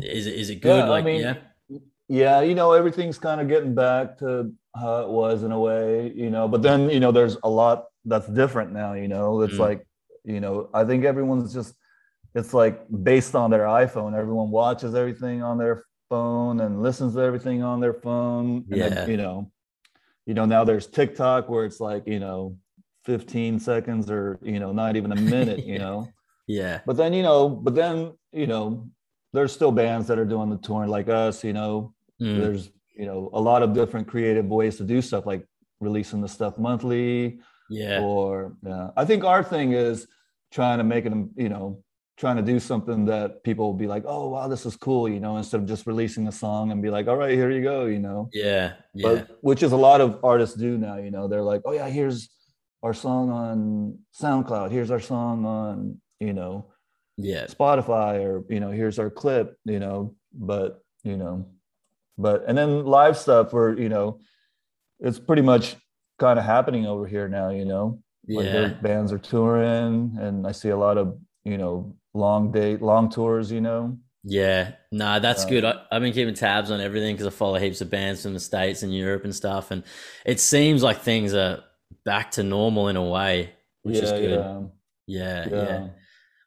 is 0.00 0.26
it 0.26 0.34
is 0.34 0.50
it 0.50 0.56
good? 0.56 0.76
Yeah, 0.76 0.84
I 0.84 0.88
like 0.88 1.04
mean, 1.04 1.20
yeah. 1.22 1.34
yeah 2.08 2.40
you 2.42 2.54
know 2.54 2.72
everything's 2.72 3.18
kind 3.18 3.40
of 3.40 3.48
getting 3.48 3.74
back 3.74 4.18
to 4.18 4.52
how 4.74 5.00
it 5.02 5.08
was 5.08 5.42
in 5.42 5.50
a 5.52 5.58
way 5.58 6.12
you 6.14 6.30
know 6.30 6.46
but 6.46 6.62
then 6.62 6.88
you 6.90 7.00
know 7.00 7.10
there's 7.10 7.36
a 7.42 7.48
lot 7.48 7.86
that's 8.04 8.28
different 8.28 8.72
now 8.72 8.92
you 8.92 9.08
know 9.08 9.40
it's 9.42 9.54
Mm. 9.54 9.58
like 9.58 9.86
you 10.28 10.40
know 10.40 10.54
i 10.74 10.82
think 10.84 11.04
everyone's 11.04 11.52
just 11.58 11.74
it's 12.34 12.52
like 12.62 12.76
based 13.10 13.34
on 13.34 13.50
their 13.50 13.66
iphone 13.82 14.12
everyone 14.22 14.50
watches 14.50 14.94
everything 14.94 15.42
on 15.42 15.56
their 15.58 15.76
phone 16.10 16.60
and 16.60 16.82
listens 16.82 17.14
to 17.14 17.20
everything 17.20 17.62
on 17.62 17.80
their 17.80 17.94
phone 17.94 18.64
and 18.70 18.80
then, 18.82 18.92
Yeah. 18.92 19.06
you 19.06 19.16
know 19.16 19.36
you 20.26 20.34
know 20.34 20.44
now 20.44 20.62
there's 20.64 20.86
tiktok 20.86 21.48
where 21.48 21.64
it's 21.64 21.80
like 21.80 22.02
you 22.06 22.20
know 22.20 22.56
15 23.04 23.58
seconds 23.58 24.10
or 24.10 24.38
you 24.42 24.60
know 24.60 24.72
not 24.72 24.96
even 24.96 25.12
a 25.12 25.20
minute 25.36 25.64
you 25.64 25.78
know 25.84 26.08
Yeah. 26.46 26.80
but 26.86 26.96
then 26.96 27.12
you 27.18 27.22
know 27.22 27.48
but 27.48 27.74
then 27.74 28.12
you 28.32 28.46
know 28.46 28.86
there's 29.34 29.52
still 29.52 29.72
bands 29.72 30.06
that 30.08 30.18
are 30.18 30.24
doing 30.34 30.50
the 30.50 30.58
touring 30.58 30.90
like 30.90 31.08
us 31.08 31.42
you 31.44 31.52
know 31.60 31.94
Mm. 32.20 32.36
there's 32.40 32.64
you 32.96 33.06
know 33.06 33.30
a 33.32 33.40
lot 33.40 33.62
of 33.62 33.72
different 33.80 34.08
creative 34.08 34.46
ways 34.46 34.76
to 34.78 34.84
do 34.94 35.00
stuff 35.00 35.24
like 35.24 35.46
releasing 35.78 36.20
the 36.20 36.26
stuff 36.36 36.54
monthly 36.58 37.38
Yeah. 37.70 38.00
or 38.02 38.56
yeah 38.70 38.90
i 38.96 39.04
think 39.04 39.20
our 39.32 39.42
thing 39.44 39.68
is 39.72 40.08
trying 40.52 40.78
to 40.78 40.84
make 40.84 41.04
it 41.06 41.12
you 41.36 41.48
know 41.48 41.82
trying 42.16 42.36
to 42.36 42.42
do 42.42 42.58
something 42.58 43.04
that 43.04 43.42
people 43.44 43.64
will 43.66 43.78
be 43.78 43.86
like 43.86 44.02
oh 44.06 44.28
wow 44.30 44.48
this 44.48 44.66
is 44.66 44.76
cool 44.76 45.08
you 45.08 45.20
know 45.20 45.36
instead 45.36 45.60
of 45.60 45.66
just 45.66 45.86
releasing 45.86 46.26
a 46.26 46.32
song 46.32 46.72
and 46.72 46.82
be 46.82 46.90
like 46.90 47.06
all 47.06 47.16
right 47.16 47.32
here 47.34 47.50
you 47.50 47.62
go 47.62 47.84
you 47.86 47.98
know 48.00 48.28
Yeah. 48.32 48.72
Yeah. 48.94 49.08
but 49.08 49.38
which 49.42 49.62
is 49.62 49.72
a 49.72 49.76
lot 49.76 50.00
of 50.00 50.18
artists 50.24 50.56
do 50.56 50.76
now 50.78 50.96
you 50.96 51.10
know 51.10 51.28
they're 51.28 51.42
like 51.42 51.62
oh 51.64 51.72
yeah 51.72 51.88
here's 51.88 52.28
our 52.82 52.94
song 52.94 53.30
on 53.30 53.98
soundcloud 54.20 54.70
here's 54.70 54.90
our 54.90 55.00
song 55.00 55.44
on 55.44 56.00
you 56.20 56.32
know 56.32 56.66
Yeah. 57.16 57.46
Spotify 57.46 58.24
or 58.24 58.44
you 58.48 58.60
know 58.60 58.70
here's 58.70 58.98
our 58.98 59.10
clip 59.10 59.56
you 59.64 59.78
know 59.78 60.14
but 60.32 60.82
you 61.04 61.16
know 61.16 61.46
but 62.16 62.44
and 62.48 62.58
then 62.58 62.84
live 62.84 63.16
stuff 63.16 63.52
where 63.52 63.78
you 63.78 63.88
know 63.88 64.18
it's 64.98 65.20
pretty 65.20 65.42
much 65.42 65.76
kind 66.18 66.38
of 66.38 66.44
happening 66.44 66.84
over 66.86 67.06
here 67.06 67.28
now 67.28 67.50
you 67.50 67.64
know 67.64 68.02
like 68.34 68.46
Yeah. 68.46 68.52
their 68.52 68.68
bands 68.68 69.12
are 69.12 69.18
touring 69.18 70.16
and 70.20 70.46
I 70.46 70.52
see 70.52 70.70
a 70.70 70.76
lot 70.76 70.98
of 70.98 71.18
you 71.44 71.58
know 71.58 71.96
long 72.14 72.52
date 72.52 72.82
long 72.82 73.10
tours 73.10 73.50
you 73.52 73.60
know 73.60 73.98
Yeah, 74.24 74.72
nah, 74.90 75.18
that's 75.20 75.44
Um, 75.44 75.48
good. 75.48 75.64
I, 75.64 75.84
I've 75.90 76.02
been 76.02 76.12
keeping 76.12 76.34
tabs 76.34 76.70
on 76.70 76.80
everything 76.80 77.14
because 77.14 77.26
I 77.26 77.30
follow 77.30 77.58
heaps 77.58 77.80
of 77.80 77.90
bands 77.90 78.22
from 78.22 78.34
the 78.34 78.40
States 78.40 78.82
and 78.82 78.94
Europe 78.94 79.24
and 79.24 79.34
stuff. 79.34 79.70
And 79.70 79.84
it 80.26 80.40
seems 80.40 80.82
like 80.82 81.00
things 81.00 81.34
are 81.34 81.62
back 82.04 82.32
to 82.32 82.42
normal 82.42 82.88
in 82.88 82.96
a 82.96 83.04
way, 83.04 83.54
which 83.82 84.02
is 84.02 84.12
yeah, 84.12 84.18
good. 84.18 84.50
yeah 85.06 85.48
Yeah, 85.50 85.50
yeah. 85.52 85.88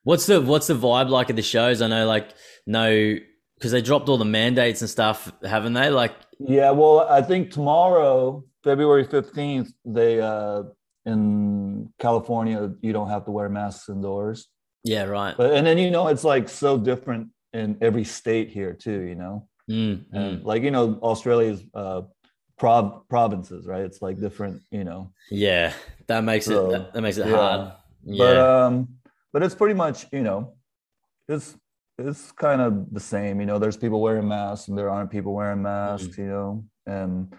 What's 0.04 0.26
the 0.26 0.41
what's 0.41 0.67
the 0.67 0.76
vibe 0.76 1.10
like 1.10 1.30
at 1.30 1.36
the 1.36 1.41
shows? 1.44 1.82
I 1.82 1.88
know 1.88 2.08
like 2.08 2.30
no 2.67 3.17
because 3.58 3.72
they 3.72 3.82
dropped 3.82 4.10
all 4.10 4.17
the 4.17 4.26
mandates 4.26 4.82
and 4.82 4.89
stuff, 4.89 5.32
haven't 5.44 5.74
they? 5.74 5.89
Like, 5.91 6.15
Yeah, 6.39 6.72
well, 6.72 7.02
I 7.02 7.22
think 7.22 7.52
tomorrow, 7.52 8.44
February 8.63 9.06
15th, 9.06 9.74
they 9.86 10.20
uh 10.20 10.63
in 11.06 11.71
California, 12.00 12.74
you 12.82 12.94
don't 12.94 13.10
have 13.10 13.26
to 13.26 13.32
wear 13.32 13.50
masks 13.50 13.89
indoors. 13.89 14.48
yeah, 14.84 15.04
right. 15.04 15.36
But 15.38 15.54
and 15.54 15.65
then 15.65 15.78
you 15.78 15.91
know 15.91 16.08
it's 16.08 16.24
like 16.24 16.50
so 16.50 16.78
different 16.78 17.30
in 17.54 17.78
every 17.82 18.04
state 18.04 18.50
here 18.50 18.74
too, 18.74 19.02
you 19.02 19.15
know. 19.15 19.48
Mm, 19.70 20.06
And 20.12 20.41
mm. 20.41 20.44
like 20.46 20.63
you 20.63 20.72
know, 20.72 20.98
Australia's 21.02 21.62
uh 21.74 22.02
prov- 22.58 23.08
provinces, 23.10 23.65
right? 23.67 23.82
It's 23.84 24.02
like 24.02 24.20
different, 24.20 24.62
you 24.72 24.84
know. 24.84 25.12
Yeah, 25.30 25.74
that 26.08 26.24
makes 26.24 26.48
it 26.48 26.70
that, 26.72 26.94
that 26.94 27.02
makes 27.02 27.17
it 27.17 27.28
yeah. 27.28 27.36
hard. 27.36 27.72
But 28.06 28.38
um 28.38 28.74
but 29.34 29.44
it's 29.44 29.56
pretty 29.56 29.76
much, 29.76 30.06
you 30.12 30.24
know, 30.24 30.56
it's 31.28 31.56
it's 31.98 32.32
kind 32.32 32.62
of 32.62 32.91
the 32.91 33.00
same, 33.00 33.39
you 33.39 33.46
know, 33.46 33.60
there's 33.60 33.78
people 33.78 34.02
wearing 34.02 34.28
masks 34.28 34.67
and 34.67 34.78
there 34.78 34.89
aren't 34.89 35.12
people 35.12 35.34
wearing 35.34 35.62
masks, 35.62 36.17
you 36.17 36.26
know. 36.26 36.65
And 36.88 37.32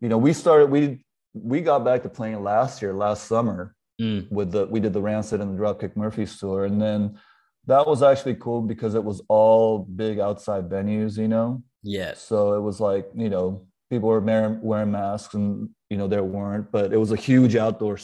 you 0.00 0.08
know, 0.08 0.18
we 0.18 0.32
started 0.32 0.68
we 0.70 1.04
we 1.34 1.60
got 1.60 1.84
back 1.84 2.02
to 2.02 2.08
playing 2.08 2.42
last 2.42 2.82
year, 2.82 2.92
last 2.94 3.26
summer 3.26 3.74
Mm, 4.00 4.32
with 4.32 4.50
the 4.52 4.66
we 4.66 4.80
did 4.80 4.94
the 4.94 5.02
Rancid 5.02 5.40
and 5.42 5.56
the 5.56 5.62
Dropkick 5.62 5.96
Murphys 5.96 6.38
tour, 6.38 6.64
and 6.64 6.80
then 6.80 7.18
that 7.66 7.86
was 7.86 8.02
actually 8.02 8.34
cool 8.36 8.62
because 8.62 8.94
it 8.94 9.04
was 9.04 9.20
all 9.28 9.80
big 9.80 10.18
outside 10.18 10.68
venues, 10.70 11.18
you 11.18 11.28
know. 11.28 11.62
yeah, 11.82 12.14
So 12.16 12.54
it 12.54 12.60
was 12.60 12.80
like 12.80 13.06
you 13.14 13.28
know 13.28 13.66
people 13.90 14.08
were 14.08 14.20
wearing, 14.20 14.60
wearing 14.62 14.90
masks, 14.92 15.34
and 15.34 15.68
you 15.90 15.98
know 15.98 16.08
there 16.08 16.24
weren't, 16.24 16.72
but 16.72 16.92
it 16.92 16.96
was 16.96 17.12
a 17.12 17.16
huge 17.16 17.54
outdoor 17.54 17.98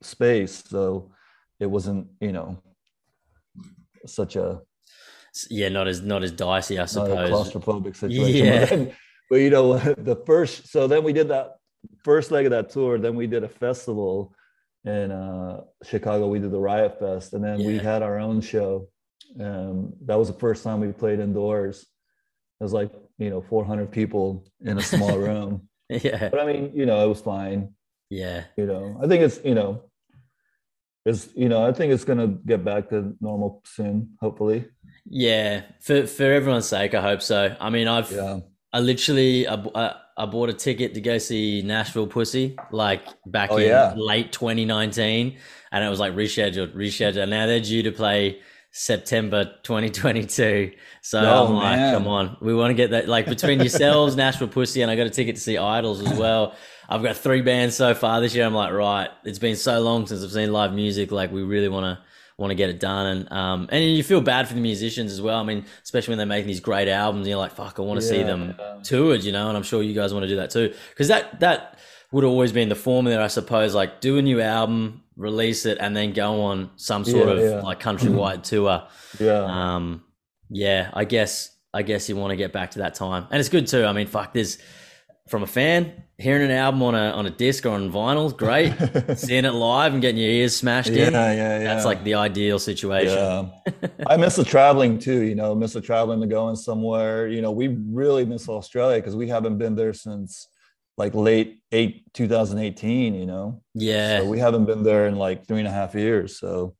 space, 0.00 0.62
so 0.68 1.10
it 1.58 1.66
wasn't 1.66 2.06
you 2.20 2.32
know 2.32 2.56
such 4.06 4.36
a 4.36 4.60
yeah. 5.50 5.68
Not 5.70 5.88
as 5.88 6.02
not 6.02 6.22
as 6.22 6.30
dicey, 6.32 6.78
I 6.78 6.86
suppose. 6.86 7.30
claustrophobic 7.30 7.96
situation. 7.96 8.46
Yeah. 8.46 8.60
But, 8.60 8.68
then- 8.76 8.92
but 9.28 9.36
you 9.36 9.50
know, 9.50 9.78
the 9.78 10.16
first, 10.26 10.68
so 10.68 10.86
then 10.86 11.02
we 11.04 11.12
did 11.14 11.28
that 11.28 11.56
first 12.04 12.30
leg 12.30 12.46
of 12.46 12.50
that 12.50 12.70
tour. 12.70 12.98
Then 12.98 13.14
we 13.16 13.26
did 13.26 13.44
a 13.44 13.48
festival 13.48 14.34
in 14.84 15.10
uh, 15.12 15.62
Chicago. 15.84 16.28
We 16.28 16.38
did 16.40 16.50
the 16.50 16.58
Riot 16.60 16.98
Fest, 16.98 17.32
and 17.34 17.42
then 17.44 17.58
we 17.64 17.78
had 17.78 18.02
our 18.02 18.18
own 18.18 18.40
show. 18.40 18.88
Um, 19.40 19.94
that 20.04 20.18
was 20.18 20.28
the 20.28 20.38
first 20.38 20.62
time 20.64 20.80
we 20.80 20.92
played 20.92 21.20
indoors. 21.20 21.82
It 22.60 22.64
was 22.64 22.72
like 22.72 22.90
you 23.18 23.30
know 23.30 23.42
400 23.42 23.90
people 23.90 24.44
in 24.60 24.78
a 24.78 24.82
small 24.82 25.16
room. 25.28 25.68
yeah, 25.88 26.28
But 26.28 26.40
I 26.40 26.46
mean, 26.46 26.72
you 26.74 26.86
know, 26.86 27.04
it 27.04 27.08
was 27.08 27.20
fine. 27.20 27.74
yeah, 28.10 28.44
You 28.56 28.66
know, 28.66 28.98
I 29.02 29.06
think 29.06 29.22
it's 29.22 29.40
you 29.44 29.54
know, 29.54 29.84
it's 31.04 31.28
you 31.34 31.48
know, 31.48 31.64
I 31.66 31.72
think 31.72 31.92
it's 31.92 32.04
gonna 32.04 32.28
get 32.28 32.64
back 32.64 32.88
to 32.90 33.16
normal 33.20 33.62
soon. 33.66 34.16
Hopefully, 34.20 34.66
yeah. 35.06 35.62
For 35.80 36.06
for 36.06 36.24
everyone's 36.24 36.66
sake, 36.68 36.94
I 36.94 37.02
hope 37.02 37.22
so. 37.22 37.56
I 37.60 37.70
mean, 37.70 37.88
I've 37.88 38.10
yeah. 38.12 38.40
I 38.72 38.80
literally 38.80 39.46
I, 39.46 39.54
I, 39.74 39.94
I 40.16 40.26
bought 40.26 40.48
a 40.48 40.54
ticket 40.54 40.94
to 40.94 41.00
go 41.00 41.18
see 41.18 41.62
Nashville 41.62 42.06
Pussy 42.06 42.56
like 42.70 43.04
back 43.26 43.50
Oh, 43.52 43.56
in 43.58 43.68
yeah. 43.68 43.92
late 43.96 44.32
2019 44.32 45.36
and 45.72 45.84
it 45.84 45.88
was 45.88 46.00
like 46.00 46.14
rescheduled 46.14 46.74
rescheduled 46.74 47.28
now 47.28 47.46
they're 47.46 47.60
due 47.60 47.82
to 47.82 47.92
play 47.92 48.40
September 48.70 49.44
2022 49.62 50.72
so 51.02 51.20
Oh, 51.20 51.46
I'm 51.48 51.54
like 51.54 51.76
man. 51.76 51.94
come 51.94 52.06
on. 52.08 52.36
We 52.40 52.54
want 52.54 52.70
to 52.70 52.74
get 52.74 52.90
that 52.92 53.08
like 53.08 53.26
between 53.26 53.60
yourselves 53.60 54.16
Nashville 54.24 54.48
Pussy 54.48 54.82
and 54.82 54.90
I 54.90 54.96
got 54.96 55.06
a 55.06 55.10
ticket 55.10 55.34
to 55.36 55.40
see 55.40 55.54
IDLES 55.54 56.10
as 56.10 56.18
well. 56.18 56.54
I've 56.88 57.02
got 57.02 57.16
three 57.16 57.42
bands 57.42 57.76
so 57.76 57.94
far 57.94 58.20
this 58.20 58.34
year. 58.34 58.44
I'm 58.46 58.54
like 58.54 58.72
right 58.72 59.10
it's 59.24 59.38
been 59.38 59.56
so 59.56 59.80
long 59.80 60.06
since 60.06 60.22
I've 60.24 60.32
seen 60.32 60.52
live 60.52 60.72
music. 60.72 61.10
Like 61.12 61.30
we 61.32 61.42
really 61.42 61.68
want 61.68 61.84
to 61.84 62.04
want 62.42 62.50
to 62.50 62.54
get 62.56 62.68
it 62.68 62.78
done 62.78 63.06
and 63.06 63.32
um 63.32 63.68
and 63.72 63.82
you 63.84 64.02
feel 64.02 64.20
bad 64.20 64.46
for 64.48 64.54
the 64.54 64.60
musicians 64.60 65.10
as 65.12 65.20
well 65.22 65.38
I 65.38 65.44
mean 65.44 65.64
especially 65.82 66.12
when 66.12 66.18
they're 66.18 66.26
making 66.36 66.48
these 66.48 66.60
great 66.60 66.88
albums 66.88 67.26
you're 67.26 67.38
like 67.38 67.52
fuck 67.52 67.78
I 67.78 67.82
want 67.82 68.00
to 68.00 68.06
see 68.06 68.22
them 68.22 68.54
yeah. 68.58 68.78
toured, 68.82 69.24
you 69.24 69.32
know, 69.32 69.48
and 69.48 69.56
I'm 69.56 69.62
sure 69.62 69.82
you 69.82 69.94
guys 69.94 70.12
want 70.12 70.24
to 70.24 70.28
do 70.28 70.36
that 70.36 70.50
too. 70.50 70.74
Because 70.90 71.08
that 71.08 71.40
that 71.40 71.78
would 72.10 72.24
always 72.24 72.52
be 72.52 72.60
in 72.60 72.68
the 72.68 72.74
formula, 72.74 73.22
I 73.24 73.28
suppose. 73.28 73.74
Like 73.74 74.00
do 74.00 74.18
a 74.18 74.22
new 74.22 74.40
album, 74.40 75.02
release 75.16 75.64
it, 75.66 75.78
and 75.80 75.96
then 75.96 76.12
go 76.12 76.42
on 76.42 76.70
some 76.76 77.04
sort 77.04 77.26
Yeah, 77.26 77.32
of 77.34 77.40
yeah. 77.40 77.60
like 77.62 77.80
countrywide 77.80 78.42
tour. 78.50 78.86
Yeah. 79.18 79.44
Um, 79.74 80.04
yeah, 80.50 80.90
I 80.92 81.04
guess 81.04 81.56
I 81.72 81.82
guess 81.82 82.08
you 82.08 82.16
want 82.16 82.32
to 82.32 82.36
get 82.36 82.52
back 82.52 82.72
to 82.72 82.80
that 82.80 82.94
time, 82.94 83.26
and 83.30 83.40
it's 83.40 83.48
good 83.48 83.66
too. 83.66 83.84
I 83.84 83.92
mean, 83.92 84.06
fuck, 84.06 84.34
there's 84.34 84.58
from 85.28 85.42
a 85.42 85.46
fan 85.46 86.02
hearing 86.22 86.42
an 86.42 86.50
album 86.52 86.82
on 86.82 86.94
a 86.94 87.10
on 87.10 87.26
a 87.26 87.30
disc 87.30 87.66
or 87.66 87.70
on 87.70 87.90
vinyl, 87.90 88.34
great. 88.34 88.72
Seeing 89.18 89.44
it 89.44 89.52
live 89.52 89.92
and 89.92 90.00
getting 90.00 90.20
your 90.20 90.30
ears 90.30 90.56
smashed 90.56 90.90
yeah, 90.90 91.08
in, 91.08 91.12
yeah, 91.12 91.32
yeah. 91.32 91.58
that's 91.58 91.84
like 91.84 92.04
the 92.04 92.14
ideal 92.14 92.58
situation. 92.58 93.18
Yeah. 93.18 93.88
I 94.06 94.16
miss 94.16 94.36
the 94.36 94.44
traveling 94.44 94.98
too, 94.98 95.22
you 95.22 95.34
know, 95.34 95.54
miss 95.54 95.72
the 95.72 95.80
traveling 95.80 96.20
to 96.20 96.26
going 96.26 96.56
somewhere. 96.56 97.26
You 97.26 97.42
know, 97.42 97.50
we 97.50 97.68
really 97.68 98.24
miss 98.24 98.48
Australia 98.48 98.98
because 98.98 99.16
we 99.16 99.28
haven't 99.28 99.58
been 99.58 99.74
there 99.74 99.92
since 99.92 100.48
like 100.96 101.14
late 101.14 101.60
eight 101.72 102.12
2018, 102.14 103.14
you 103.14 103.26
know. 103.26 103.62
Yeah, 103.74 104.20
So 104.20 104.28
we 104.28 104.38
haven't 104.38 104.66
been 104.66 104.84
there 104.84 105.06
in 105.08 105.16
like 105.16 105.46
three 105.46 105.58
and 105.58 105.68
a 105.68 105.72
half 105.72 105.94
years. 105.94 106.38
So 106.38 106.76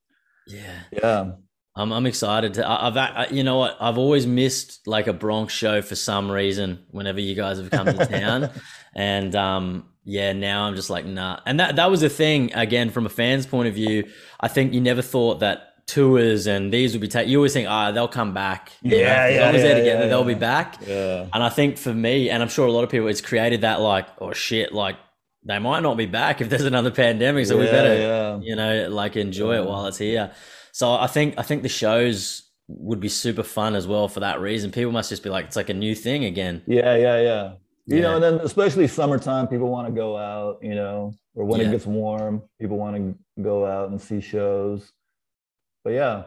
yeah. 0.47 0.83
yeah. 0.93 1.33
I'm 1.75 1.93
I'm 1.93 2.07
excited 2.07 2.55
to. 2.55 2.67
I- 2.67 2.89
I've 2.89 2.97
I, 2.97 3.29
you 3.31 3.43
know 3.43 3.59
what 3.59 3.77
I've 3.81 3.99
always 3.99 4.27
missed 4.27 4.87
like 4.87 5.07
a 5.07 5.13
Bronx 5.13 5.55
show 5.55 5.81
for 5.81 5.95
some 5.95 6.31
reason. 6.31 6.85
Whenever 6.91 7.21
you 7.21 7.35
guys 7.35 7.59
have 7.59 7.71
come 7.71 7.87
to 7.87 8.07
town, 8.07 8.51
and 8.95 9.35
um 9.35 9.87
yeah, 10.05 10.33
now 10.33 10.65
I'm 10.65 10.75
just 10.75 10.91
like 10.91 11.07
nah. 11.07 11.41
And 11.47 11.61
that 11.61 11.77
that 11.77 11.91
was 11.91 12.01
the 12.03 12.11
thing 12.11 12.53
again 12.55 12.91
from 12.91 13.07
a 13.07 13.09
fan's 13.09 13.47
point 13.47 13.69
of 13.69 13.75
view. 13.75 14.11
I 14.41 14.49
think 14.49 14.75
you 14.75 14.81
never 14.81 15.01
thought 15.03 15.41
that 15.41 15.87
tours 15.87 16.47
and 16.47 16.73
these 16.73 16.93
would 16.93 17.01
be 17.01 17.09
taken. 17.09 17.31
You 17.31 17.39
always 17.39 17.55
think 17.55 17.69
ah 17.69 17.91
they'll 17.91 18.07
come 18.09 18.35
back. 18.35 18.73
You 18.83 18.91
know, 18.91 18.97
Yeah, 18.99 19.25
as 19.25 19.35
yeah, 19.35 19.53
they're 19.53 19.55
yeah, 19.55 19.75
together, 19.75 20.01
yeah, 20.03 20.07
they'll 20.09 20.25
be 20.25 20.35
back. 20.35 20.79
Yeah. 20.87 21.27
And 21.33 21.43
I 21.43 21.49
think 21.49 21.79
for 21.79 21.95
me, 21.95 22.29
and 22.29 22.43
I'm 22.43 22.49
sure 22.51 22.67
a 22.67 22.73
lot 22.73 22.85
of 22.85 22.91
people, 22.91 23.09
it's 23.09 23.23
created 23.23 23.63
that 23.63 23.81
like 23.81 24.09
oh 24.19 24.33
shit, 24.35 24.73
like 24.73 24.97
they 25.45 25.59
might 25.59 25.81
not 25.81 25.97
be 25.97 26.07
back 26.07 26.43
if 26.43 26.51
there's 26.51 26.65
another 26.65 26.91
pandemic. 26.91 27.47
So 27.47 27.59
we 27.59 27.65
better 27.65 27.97
yeah. 27.97 28.39
you 28.43 28.57
know, 28.57 28.89
like 28.91 29.17
enjoy 29.17 29.57
it 29.57 29.65
while 29.65 29.87
it's 29.87 29.99
here. 29.99 30.33
So 30.73 30.93
I 30.93 31.07
think 31.07 31.35
I 31.39 31.43
think 31.43 31.63
the 31.63 31.69
shows 31.69 32.51
would 32.69 33.01
be 33.01 33.09
super 33.09 33.43
fun 33.43 33.75
as 33.75 33.87
well 33.87 34.09
for 34.09 34.21
that 34.21 34.41
reason. 34.41 34.71
People 34.73 34.93
must 34.93 35.11
just 35.11 35.23
be 35.23 35.29
like, 35.31 35.45
it's 35.47 35.57
like 35.57 35.69
a 35.69 35.75
new 35.75 35.95
thing 35.95 36.25
again. 36.25 36.63
Yeah, 36.67 36.97
yeah, 36.97 37.21
yeah. 37.21 37.53
You 37.87 38.01
know, 38.01 38.15
and 38.15 38.23
then 38.23 38.35
especially 38.41 38.87
summertime, 38.89 39.49
people 39.49 39.69
want 39.69 39.89
to 39.89 39.93
go 39.93 40.17
out, 40.17 40.59
you 40.63 40.75
know, 40.75 41.15
or 41.35 41.45
when 41.45 41.61
Yeah. 41.61 41.69
it 41.69 41.73
gets 41.73 41.87
warm, 41.87 42.43
people 42.61 42.79
want 42.79 42.97
to 42.97 43.43
go 43.43 43.67
out 43.67 43.91
and 43.91 44.01
see 44.01 44.21
shows. 44.21 44.93
But 45.85 45.95
yeah, 45.95 46.23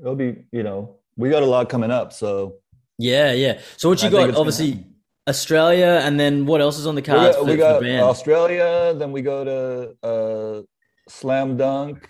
it'll 0.00 0.14
be, 0.14 0.44
you 0.52 0.62
know, 0.62 0.96
we 1.16 1.28
got 1.28 1.42
a 1.42 1.46
lot 1.46 1.68
coming 1.68 1.90
up. 1.90 2.12
So 2.12 2.54
Yeah, 2.96 3.32
yeah. 3.32 3.60
So 3.76 3.88
what 3.90 4.00
you 4.02 4.08
I 4.08 4.12
got? 4.12 4.26
gonna 4.28 4.38
Obviously. 4.38 4.86
Australia, 5.28 6.00
and 6.04 6.18
then 6.18 6.46
what 6.46 6.60
else 6.60 6.78
is 6.78 6.86
on 6.86 6.94
the 6.94 7.00
we 7.02 7.06
cards 7.06 7.36
got, 7.36 7.44
for, 7.44 7.50
we 7.50 7.56
for 7.58 7.80
the 7.84 7.96
got? 7.98 8.08
Australia, 8.08 8.94
then 8.96 9.12
we 9.12 9.20
go 9.20 9.44
to 9.44 10.08
uh, 10.08 10.62
Slam 11.08 11.56
Dunk 11.56 12.08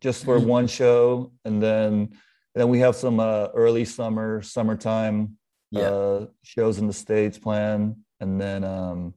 just 0.00 0.24
for 0.24 0.38
one 0.38 0.66
show, 0.80 1.32
and 1.44 1.62
then 1.62 2.10
then 2.54 2.68
we 2.68 2.80
have 2.80 2.96
some 2.96 3.20
uh, 3.20 3.48
early 3.54 3.84
summer, 3.84 4.42
summertime 4.42 5.36
Yeah. 5.70 5.90
uh, 5.90 6.26
shows 6.42 6.78
in 6.78 6.86
the 6.86 6.92
states 6.92 7.38
planned, 7.38 7.96
and 8.20 8.40
then 8.40 8.64
um, 8.64 9.14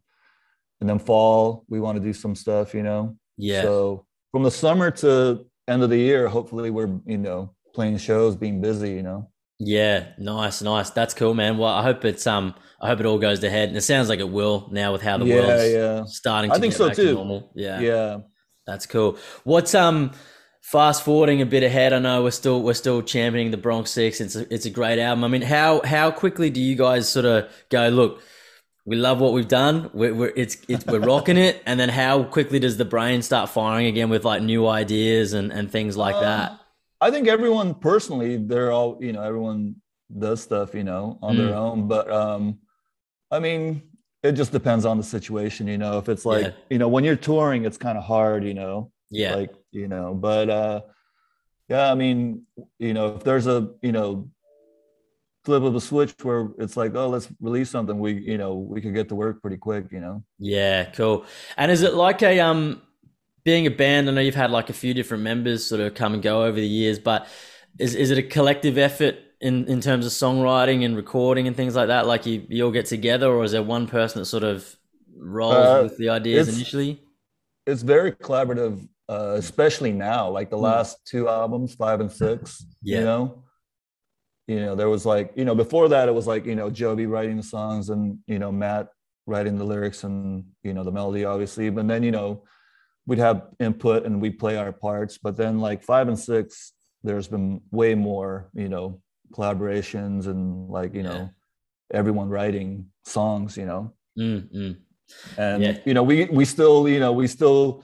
and 0.82 0.90
then 0.90 1.00
fall 1.00 1.64
we 1.70 1.80
want 1.80 1.98
to 1.98 2.04
do 2.04 2.14
some 2.14 2.36
stuff, 2.36 2.74
you 2.74 2.84
know. 2.84 3.18
yeah, 3.38 3.62
So 3.64 4.06
from 4.32 4.44
the 4.44 4.52
summer 4.52 4.92
to 4.92 5.46
end 5.68 5.82
of 5.84 5.90
the 5.90 5.98
year, 5.98 6.28
hopefully 6.28 6.70
we're 6.70 7.00
you 7.06 7.18
know 7.18 7.56
playing 7.74 7.98
shows, 7.98 8.36
being 8.36 8.62
busy, 8.62 8.92
you 8.92 9.02
know. 9.04 9.30
yeah. 9.60 10.10
Nice, 10.20 10.62
nice. 10.62 10.90
That's 10.92 11.14
cool, 11.16 11.34
man. 11.34 11.58
Well, 11.58 11.74
I 11.74 11.82
hope 11.84 12.06
it's 12.06 12.28
um, 12.28 12.54
I 12.82 12.88
hope 12.90 13.00
it 13.00 13.06
all 13.08 13.18
goes 13.18 13.40
to 13.40 13.50
head, 13.50 13.70
and 13.70 13.78
it 13.78 13.82
sounds 13.82 14.10
like 14.10 14.20
it 14.20 14.30
will 14.30 14.68
now 14.72 14.92
with 14.92 15.02
how 15.02 15.18
the 15.18 15.26
yeah, 15.26 15.36
world's 15.36 15.72
yeah, 15.74 16.04
starting. 16.06 16.52
I 16.52 16.60
think 16.60 16.74
so 16.74 16.90
to 16.90 16.96
too. 16.96 17.14
normal. 17.16 17.52
Yeah, 17.56 17.80
yeah. 17.80 18.18
That's 18.68 18.86
cool. 18.86 19.18
What's 19.44 19.74
um 19.74 20.12
fast 20.64 21.04
forwarding 21.04 21.42
a 21.42 21.46
bit 21.46 21.62
ahead? 21.62 21.94
I 21.94 22.00
know 22.00 22.24
we're 22.24 22.32
still 22.32 22.62
we're 22.64 22.74
still 22.74 23.02
championing 23.02 23.52
the 23.52 23.58
Bronx 23.58 23.92
Six. 23.92 24.20
It's 24.22 24.36
a, 24.36 24.52
it's 24.54 24.66
a 24.66 24.70
great 24.70 24.98
album. 25.00 25.24
I 25.24 25.28
mean, 25.28 25.42
how 25.44 25.82
how 25.86 26.10
quickly 26.12 26.50
do 26.50 26.60
you 26.62 26.76
guys 26.76 27.08
sort 27.08 27.26
of 27.26 27.52
go? 27.70 27.90
Look, 27.90 28.22
we 28.86 28.96
love 28.96 29.20
what 29.20 29.34
we've 29.34 29.48
done. 29.48 29.90
We're, 29.94 30.14
we're 30.16 30.34
it's 30.36 30.58
it's 30.68 30.86
we're 30.86 31.00
rocking 31.00 31.38
it. 31.38 31.62
And 31.66 31.80
then 31.80 31.90
how 31.90 32.24
quickly 32.24 32.60
does 32.60 32.78
the 32.78 32.86
brain 32.86 33.22
start 33.22 33.50
firing 33.50 33.86
again 33.88 34.10
with 34.10 34.26
like 34.26 34.42
new 34.42 34.68
ideas 34.68 35.34
and 35.34 35.52
and 35.52 35.72
things 35.72 35.96
like 35.98 36.16
that? 36.20 36.52
Um, 36.52 36.60
I 37.02 37.12
think 37.12 37.28
everyone 37.28 37.76
personally, 37.76 38.38
they're 38.38 38.72
all, 38.72 38.98
you 39.02 39.12
know, 39.12 39.22
everyone 39.24 39.76
does 40.18 40.42
stuff, 40.42 40.74
you 40.74 40.84
know, 40.86 41.20
on 41.22 41.36
Mm. 41.36 41.38
their 41.38 41.56
own. 41.56 41.88
But 41.90 42.10
um, 42.10 42.60
I 43.30 43.40
mean, 43.40 43.82
it 44.22 44.34
just 44.34 44.54
depends 44.54 44.86
on 44.86 44.98
the 44.98 45.04
situation, 45.04 45.68
you 45.68 45.78
know. 45.78 45.98
If 45.98 46.08
it's 46.08 46.26
like, 46.26 46.46
Yeah. 46.46 46.52
you 46.70 46.78
know, 46.78 46.88
when 46.88 47.04
you're 47.04 47.18
touring, 47.18 47.66
it's 47.66 47.78
kind 47.78 47.98
of 47.98 48.06
hard, 48.06 48.46
you 48.46 48.54
know, 48.54 48.92
Yeah, 49.10 49.36
like, 49.36 49.52
you 49.74 49.88
know, 49.88 50.14
but 50.14 50.50
uh 50.50 50.82
yeah, 51.70 51.92
I 51.92 51.96
mean, 51.96 52.44
you 52.80 52.94
know, 52.94 53.16
if 53.16 53.24
there's 53.24 53.48
a, 53.48 53.72
you 53.82 53.92
know, 53.94 54.30
flip 55.46 55.64
of 55.64 55.76
a 55.76 55.82
switch 55.82 56.14
where 56.24 56.50
it's 56.58 56.78
like, 56.78 56.96
oh, 56.96 57.10
let's 57.10 57.30
release 57.42 57.70
something, 57.70 58.00
we, 58.00 58.14
you 58.14 58.38
know, 58.38 58.56
we 58.56 58.82
could 58.82 58.94
get 58.94 59.10
to 59.10 59.16
work 59.16 59.42
pretty 59.42 59.58
quick, 59.58 59.86
you 59.92 60.00
know. 60.00 60.24
yeah, 60.40 60.86
cool. 60.92 61.26
And 61.58 61.72
is 61.72 61.82
it 61.82 61.94
like 61.94 62.22
a 62.24 62.40
um 62.40 62.82
being 63.46 63.68
a 63.68 63.72
band? 63.72 64.10
I 64.10 64.14
know 64.14 64.22
you've 64.22 64.36
had 64.36 64.52
like 64.52 64.70
a 64.70 64.74
few 64.74 64.94
different 64.94 65.24
members 65.24 65.66
sort 65.66 65.82
of 65.82 65.94
come 65.96 66.14
and 66.14 66.24
go 66.24 66.44
over 66.46 66.60
the 66.60 66.68
years, 66.68 67.00
but 67.00 67.28
is 67.80 67.96
is 67.96 68.12
it 68.12 68.18
a 68.18 68.24
collective 68.24 68.78
effort 68.78 69.16
in 69.42 69.68
in 69.68 69.82
terms 69.82 70.06
of 70.06 70.12
songwriting 70.12 70.86
and 70.86 70.96
recording 70.96 71.48
and 71.48 71.56
things 71.56 71.76
like 71.76 71.88
that? 71.88 72.08
Like 72.08 72.26
you, 72.26 72.46
you 72.50 72.66
all 72.66 72.72
get 72.72 72.86
together, 72.88 73.28
or 73.32 73.44
is 73.44 73.52
there 73.52 73.64
one 73.64 73.88
person 73.88 74.20
that 74.22 74.26
sort 74.26 74.44
of 74.44 74.76
rolls 75.18 75.74
Uh, 75.74 75.82
with 75.84 75.98
the 75.98 76.10
ideas 76.10 76.48
it's- 76.48 76.56
initially? 76.56 77.02
it's 77.66 77.82
very 77.82 78.12
collaborative, 78.12 78.88
uh, 79.10 79.36
especially 79.38 79.92
now. 79.92 80.30
Like 80.30 80.50
the 80.50 80.58
Mm. 80.58 80.62
last 80.62 80.98
two 81.06 81.28
albums, 81.30 81.76
five 81.76 82.00
and 82.00 82.12
six. 82.12 82.66
Yeah. 82.82 83.00
You 83.00 83.06
know, 83.06 83.44
you 84.48 84.60
know, 84.60 84.76
there 84.76 84.90
was 84.90 85.06
like, 85.06 85.32
you 85.36 85.46
know, 85.46 85.56
before 85.56 85.88
that 85.90 86.10
it 86.10 86.16
was 86.16 86.28
like, 86.28 86.46
you 86.46 86.56
know, 86.56 86.70
Joby 86.70 87.06
writing 87.06 87.38
the 87.38 87.44
songs 87.44 87.90
and 87.90 88.20
you 88.28 88.40
know 88.40 88.52
Matt 88.52 88.90
writing 89.26 89.58
the 89.58 89.64
lyrics 89.64 90.04
and 90.04 90.44
you 90.64 90.74
know 90.74 90.84
the 90.84 90.92
melody, 90.92 91.24
obviously. 91.26 91.70
But 91.70 91.88
then 91.88 92.04
you 92.04 92.12
know, 92.12 92.44
we'd 93.06 93.20
have 93.20 93.44
input 93.60 94.06
and 94.06 94.22
we 94.22 94.30
play 94.30 94.58
our 94.58 94.72
parts. 94.74 95.18
But 95.18 95.38
then 95.38 95.60
like 95.60 95.84
five 95.84 96.08
and 96.08 96.20
six, 96.20 96.74
there's 97.04 97.28
been 97.28 97.62
way 97.72 97.96
more, 97.96 98.50
you 98.54 98.68
know, 98.70 99.02
collaborations 99.34 100.28
and 100.28 100.70
like 100.70 100.94
you 100.94 101.04
Yeah. 101.04 101.10
know, 101.10 101.30
everyone 101.94 102.30
writing 102.30 102.88
songs. 103.06 103.58
You 103.58 103.66
know 103.66 103.94
Mm, 104.18 104.42
mm. 104.54 104.76
and 105.38 105.64
Yeah. 105.64 105.78
you 105.86 105.94
know 105.94 106.04
we 106.04 106.26
we 106.26 106.46
still 106.46 106.88
you 106.88 107.00
know 107.00 107.12
we 107.14 107.28
still 107.28 107.84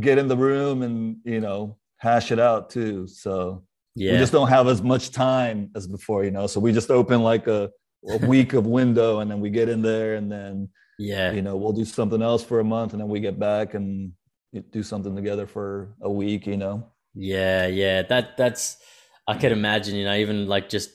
get 0.00 0.18
in 0.18 0.28
the 0.28 0.36
room 0.36 0.82
and 0.82 1.16
you 1.24 1.40
know 1.40 1.76
hash 1.98 2.32
it 2.32 2.38
out 2.38 2.70
too 2.70 3.06
so 3.06 3.62
Yeah, 3.94 4.12
we 4.12 4.18
just 4.18 4.32
don't 4.32 4.48
have 4.48 4.68
as 4.68 4.82
much 4.82 5.10
time 5.10 5.70
as 5.74 5.86
before 5.86 6.24
you 6.24 6.30
know 6.30 6.46
so 6.46 6.60
we 6.60 6.72
just 6.72 6.90
open 6.90 7.22
like 7.22 7.46
a, 7.46 7.70
a 8.08 8.26
week 8.26 8.52
of 8.52 8.66
window 8.66 9.20
and 9.20 9.30
then 9.30 9.40
we 9.40 9.50
get 9.50 9.68
in 9.68 9.82
there 9.82 10.16
and 10.16 10.30
then 10.30 10.68
yeah, 10.98 11.32
you 11.32 11.42
know 11.42 11.56
we'll 11.56 11.72
do 11.72 11.84
something 11.84 12.22
else 12.22 12.44
for 12.44 12.60
a 12.60 12.64
month 12.64 12.92
and 12.92 13.00
then 13.00 13.08
we 13.08 13.20
get 13.20 13.38
back 13.38 13.74
and 13.74 14.12
do 14.70 14.82
something 14.82 15.16
together 15.16 15.46
for 15.46 15.94
a 16.02 16.10
week 16.10 16.46
you 16.46 16.56
know 16.56 16.86
yeah, 17.14 17.66
yeah. 17.66 18.02
That 18.02 18.36
that's 18.36 18.76
I 19.26 19.36
could 19.36 19.52
imagine. 19.52 19.94
You 19.94 20.04
know, 20.04 20.14
even 20.14 20.46
like 20.48 20.68
just 20.68 20.90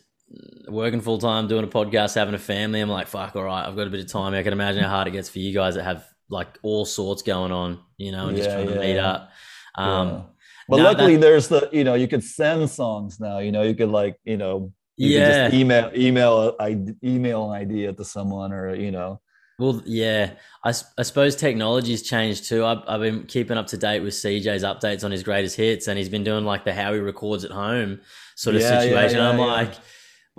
working 0.68 1.02
full 1.02 1.18
time, 1.18 1.48
doing 1.48 1.64
a 1.64 1.68
podcast, 1.68 2.16
having 2.16 2.36
a 2.36 2.40
family. 2.40 2.82
I'm 2.82 2.90
like, 2.90 3.08
fuck, 3.08 3.36
all 3.36 3.44
right, 3.44 3.66
I've 3.66 3.76
got 3.76 3.88
a 3.88 3.90
bit 3.90 4.02
of 4.02 4.08
time. 4.08 4.34
I 4.34 4.44
can 4.44 4.54
imagine 4.54 4.84
how 4.84 4.90
hard 4.90 5.08
it 5.08 5.12
gets 5.12 5.30
for 5.30 5.40
you 5.40 5.54
guys 5.54 5.76
that 5.76 5.84
have 5.84 6.06
like 6.30 6.58
all 6.64 6.86
sorts 6.86 7.22
going 7.22 7.52
on. 7.52 7.80
You 7.98 8.12
know, 8.12 8.28
and 8.28 8.38
just 8.38 8.50
Yeah, 8.50 8.56
trying 8.56 8.68
to 8.74 8.80
meet 8.80 8.96
yeah. 8.96 9.08
up. 9.12 9.32
Um, 9.76 10.08
Yeah. 10.08 10.22
but 10.70 10.78
no, 10.78 10.84
luckily 10.84 11.16
that- 11.16 11.22
there's 11.22 11.48
the 11.48 11.70
you 11.72 11.84
know 11.84 11.94
you 11.96 12.08
could 12.08 12.24
send 12.24 12.70
songs 12.70 13.20
now 13.20 13.40
you 13.40 13.52
know 13.52 13.62
you 13.64 13.76
could 13.76 13.90
like 13.90 14.16
you 14.24 14.38
know 14.38 14.72
you 14.98 15.10
yeah. 15.18 15.48
just 15.48 15.56
email 15.56 15.92
email 15.96 16.56
I 16.60 16.78
email 17.04 17.52
an 17.52 17.62
idea 17.62 17.94
to 17.94 18.04
someone 18.04 18.52
or 18.52 18.76
you 18.76 18.92
know 18.92 19.22
Well, 19.60 19.82
yeah, 19.86 20.32
I, 20.64 20.70
I 20.98 21.04
suppose 21.04 21.36
technology's 21.36 22.02
changed 22.02 22.48
too. 22.50 22.64
I've, 22.66 22.82
I've 22.88 23.02
been 23.02 23.26
keeping 23.26 23.58
up 23.58 23.68
to 23.68 23.78
date 23.78 24.00
with 24.02 24.14
CJ's 24.14 24.64
updates 24.64 25.04
on 25.04 25.12
his 25.12 25.22
greatest 25.24 25.56
hits, 25.58 25.88
and 25.88 25.98
he's 25.98 26.08
been 26.10 26.24
doing 26.24 26.46
like 26.46 26.64
the 26.64 26.74
how 26.74 26.94
he 26.94 27.00
records 27.00 27.44
at 27.44 27.52
home 27.52 28.00
sort 28.36 28.56
of 28.56 28.62
Yeah, 28.62 28.72
yeah, 28.74 28.80
situation. 28.82 29.18
yeah, 29.20 29.30
I'm 29.30 29.38
yeah. 29.40 29.46
like, 29.46 29.74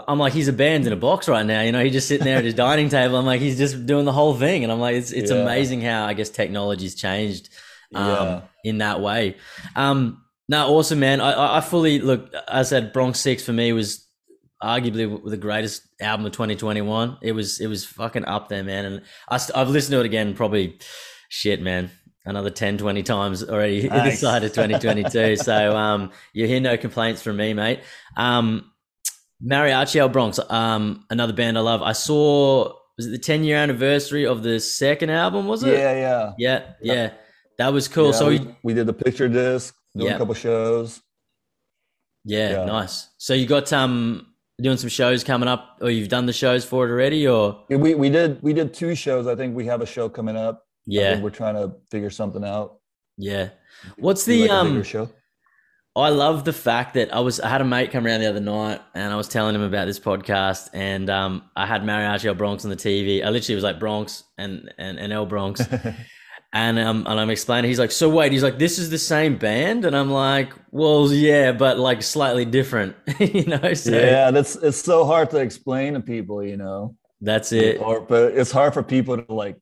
I'm 0.09 0.19
like, 0.19 0.33
he's 0.33 0.49
a 0.49 0.53
band 0.53 0.87
in 0.87 0.93
a 0.93 0.97
box 0.97 1.29
right 1.29 1.45
now. 1.45 1.63
You 1.63 1.73
know, 1.73 1.83
he's 1.83 1.93
just 1.93 2.09
sitting 2.09 2.25
there 2.25 2.39
at 2.39 2.45
his 2.45 2.55
dining 2.67 2.89
table. 2.89 3.17
I'm 3.17 3.27
like, 3.27 3.41
he's 3.41 3.59
just 3.59 3.87
doing 3.87 4.05
the 4.05 4.13
whole 4.13 4.35
thing, 4.35 4.63
and 4.65 4.73
I'm 4.73 4.81
like, 4.81 4.97
it's 4.97 5.13
it's 5.13 5.31
Yeah. 5.31 5.39
amazing 5.39 5.81
how 5.83 6.05
I 6.07 6.15
guess 6.15 6.31
technology's 6.31 6.95
changed 6.95 7.49
um, 7.95 8.07
Yeah. 8.07 8.41
in 8.65 8.79
that 8.79 9.01
way. 9.01 9.37
Um, 9.77 10.23
no, 10.49 10.75
awesome, 10.75 11.01
man. 11.01 11.21
I, 11.21 11.59
I, 11.59 11.61
fully 11.61 12.01
look. 12.01 12.33
I 12.49 12.63
said 12.65 12.93
Bronx 12.93 13.21
Six 13.21 13.45
for 13.45 13.53
me 13.53 13.73
was 13.73 14.05
arguably 14.63 15.23
the 15.25 15.37
greatest 15.37 15.83
album 16.01 16.27
of 16.27 16.33
2021. 16.33 17.19
It 17.23 17.33
was 17.33 17.61
it 17.61 17.67
was 17.69 17.85
fucking 17.85 18.25
up 18.25 18.49
there, 18.49 18.63
man. 18.65 18.85
And 18.85 19.03
I, 19.29 19.37
st- 19.39 19.57
I've 19.57 19.69
listened 19.71 19.93
to 19.93 20.01
it 20.01 20.07
again 20.07 20.35
probably 20.35 20.79
shit, 21.29 21.63
man. 21.63 21.91
Another 22.27 22.51
10, 22.51 22.77
20 22.77 23.03
times 23.03 23.43
already 23.43 23.81
this 23.83 23.91
Nice. 23.91 24.21
side 24.21 24.45
of 24.45 24.53
2022. 24.53 25.37
so 25.37 25.75
um, 25.77 26.11
you 26.35 26.47
hear 26.47 26.61
no 26.61 26.77
complaints 26.77 27.23
from 27.23 27.37
me, 27.39 27.55
mate. 27.55 27.81
Um, 28.17 28.70
Mariachi 29.45 29.97
El 29.97 30.09
Bronx, 30.09 30.39
um, 30.49 31.05
another 31.11 31.33
band 31.33 31.57
I 31.57 31.61
love. 31.63 31.83
I 31.83 31.93
saw 31.93 32.75
was 32.97 33.07
it 33.07 33.11
the 33.11 33.19
10 33.19 33.45
year 33.45 33.57
anniversary 33.57 34.27
of 34.27 34.43
the 34.43 34.61
second 34.61 35.11
album? 35.11 35.47
Was 35.47 35.63
it? 35.63 35.73
yeah 35.73 35.95
yeah 35.95 36.33
yeah, 36.39 36.65
yeah. 36.83 37.11
That 37.59 37.73
was 37.73 37.89
cool. 37.89 38.07
Yeah, 38.07 38.13
so 38.13 38.29
we, 38.29 38.57
we, 38.63 38.75
did 38.75 38.87
the 38.87 38.93
picture 38.93 39.29
disc 39.29 39.75
doing 39.95 40.09
Yeah. 40.11 40.17
a 40.17 40.19
couple 40.19 40.35
shows 40.35 41.01
yeah, 42.25 42.51
Yeah. 42.51 42.65
nice. 42.67 43.09
So 43.19 43.33
you 43.35 43.47
got 43.47 43.73
um 43.73 44.27
doing 44.61 44.77
some 44.77 44.91
shows 44.91 45.25
coming 45.25 45.49
up, 45.49 45.79
or 45.81 45.91
you've 45.91 46.09
done 46.09 46.27
the 46.27 46.35
shows 46.35 46.65
for 46.67 46.87
it 46.87 46.91
already, 46.91 47.27
or 47.27 47.65
Yeah, 47.71 47.79
we 47.79 47.95
we 47.95 48.11
did 48.11 48.43
we 48.43 48.53
did 48.53 48.75
two 48.75 48.95
shows 48.95 49.27
i 49.27 49.35
think 49.35 49.57
we 49.57 49.65
have 49.67 49.81
a 49.81 49.87
show 49.87 50.09
coming 50.09 50.37
up 50.37 50.67
yeah, 50.87 51.21
we're 51.21 51.31
trying 51.31 51.55
to 51.55 51.75
figure 51.91 52.11
something 52.11 52.45
out 52.45 52.81
yeah. 53.17 53.51
What's 53.97 54.25
the 54.25 54.43
like, 54.43 54.51
um? 54.51 54.83
I 55.97 56.11
love 56.11 56.45
the 56.45 56.53
fact 56.53 56.95
that 56.95 57.13
I 57.13 57.21
was 57.21 57.41
I 57.41 57.49
had 57.49 57.61
a 57.61 57.65
mate 57.65 57.91
come 57.91 58.07
around 58.07 58.21
the 58.21 58.29
other 58.29 58.41
night 58.41 58.81
and 58.95 59.13
I 59.13 59.17
was 59.17 59.27
telling 59.27 59.55
him 59.55 59.63
about 59.63 59.87
this 59.87 59.99
podcast 59.99 60.71
and 60.73 61.11
um 61.11 61.43
I 61.57 61.67
had 61.67 61.83
Mariachi 61.83 62.27
El 62.27 62.35
Bronx 62.35 62.65
on 62.65 62.71
the 62.71 62.77
TV. 62.77 63.25
I 63.25 63.31
literally 63.31 63.57
was 63.57 63.65
like 63.65 63.81
Bronx 63.81 64.23
and 64.39 64.73
and, 64.79 64.99
and 64.99 65.13
El 65.13 65.27
Bronx 65.27 65.61
and 66.53 66.79
um 66.79 67.07
and 67.09 67.19
I'm 67.19 67.31
explaining. 67.31 67.69
He's 67.69 67.81
like, 67.81 67.91
so 67.91 68.09
wait, 68.09 68.31
he's 68.31 68.43
like, 68.43 68.59
this 68.59 68.79
is 68.79 68.91
the 68.91 68.99
same 68.99 69.37
band, 69.37 69.85
and 69.85 69.97
I'm 69.97 70.11
like, 70.11 70.53
well, 70.71 71.13
yeah, 71.13 71.51
but 71.51 71.79
like 71.79 72.03
slightly 72.03 72.45
different, 72.45 72.95
you 73.19 73.47
know. 73.47 73.75
So 73.75 73.91
yeah 73.91 74.31
that's 74.31 74.55
it's 74.57 74.81
so 74.81 75.05
hard 75.05 75.31
to 75.31 75.39
explain 75.39 75.95
to 75.95 76.01
people 76.01 76.43
you 76.43 76.57
know 76.57 76.97
that's 77.21 77.53
it. 77.53 77.81
or 77.81 78.01
but 78.01 78.33
it's 78.35 78.53
hard 78.53 78.75
for 78.75 78.83
people 78.83 79.17
to 79.17 79.33
like 79.33 79.57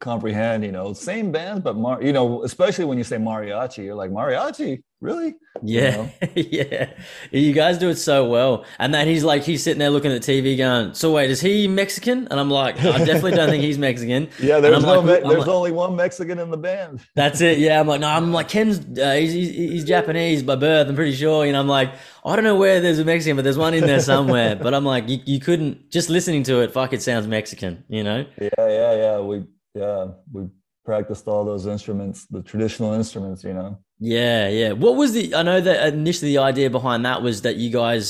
comprehend 0.00 0.64
you 0.64 0.72
know 0.72 0.92
same 0.92 1.30
band 1.30 1.62
but 1.62 1.76
Mar- 1.76 2.02
you 2.02 2.12
know 2.12 2.42
especially 2.42 2.84
when 2.86 2.98
you 2.98 3.04
say 3.04 3.16
mariachi 3.16 3.84
you're 3.84 3.94
like 3.94 4.10
mariachi 4.10 4.82
really 5.02 5.34
Yeah, 5.62 6.08
yeah. 6.34 6.90
You 7.30 7.54
guys 7.54 7.78
do 7.78 7.88
it 7.88 7.96
so 7.96 8.28
well. 8.28 8.66
And 8.78 8.92
then 8.92 9.06
he's 9.08 9.24
like, 9.24 9.42
he's 9.44 9.62
sitting 9.62 9.78
there 9.78 9.88
looking 9.88 10.12
at 10.12 10.20
the 10.20 10.30
TV 10.42 10.58
going, 10.58 10.92
so 10.92 11.12
wait, 11.12 11.30
is 11.30 11.40
he 11.40 11.66
Mexican? 11.68 12.28
And 12.30 12.38
I'm 12.38 12.50
like, 12.50 12.76
I 12.78 12.98
definitely 12.98 13.30
don't 13.32 13.48
think 13.48 13.62
he's 13.64 13.78
Mexican. 13.88 14.28
yeah 14.38 14.60
there's 14.60 14.82
no 14.82 15.00
like- 15.00 15.22
Me- 15.22 15.28
there's 15.30 15.46
like- 15.46 15.48
only 15.48 15.72
one 15.72 15.96
mexican 15.96 16.38
in 16.38 16.50
the 16.50 16.58
band 16.58 17.00
That's 17.14 17.40
it. 17.40 17.56
Yeah. 17.58 17.80
I'm 17.80 17.86
like, 17.88 18.02
no, 18.02 18.08
I'm 18.08 18.30
like, 18.30 18.48
Ken's, 18.48 18.78
uh, 18.98 19.14
he's, 19.14 19.32
he's, 19.32 19.50
he's 19.50 19.84
Japanese 19.84 20.42
by 20.42 20.56
birth. 20.56 20.86
I'm 20.88 20.94
pretty 20.96 21.14
sure. 21.16 21.46
You 21.46 21.52
know, 21.52 21.60
I'm 21.60 21.68
like, 21.68 21.94
I 22.24 22.36
don't 22.36 22.44
know 22.44 22.56
where 22.56 22.80
there's 22.82 22.98
a 22.98 23.04
Mexican, 23.06 23.36
but 23.36 23.42
there's 23.42 23.58
one 23.58 23.72
in 23.72 23.86
there 23.86 24.00
somewhere. 24.00 24.54
but 24.62 24.74
I'm 24.74 24.84
like, 24.84 25.08
you, 25.08 25.18
you 25.24 25.40
couldn't, 25.40 25.90
just 25.90 26.10
listening 26.10 26.42
to 26.44 26.60
it, 26.60 26.72
fuck, 26.72 26.92
it 26.92 27.00
sounds 27.00 27.26
Mexican, 27.26 27.84
you 27.88 28.04
know? 28.04 28.26
Yeah, 28.38 28.50
yeah, 28.58 28.94
yeah. 28.96 29.20
We 29.20 29.44
yeah, 29.80 30.06
we 30.32 30.42
practiced 30.84 31.24
all 31.28 31.44
those 31.44 31.66
instruments, 31.74 32.26
the 32.26 32.42
traditional 32.42 32.92
instruments, 33.00 33.40
you 33.44 33.54
know. 33.54 33.78
Yeah, 33.98 34.48
yeah. 34.48 34.72
What 34.72 34.94
was 34.96 35.12
the? 35.12 35.34
I 35.34 35.42
know 35.42 35.60
that 35.60 35.92
initially 35.94 36.32
the 36.34 36.42
idea 36.52 36.68
behind 36.70 37.04
that 37.04 37.22
was 37.22 37.42
that 37.42 37.56
you 37.56 37.70
guys, 37.70 38.04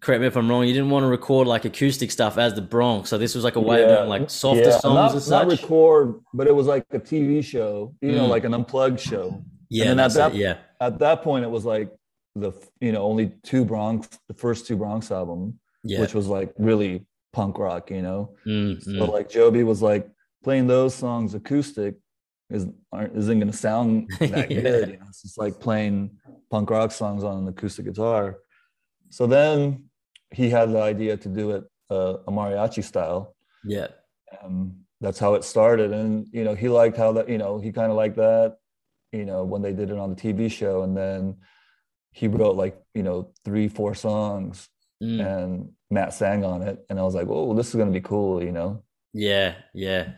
correct 0.00 0.20
me 0.22 0.26
if 0.26 0.36
I'm 0.36 0.48
wrong, 0.50 0.64
you 0.66 0.72
didn't 0.72 0.90
want 0.90 1.04
to 1.04 1.08
record 1.08 1.46
like 1.46 1.64
acoustic 1.64 2.10
stuff 2.10 2.38
as 2.38 2.54
the 2.54 2.62
Bronx, 2.62 3.10
so 3.10 3.18
this 3.18 3.34
was 3.34 3.44
like 3.44 3.56
a 3.56 3.60
way 3.60 3.82
of 3.82 3.88
doing 3.96 4.08
like 4.08 4.30
softer 4.30 4.62
yeah, 4.70 4.78
songs 4.78 4.94
not, 4.94 5.12
not 5.14 5.50
such. 5.50 5.62
record, 5.62 6.20
but 6.34 6.46
it 6.46 6.54
was 6.54 6.66
like 6.66 6.84
a 6.92 6.98
TV 6.98 7.42
show, 7.44 7.94
you 8.00 8.12
know, 8.12 8.26
Mm. 8.26 8.34
like 8.34 8.44
an 8.44 8.54
unplugged 8.54 9.00
show. 9.00 9.26
yeah, 9.68 9.84
and 9.90 9.98
then 9.98 10.06
at 10.06 10.12
that- 10.14 10.34
it, 10.34 10.38
yeah, 10.38 10.56
At 10.80 10.98
that 10.98 11.22
point, 11.22 11.44
it 11.44 11.50
was 11.50 11.64
like 11.64 11.88
the 12.34 12.50
you 12.80 12.92
know 12.92 13.02
only 13.02 13.26
two 13.44 13.64
Bronx, 13.64 14.08
the 14.28 14.34
first 14.34 14.66
two 14.66 14.76
Bronx 14.76 15.10
album, 15.10 15.40
yeah. 15.84 16.00
which 16.00 16.14
was 16.14 16.26
like 16.26 16.50
really 16.58 17.06
punk 17.34 17.58
rock, 17.58 17.90
you 17.90 18.02
know. 18.02 18.20
Mm, 18.46 18.82
So 18.82 18.90
mm. 18.90 19.08
like 19.16 19.28
Joby 19.28 19.62
was 19.62 19.80
like 19.82 20.04
playing 20.42 20.66
those 20.66 20.94
songs 20.94 21.34
acoustic 21.34 21.94
is 22.50 22.66
aren't, 22.92 23.16
isn't 23.16 23.38
going 23.38 23.50
to 23.50 23.56
sound 23.56 24.08
that 24.20 24.50
Yeah. 24.50 24.60
good. 24.62 24.88
You 24.90 24.96
know? 24.98 25.06
It's 25.08 25.22
just 25.22 25.38
like 25.38 25.58
playing 25.60 26.10
punk 26.50 26.70
rock 26.70 26.92
songs 26.92 27.24
on 27.24 27.38
an 27.38 27.48
acoustic 27.48 27.86
guitar. 27.86 28.38
So 29.10 29.26
then 29.26 29.84
he 30.30 30.50
had 30.50 30.70
the 30.72 30.80
idea 30.80 31.16
to 31.16 31.28
do 31.28 31.52
it 31.52 31.64
uh, 31.90 32.16
a 32.26 32.30
mariachi 32.32 32.82
style. 32.82 33.34
yeah, 33.64 33.88
Um, 34.42 34.76
that's 35.00 35.18
how 35.18 35.34
it 35.34 35.44
started, 35.44 35.92
and 35.92 36.26
you 36.32 36.44
know 36.44 36.54
he 36.54 36.68
liked 36.68 36.96
how 36.96 37.12
that 37.12 37.28
you 37.28 37.36
know 37.36 37.58
he 37.58 37.72
kind 37.72 37.90
of 37.90 37.96
liked 37.96 38.16
that. 38.16 38.56
You 39.12 39.24
know 39.26 39.44
when 39.44 39.60
they 39.60 39.72
did 39.72 39.90
it 39.90 39.98
on 39.98 40.10
the 40.10 40.16
TV 40.16 40.50
show, 40.50 40.82
and 40.84 40.96
then 40.96 41.36
he 42.12 42.28
wrote 42.28 42.56
like 42.56 42.80
you 42.94 43.02
know 43.02 43.32
three 43.44 43.68
four 43.68 43.94
songs, 43.94 44.68
mm. 45.02 45.20
and 45.20 45.72
Matt 45.90 46.14
sang 46.14 46.44
on 46.44 46.62
it, 46.62 46.78
and 46.88 46.98
I 46.98 47.02
was 47.02 47.14
like, 47.14 47.26
oh, 47.28 47.52
this 47.54 47.68
is 47.68 47.74
gonna 47.74 47.90
be 47.90 48.00
cool, 48.00 48.42
you 48.42 48.52
know. 48.52 48.82
Yeah, 49.12 49.54
yeah. 49.74 50.12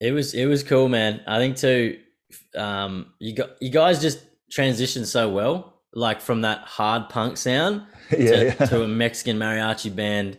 It 0.00 0.12
was 0.12 0.34
it 0.34 0.46
was 0.46 0.62
cool, 0.62 0.88
man. 0.88 1.20
I 1.26 1.38
think 1.38 1.56
too. 1.56 1.98
Um, 2.56 3.12
you 3.18 3.34
got 3.34 3.50
you 3.60 3.70
guys 3.70 4.00
just 4.00 4.20
transitioned 4.50 5.06
so 5.06 5.28
well, 5.28 5.80
like 5.92 6.20
from 6.20 6.42
that 6.42 6.60
hard 6.60 7.08
punk 7.08 7.36
sound 7.36 7.82
yeah, 8.10 8.18
to, 8.18 8.44
yeah. 8.44 8.52
to 8.66 8.82
a 8.82 8.88
Mexican 8.88 9.38
mariachi 9.38 9.94
band. 9.94 10.38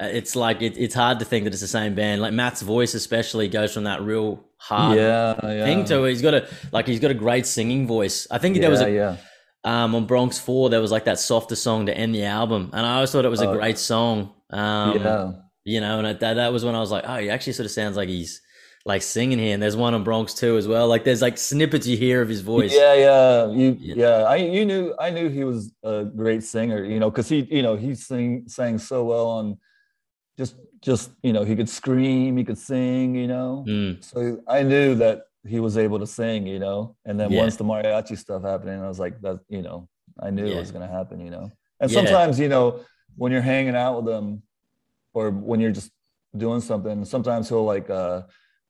Uh, 0.00 0.06
it's 0.06 0.34
like 0.34 0.60
it, 0.62 0.76
it's 0.76 0.94
hard 0.94 1.18
to 1.20 1.24
think 1.24 1.44
that 1.44 1.52
it's 1.52 1.60
the 1.62 1.68
same 1.68 1.94
band. 1.94 2.20
Like 2.20 2.32
Matt's 2.32 2.62
voice, 2.62 2.94
especially, 2.94 3.48
goes 3.48 3.72
from 3.72 3.84
that 3.84 4.02
real 4.02 4.44
hard 4.56 4.96
yeah, 4.96 5.38
yeah. 5.42 5.64
thing 5.64 5.84
to 5.86 6.04
he's 6.04 6.22
got 6.22 6.34
a 6.34 6.48
like 6.72 6.86
he's 6.86 7.00
got 7.00 7.10
a 7.10 7.14
great 7.14 7.46
singing 7.46 7.86
voice. 7.86 8.26
I 8.30 8.38
think 8.38 8.56
there 8.58 8.70
was 8.70 8.80
a 8.80 8.90
yeah. 8.90 9.16
um 9.64 9.94
on 9.94 10.06
Bronx 10.06 10.38
Four 10.38 10.70
there 10.70 10.80
was 10.80 10.90
like 10.90 11.04
that 11.04 11.18
softer 11.18 11.56
song 11.56 11.86
to 11.86 11.96
end 11.96 12.14
the 12.14 12.24
album, 12.24 12.70
and 12.72 12.84
I 12.86 12.94
always 12.94 13.12
thought 13.12 13.24
it 13.24 13.28
was 13.28 13.40
a 13.42 13.48
Oh. 13.48 13.54
great 13.56 13.78
song. 13.78 14.32
Um, 14.50 14.98
yeah. 15.00 15.32
You 15.64 15.80
know, 15.80 15.98
and 16.00 16.20
that 16.20 16.34
that 16.34 16.52
was 16.52 16.64
when 16.64 16.74
I 16.74 16.80
was 16.80 16.90
like, 16.90 17.04
oh, 17.06 17.16
he 17.18 17.30
actually 17.30 17.54
sort 17.54 17.66
of 17.66 17.72
sounds 17.72 17.96
like 17.96 18.08
he's 18.08 18.40
like 18.86 19.02
singing 19.02 19.38
here, 19.38 19.54
and 19.54 19.62
there's 19.62 19.76
one 19.76 19.94
on 19.94 20.04
Bronx 20.04 20.34
too 20.34 20.56
as 20.56 20.68
well. 20.68 20.88
Like 20.88 21.04
there's 21.04 21.22
like 21.22 21.38
snippets 21.38 21.86
you 21.86 21.96
hear 21.96 22.20
of 22.22 22.28
his 22.28 22.42
voice. 22.42 22.72
Yeah, 22.74 22.94
yeah, 22.94 23.50
you, 23.50 23.76
Yeah. 23.80 23.94
yeah. 23.96 24.16
I 24.24 24.36
you 24.36 24.64
knew 24.66 24.94
I 24.98 25.10
knew 25.10 25.28
he 25.28 25.44
was 25.44 25.72
a 25.82 26.04
great 26.04 26.42
singer, 26.42 26.84
you 26.84 27.00
know, 27.00 27.10
because 27.10 27.28
he, 27.28 27.48
you 27.50 27.62
know, 27.62 27.76
he 27.76 27.94
sing 27.94 28.44
sang 28.46 28.78
so 28.78 29.04
well 29.04 29.26
on 29.26 29.58
just 30.36 30.56
just 30.82 31.10
you 31.22 31.32
know 31.32 31.44
he 31.44 31.56
could 31.56 31.68
scream, 31.68 32.36
he 32.36 32.44
could 32.44 32.58
sing, 32.58 33.14
you 33.14 33.26
know. 33.26 33.64
Mm, 33.66 34.04
So 34.04 34.40
I 34.48 34.62
knew 34.62 34.94
that 34.96 35.22
he 35.46 35.60
was 35.60 35.76
able 35.78 35.98
to 35.98 36.06
sing, 36.06 36.46
you 36.46 36.58
know. 36.58 36.96
And 37.04 37.18
then 37.18 37.30
Yeah. 37.32 37.40
once 37.40 37.56
the 37.56 37.64
mariachi 37.64 38.16
stuff 38.18 38.42
happened, 38.42 38.82
I 38.82 38.88
was 38.88 38.98
like, 38.98 39.20
that, 39.22 39.40
you 39.48 39.62
know, 39.62 39.88
I 40.20 40.30
knew 40.30 40.46
Yeah. 40.46 40.56
it 40.56 40.58
was 40.60 40.72
gonna 40.72 40.88
happen, 40.88 41.20
you 41.20 41.30
know. 41.30 41.50
And 41.80 41.90
sometimes, 41.90 42.38
you 42.38 42.48
know, 42.48 42.80
when 43.16 43.32
you're 43.32 43.42
hanging 43.42 43.76
out 43.76 44.02
with 44.02 44.12
him, 44.14 44.42
or 45.14 45.30
when 45.30 45.60
you're 45.60 45.72
just 45.72 45.90
doing 46.36 46.60
something, 46.60 47.04
sometimes 47.04 47.48
he'll 47.48 47.64
like 47.64 47.88
uh 47.90 48.22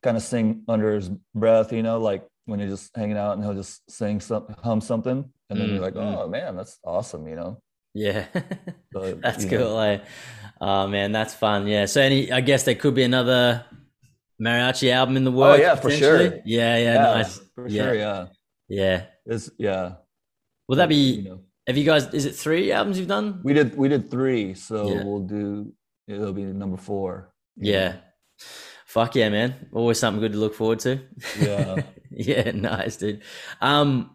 kind 0.03 0.17
of 0.17 0.23
sing 0.23 0.63
under 0.69 0.95
his 0.95 1.09
breath, 1.35 1.73
you 1.73 1.83
know, 1.83 1.99
like 1.99 2.25
when 2.47 2.61
you're 2.61 2.69
just 2.69 2.95
hanging 2.97 3.17
out 3.17 3.33
and 3.35 3.43
he'll 3.45 3.55
just 3.55 3.89
sing 3.91 4.21
some 4.21 4.47
hum 4.63 4.81
something, 4.81 5.25
and 5.51 5.61
then 5.61 5.69
Mm, 5.69 5.73
you're 5.73 5.83
like, 5.83 5.95
mm. 5.95 6.17
oh 6.17 6.29
man, 6.29 6.57
that's 6.57 6.79
awesome, 6.85 7.27
you 7.27 7.37
know. 7.37 7.61
yeah, 7.95 8.27
So, 8.93 9.15
that's 9.23 9.45
cool. 9.47 9.59
know. 9.59 9.79
eh? 9.81 9.99
Oh 10.61 10.87
man, 10.87 11.11
that's 11.13 11.35
fun. 11.35 11.67
Yeah. 11.67 11.87
So 11.87 12.01
any, 12.01 12.31
I 12.31 12.41
guess 12.43 12.65
there 12.65 12.75
could 12.77 12.95
be 12.95 13.03
another 13.03 13.65
mariachi 14.41 14.91
album 14.93 15.17
in 15.17 15.25
the 15.25 15.33
works. 15.33 15.59
Oh, 15.59 15.63
yeah, 15.63 15.75
for 15.75 15.91
sure. 15.91 16.19
potentially? 16.19 16.43
Yeah, 16.45 16.77
yeah, 16.79 16.97
nice. 16.99 17.41
for 17.55 17.67
Yeah. 17.69 17.83
sure, 17.85 17.95
yeah. 17.95 18.27
Yeah. 18.69 19.05
It's 19.27 19.51
yeah. 19.59 19.97
Will 20.69 20.77
that 20.77 20.91
you 20.91 21.23
be? 21.23 21.29
know. 21.29 21.41
Have 21.67 21.77
you 21.79 21.85
guys? 21.85 22.13
Is 22.13 22.27
it 22.27 22.35
three 22.37 22.73
albums 22.73 22.99
you've 22.99 23.09
done? 23.09 23.41
We 23.43 23.53
did 23.55 23.77
we 23.77 23.89
did 23.89 24.11
three, 24.11 24.55
so 24.55 24.89
Yeah. 24.89 25.05
we'll 25.05 25.21
do 25.27 25.73
it'll 26.07 26.33
be 26.33 26.45
number 26.45 26.77
four. 26.77 27.33
Yeah. 27.57 27.89
know. 27.93 27.99
Fuck 28.87 29.17
yeah, 29.17 29.29
man. 29.29 29.69
Always 29.73 29.99
something 29.99 30.21
good 30.21 30.33
to 30.33 30.39
look 30.39 30.55
forward 30.55 30.79
to. 30.81 31.01
Yeah. 31.41 31.83
yeah, 32.11 32.51
nice, 32.53 32.97
dude. 32.97 33.23
Um 33.61 34.11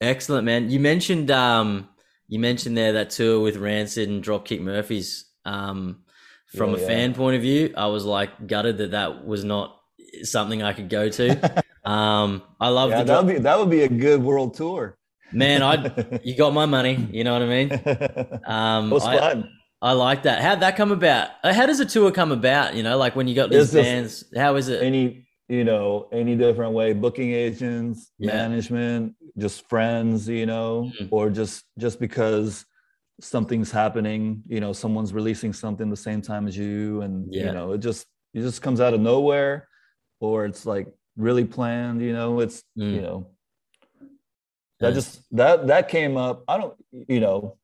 excellent, 0.00 0.44
man. 0.44 0.70
You 0.70 0.80
mentioned 0.80 1.30
um 1.30 1.88
you 2.28 2.38
mentioned 2.38 2.76
there 2.76 2.92
that 2.94 3.10
tour 3.10 3.40
with 3.40 3.56
Rancid 3.56 4.08
and 4.08 4.22
Dropkick 4.22 4.60
Murphys. 4.60 5.24
Um 5.44 6.04
from 6.56 6.70
Yeah, 6.70 6.76
a 6.76 6.80
yeah. 6.80 6.86
fan 6.86 7.14
point 7.14 7.36
of 7.36 7.42
view, 7.42 7.72
I 7.76 7.86
was 7.86 8.04
like 8.04 8.46
gutted 8.46 8.78
that 8.78 8.90
that 8.92 9.24
was 9.26 9.44
not 9.44 9.80
something 10.22 10.62
I 10.62 10.72
could 10.72 10.88
go 10.88 11.08
to. 11.08 11.64
um 11.84 12.42
I 12.60 12.68
love 12.68 12.90
yeah, 12.90 13.02
that 13.04 13.24
would 13.24 13.34
be 13.34 13.40
that 13.40 13.58
would 13.58 13.70
be 13.70 13.82
a 13.82 13.88
good 13.88 14.22
world 14.22 14.54
tour. 14.54 14.96
man, 15.32 15.62
I 15.62 16.20
you 16.24 16.36
got 16.36 16.52
my 16.52 16.66
money, 16.66 17.08
you 17.10 17.24
know 17.24 17.32
what 17.32 17.42
I 17.42 17.46
mean? 17.46 17.72
Um 18.44 18.90
it 18.90 18.94
was 18.94 19.06
I, 19.06 19.18
fun. 19.18 19.50
I 19.84 19.92
like 19.92 20.22
that. 20.22 20.40
How'd 20.40 20.60
that 20.60 20.76
come 20.76 20.92
about? 20.92 21.28
Uh, 21.44 21.52
How 21.52 21.66
does 21.66 21.78
a 21.78 21.84
tour 21.84 22.10
come 22.10 22.32
about? 22.32 22.74
You 22.74 22.82
know, 22.82 22.96
like 22.96 23.14
when 23.14 23.28
you 23.28 23.34
got 23.34 23.50
these 23.50 23.70
bands, 23.72 24.24
how 24.34 24.56
is 24.56 24.68
it? 24.68 24.82
Any 24.82 25.26
you 25.46 25.62
know 25.62 26.08
any 26.10 26.34
different 26.36 26.72
way, 26.72 26.94
booking 26.94 27.32
agents, 27.32 28.10
Yeah. 28.18 28.32
management, 28.32 29.14
just 29.36 29.68
friends, 29.68 30.26
you 30.26 30.46
know, 30.46 30.90
Mhm. 30.98 31.08
or 31.10 31.28
just 31.28 31.64
just 31.76 32.00
because 32.00 32.64
something's 33.20 33.70
happening, 33.70 34.42
you 34.48 34.58
know, 34.60 34.72
someone's 34.72 35.12
releasing 35.12 35.52
something 35.52 35.90
the 35.90 36.02
same 36.08 36.22
time 36.22 36.48
as 36.48 36.56
you, 36.56 37.02
and 37.02 37.28
Yeah. 37.32 37.46
you 37.48 37.52
know, 37.52 37.72
it 37.72 37.78
just 37.78 38.06
it 38.32 38.40
just 38.40 38.62
comes 38.62 38.80
out 38.80 38.94
of 38.94 39.00
nowhere, 39.02 39.68
or 40.18 40.46
it's 40.46 40.64
like 40.64 40.88
really 41.16 41.44
planned. 41.44 42.00
You 42.00 42.14
know, 42.14 42.40
it's 42.40 42.64
Mm. 42.78 42.94
you 42.94 43.02
know 43.02 43.26
that 44.80 44.94
just 44.94 45.22
that 45.30 45.66
that 45.68 45.88
came 45.88 46.16
up 46.16 46.42
i 46.48 46.58
don't 46.58 46.74
you 47.08 47.20
know 47.20 47.56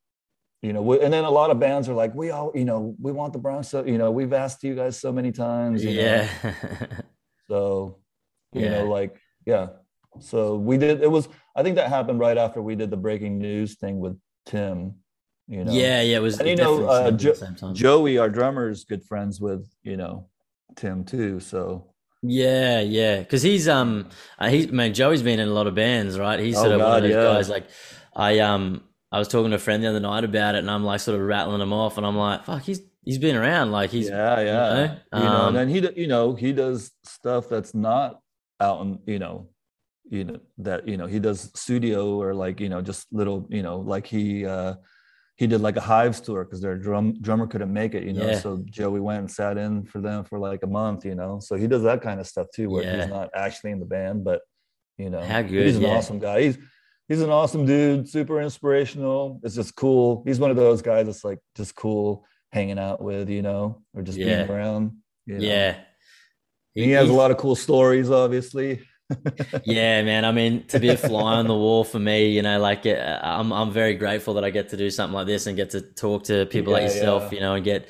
you 0.62 0.72
know 0.72 0.82
we- 0.82 1.00
and 1.00 1.12
then 1.12 1.24
a 1.24 1.30
lot 1.30 1.50
of 1.50 1.58
bands 1.58 1.88
are 1.88 1.94
like 1.94 2.14
we 2.14 2.30
all 2.30 2.52
you 2.54 2.64
know 2.64 2.94
we 3.00 3.12
want 3.12 3.32
the 3.32 3.38
bronx 3.38 3.68
so 3.68 3.84
you 3.84 3.98
know 3.98 4.10
we've 4.10 4.32
asked 4.32 4.62
you 4.62 4.74
guys 4.74 4.98
so 4.98 5.10
many 5.12 5.32
times 5.32 5.82
you 5.84 5.94
know? 5.94 6.00
yeah. 6.02 6.52
so 7.48 7.98
you 8.52 8.62
Yeah. 8.62 8.70
know 8.70 8.88
like 8.88 9.16
yeah 9.46 9.68
so 10.18 10.56
we 10.56 10.76
did 10.76 11.02
it 11.02 11.10
was 11.10 11.28
i 11.56 11.62
think 11.62 11.76
that 11.76 11.88
happened 11.88 12.18
right 12.18 12.36
after 12.36 12.60
we 12.62 12.74
did 12.76 12.90
the 12.90 12.96
breaking 12.96 13.38
news 13.38 13.76
thing 13.76 13.98
with 14.00 14.18
tim 14.46 14.94
you 15.48 15.64
know 15.64 15.72
yeah, 15.72 16.00
yeah, 16.02 16.16
it 16.18 16.22
was 16.22 16.38
And 16.40 16.48
you 16.48 16.56
know, 16.56 16.84
uh, 16.86 17.10
Jo- 17.10 17.30
the 17.30 17.36
same 17.36 17.54
time. 17.54 17.74
joey 17.74 18.18
our 18.18 18.28
drummer 18.28 18.68
is 18.68 18.84
good 18.84 19.04
friends 19.04 19.40
with 19.40 19.66
you 19.82 19.96
know 19.96 20.28
tim 20.76 21.04
too 21.04 21.40
so 21.40 21.86
Yeah, 22.22 22.80
yeah, 22.80 23.20
because 23.20 23.42
he's 23.42 23.66
um, 23.66 23.90
uh, 24.38 24.48
he 24.52 24.66
man, 24.66 24.92
Joey's 24.92 25.22
been 25.22 25.40
in 25.40 25.48
a 25.48 25.56
lot 25.58 25.66
of 25.66 25.74
bands, 25.74 26.18
right? 26.18 26.38
He's 26.38 26.54
Oh, 26.58 26.64
sort 26.64 26.72
of 26.76 26.80
one 26.84 26.96
of 26.98 27.02
those 27.02 27.16
yeah. 27.16 27.24
guys. 27.32 27.48
Like, 27.48 27.66
I 28.14 28.40
um, 28.40 28.84
I 29.12 29.18
was 29.18 29.28
talking 29.28 29.50
to 29.50 29.56
a 29.56 29.58
friend 29.60 29.82
the 29.82 29.88
other 29.88 30.00
night 30.00 30.24
about 30.24 30.54
it, 30.54 30.58
and 30.58 30.70
I'm 30.70 30.84
like, 30.84 31.00
sort 31.00 31.18
of 31.20 31.26
rattling 31.26 31.60
him 31.60 31.72
off, 31.72 31.96
and 31.96 32.06
I'm 32.06 32.16
like, 32.16 32.44
fuck, 32.44 32.62
he's 32.62 32.80
he's 33.04 33.18
been 33.18 33.36
around, 33.36 33.72
like 33.72 33.90
he's 33.90 34.08
yeah 34.08 34.40
yeah 34.40 34.52
know, 34.52 34.98
you 35.18 35.24
know, 35.24 35.30
um, 35.36 35.46
and 35.48 35.56
then 35.56 35.68
he 35.68 36.00
you 36.00 36.06
know 36.06 36.34
he 36.34 36.52
does 36.52 36.92
stuff 37.04 37.48
that's 37.48 37.74
not 37.74 38.20
out 38.60 38.82
in 38.82 38.98
you 39.06 39.18
know 39.18 39.48
you 40.08 40.24
know 40.24 40.38
that 40.58 40.86
you 40.86 40.96
know 40.96 41.06
he 41.06 41.18
does 41.18 41.50
studio 41.54 42.20
or 42.20 42.34
like 42.34 42.60
you 42.60 42.68
know 42.68 42.82
just 42.82 43.06
little 43.12 43.46
you 43.48 43.62
know 43.62 43.78
like 43.78 44.06
he 44.06 44.44
uh 44.44 44.74
he 45.36 45.46
did 45.46 45.60
like 45.62 45.76
a 45.76 45.80
hives 45.80 46.20
tour 46.20 46.44
because 46.44 46.60
their 46.60 46.76
drum 46.76 47.14
drummer 47.22 47.46
couldn't 47.46 47.72
make 47.72 47.94
it 47.94 48.02
you 48.02 48.12
know 48.12 48.26
Yeah. 48.26 48.38
so 48.38 48.62
joey 48.66 49.00
went 49.00 49.20
and 49.20 49.30
sat 49.30 49.56
in 49.56 49.84
for 49.86 50.00
them 50.00 50.24
for 50.24 50.38
like 50.38 50.62
a 50.62 50.66
month 50.66 51.04
you 51.06 51.14
know 51.14 51.38
so 51.40 51.56
he 51.56 51.66
does 51.66 51.82
that 51.84 52.02
kind 52.02 52.20
of 52.20 52.26
stuff 52.26 52.48
too 52.54 52.68
where 52.68 52.82
Yeah. 52.82 52.96
he's 53.02 53.06
not 53.08 53.30
actually 53.34 53.70
in 53.70 53.78
the 53.80 53.86
band 53.86 54.24
but 54.24 54.42
you 54.98 55.08
know 55.10 55.22
How 55.22 55.40
good, 55.42 55.64
he's 55.66 55.76
an 55.76 55.82
yeah. 55.82 55.96
awesome 55.96 56.18
guy 56.18 56.42
he's 56.42 56.58
he's 57.10 57.20
an 57.20 57.30
awesome 57.30 57.66
dude 57.66 58.08
super 58.08 58.40
inspirational 58.40 59.40
it's 59.42 59.56
just 59.56 59.74
cool 59.74 60.22
he's 60.26 60.38
one 60.38 60.50
of 60.50 60.56
those 60.56 60.80
guys 60.80 61.06
that's 61.06 61.24
like 61.24 61.40
just 61.56 61.74
cool 61.74 62.24
hanging 62.52 62.78
out 62.78 63.02
with 63.02 63.28
you 63.28 63.42
know 63.42 63.82
or 63.94 64.02
just 64.02 64.16
Yeah. 64.16 64.44
being 64.44 64.50
around 64.50 64.92
you 65.26 65.38
know? 65.38 65.44
yeah. 65.44 65.76
he, 66.72 66.92
has 66.92 67.10
a 67.10 67.12
lot 67.12 67.30
of 67.30 67.36
cool 67.36 67.56
stories 67.56 68.10
obviously 68.10 68.80
yeah, 69.64 70.02
man. 70.02 70.24
I 70.24 70.30
mean, 70.30 70.68
to 70.68 70.78
be 70.78 70.88
a 70.90 70.96
fly 70.96 71.34
on 71.34 71.48
the 71.48 71.54
wall 71.54 71.82
for 71.82 71.98
me, 71.98 72.28
you 72.28 72.42
know, 72.42 72.60
like 72.60 72.86
uh, 72.86 73.18
I'm 73.20 73.52
I'm 73.52 73.72
very 73.72 73.94
grateful 73.94 74.34
that 74.34 74.44
I 74.44 74.50
get 74.50 74.68
to 74.68 74.76
do 74.76 74.88
something 74.88 75.14
like 75.16 75.26
this 75.26 75.48
and 75.48 75.56
get 75.56 75.70
to 75.70 75.80
talk 75.80 76.22
to 76.26 76.46
people 76.46 76.72
like 76.72 76.84
yourself, 76.84 77.24
yeah. 77.24 77.30
you 77.32 77.40
know, 77.40 77.54
and 77.54 77.64
get 77.64 77.88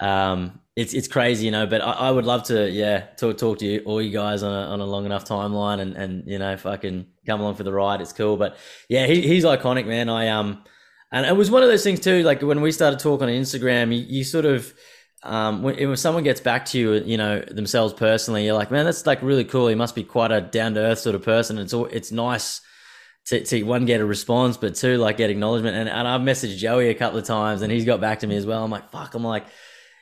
um 0.00 0.58
it's 0.78 0.94
it's 0.94 1.08
crazy, 1.08 1.44
you 1.44 1.50
know, 1.50 1.66
but 1.66 1.80
I, 1.80 1.90
I 1.90 2.10
would 2.12 2.24
love 2.24 2.44
to, 2.44 2.70
yeah, 2.70 3.00
talk 3.16 3.36
talk 3.36 3.58
to 3.58 3.66
you 3.66 3.82
all 3.84 4.00
you 4.00 4.12
guys 4.12 4.44
on 4.44 4.52
a 4.52 4.68
on 4.68 4.80
a 4.80 4.84
long 4.84 5.06
enough 5.06 5.24
timeline 5.24 5.80
and 5.80 5.96
and 5.96 6.22
you 6.28 6.38
know, 6.38 6.52
if 6.52 6.66
I 6.66 6.76
can 6.76 7.08
come 7.26 7.40
along 7.40 7.56
for 7.56 7.64
the 7.64 7.72
ride. 7.72 8.00
It's 8.00 8.12
cool, 8.12 8.36
but 8.36 8.56
yeah, 8.88 9.04
he, 9.06 9.20
he's 9.22 9.44
iconic, 9.44 9.86
man. 9.86 10.08
I 10.08 10.28
um, 10.28 10.62
and 11.10 11.26
it 11.26 11.36
was 11.36 11.50
one 11.50 11.64
of 11.64 11.68
those 11.68 11.82
things 11.82 11.98
too. 11.98 12.22
Like 12.22 12.42
when 12.42 12.60
we 12.60 12.70
started 12.70 13.00
talking 13.00 13.26
on 13.26 13.34
Instagram, 13.34 13.92
you, 13.92 14.04
you 14.08 14.22
sort 14.22 14.44
of 14.44 14.72
um, 15.24 15.64
when, 15.64 15.74
when 15.76 15.96
someone 15.96 16.22
gets 16.22 16.40
back 16.40 16.64
to 16.66 16.78
you, 16.78 16.92
you 16.94 17.16
know, 17.16 17.40
themselves 17.40 17.92
personally, 17.92 18.44
you're 18.44 18.54
like, 18.54 18.70
man, 18.70 18.84
that's 18.84 19.04
like 19.04 19.20
really 19.20 19.44
cool. 19.44 19.66
He 19.66 19.74
must 19.74 19.96
be 19.96 20.04
quite 20.04 20.30
a 20.30 20.40
down 20.40 20.74
to 20.74 20.80
earth 20.80 21.00
sort 21.00 21.16
of 21.16 21.24
person. 21.24 21.58
It's 21.58 21.74
all, 21.74 21.86
it's 21.86 22.12
nice 22.12 22.60
to, 23.26 23.42
to 23.44 23.64
one 23.64 23.84
get 23.84 24.00
a 24.00 24.06
response, 24.06 24.56
but 24.56 24.76
two 24.76 24.96
like 24.98 25.16
get 25.16 25.28
acknowledgement. 25.28 25.76
And 25.76 25.88
and 25.88 26.06
I've 26.06 26.20
messaged 26.20 26.58
Joey 26.58 26.90
a 26.90 26.94
couple 26.94 27.18
of 27.18 27.24
times, 27.24 27.62
and 27.62 27.72
he's 27.72 27.84
got 27.84 28.00
back 28.00 28.20
to 28.20 28.28
me 28.28 28.36
as 28.36 28.46
well. 28.46 28.62
I'm 28.62 28.70
like, 28.70 28.92
fuck. 28.92 29.14
I'm 29.14 29.24
like, 29.24 29.46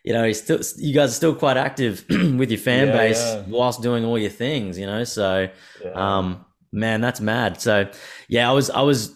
you 0.07 0.13
know, 0.15 0.25
he's 0.25 0.43
still, 0.43 0.61
you 0.79 0.95
guys 0.95 1.11
are 1.11 1.15
still 1.15 1.35
quite 1.35 1.59
active 1.59 2.07
with 2.11 2.51
your 2.51 2.61
fan 2.61 2.89
Yeah, 2.89 2.93
base 2.93 3.37
yeah. 3.37 3.45
whilst 3.49 3.83
doing 3.83 4.05
all 4.05 4.19
your 4.19 4.31
things, 4.31 4.79
you 4.79 4.87
know. 4.87 5.05
So, 5.05 5.51
Yeah. 5.85 5.91
um, 5.95 6.47
man, 6.73 7.03
that's 7.03 7.21
mad. 7.21 7.61
So, 7.61 7.91
yeah, 8.29 8.49
I 8.49 8.53
was, 8.55 8.71
I 8.71 8.83
was, 8.83 9.15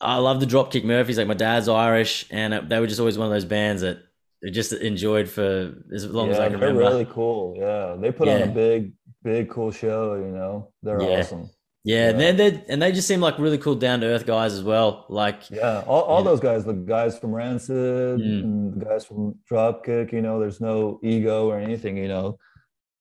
I 0.00 0.18
love 0.18 0.40
the 0.40 0.46
Dropkick 0.46 0.84
Murphys. 0.84 1.18
Like 1.18 1.28
my 1.28 1.34
dad's 1.34 1.68
Irish, 1.68 2.26
and 2.30 2.52
it, 2.54 2.68
they 2.68 2.80
were 2.80 2.88
just 2.88 3.00
always 3.00 3.16
one 3.18 3.28
of 3.28 3.32
those 3.32 3.46
bands 3.46 3.82
that 3.82 3.98
I 4.46 4.50
just 4.50 4.72
enjoyed 4.72 5.28
for 5.28 5.74
as 5.94 6.06
long 6.06 6.30
as 6.30 6.38
I 6.38 6.48
can 6.48 6.60
they're 6.60 6.74
really 6.74 7.06
cool. 7.06 7.56
Yeah, 7.58 7.96
they 7.98 8.12
put 8.12 8.28
on 8.28 8.42
a 8.42 8.46
big, 8.46 8.92
big 9.22 9.48
cool 9.50 9.70
show. 9.70 10.16
You 10.16 10.32
know, 10.32 10.72
they're 10.82 11.02
awesome. 11.02 11.50
Yeah, 11.86 12.08
and 12.10 12.20
Yeah. 12.20 12.32
they're, 12.32 12.50
they're 12.50 12.62
and 12.68 12.82
they 12.82 12.90
just 12.90 13.06
seem 13.06 13.20
like 13.20 13.38
really 13.38 13.58
cool, 13.58 13.76
down 13.76 14.00
to 14.00 14.06
earth 14.06 14.26
guys 14.26 14.52
as 14.54 14.64
well. 14.64 15.06
Like, 15.08 15.48
Yeah, 15.50 15.84
all, 15.86 16.02
all 16.02 16.22
those 16.24 16.40
guys, 16.40 16.64
the 16.64 16.72
guys 16.72 17.16
from 17.18 17.30
Rancid, 17.32 18.18
Mm. 18.20 18.42
and 18.42 18.74
the 18.80 18.84
guys 18.84 19.04
from 19.06 19.36
Dropkick. 19.50 20.12
You 20.12 20.20
know, 20.20 20.40
there's 20.40 20.60
no 20.60 20.98
ego 21.02 21.48
or 21.48 21.58
anything. 21.58 21.96
You 21.96 22.08
know, 22.08 22.38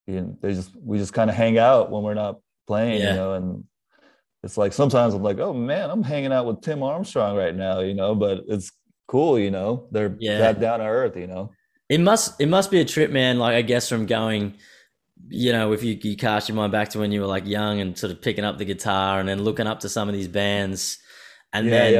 you 0.05 0.37
they 0.41 0.53
just 0.53 0.69
we 0.81 0.99
just 0.99 1.13
kind 1.13 1.29
of 1.31 1.35
hang 1.35 1.57
out 1.57 1.89
when 1.91 2.03
we're 2.03 2.13
not 2.13 2.39
playing. 2.67 3.01
Yeah. 3.01 3.09
You 3.11 3.15
know, 3.15 3.33
and 3.33 3.63
it's 4.43 4.55
like 4.57 4.71
sometimes 4.71 5.15
I'm 5.15 5.23
like, 5.23 5.39
oh 5.39 5.53
man, 5.53 5.89
I'm 5.89 6.03
hanging 6.03 6.31
out 6.31 6.45
with 6.45 6.61
Tim 6.61 6.83
Armstrong 6.83 7.35
right 7.35 7.55
now. 7.55 7.79
You 7.79 7.95
know, 7.95 8.13
but 8.13 8.43
it's 8.47 8.71
cool. 9.07 9.39
You 9.39 9.49
know, 9.49 9.87
they're 9.91 10.15
Yeah. 10.19 10.37
that 10.37 10.59
down 10.59 10.79
to 10.79 10.85
earth. 10.85 11.17
You 11.17 11.25
know. 11.27 11.49
It 11.89 11.99
must 11.99 12.39
it 12.39 12.47
must 12.49 12.69
be 12.69 12.79
a 12.81 12.85
trip, 12.85 13.09
man. 13.09 13.39
Like 13.39 13.55
I 13.55 13.63
guess 13.63 13.89
from 13.89 14.05
going, 14.05 14.53
you 15.27 15.51
know, 15.51 15.71
if 15.71 15.83
you, 15.83 15.97
you 16.01 16.15
cast 16.15 16.49
your 16.49 16.55
mind 16.55 16.71
back 16.71 16.89
to 16.89 16.99
when 16.99 17.11
you 17.11 17.21
were 17.21 17.27
like 17.27 17.45
young 17.45 17.79
and 17.79 17.97
sort 17.97 18.11
of 18.11 18.21
picking 18.21 18.43
up 18.43 18.57
the 18.57 18.65
guitar 18.65 19.19
and 19.19 19.27
then 19.27 19.43
looking 19.43 19.67
up 19.67 19.79
to 19.81 19.89
some 19.89 20.07
of 20.07 20.13
these 20.13 20.27
bands, 20.27 20.99
and 21.53 21.67
yeah, 21.67 21.71
then 21.71 21.93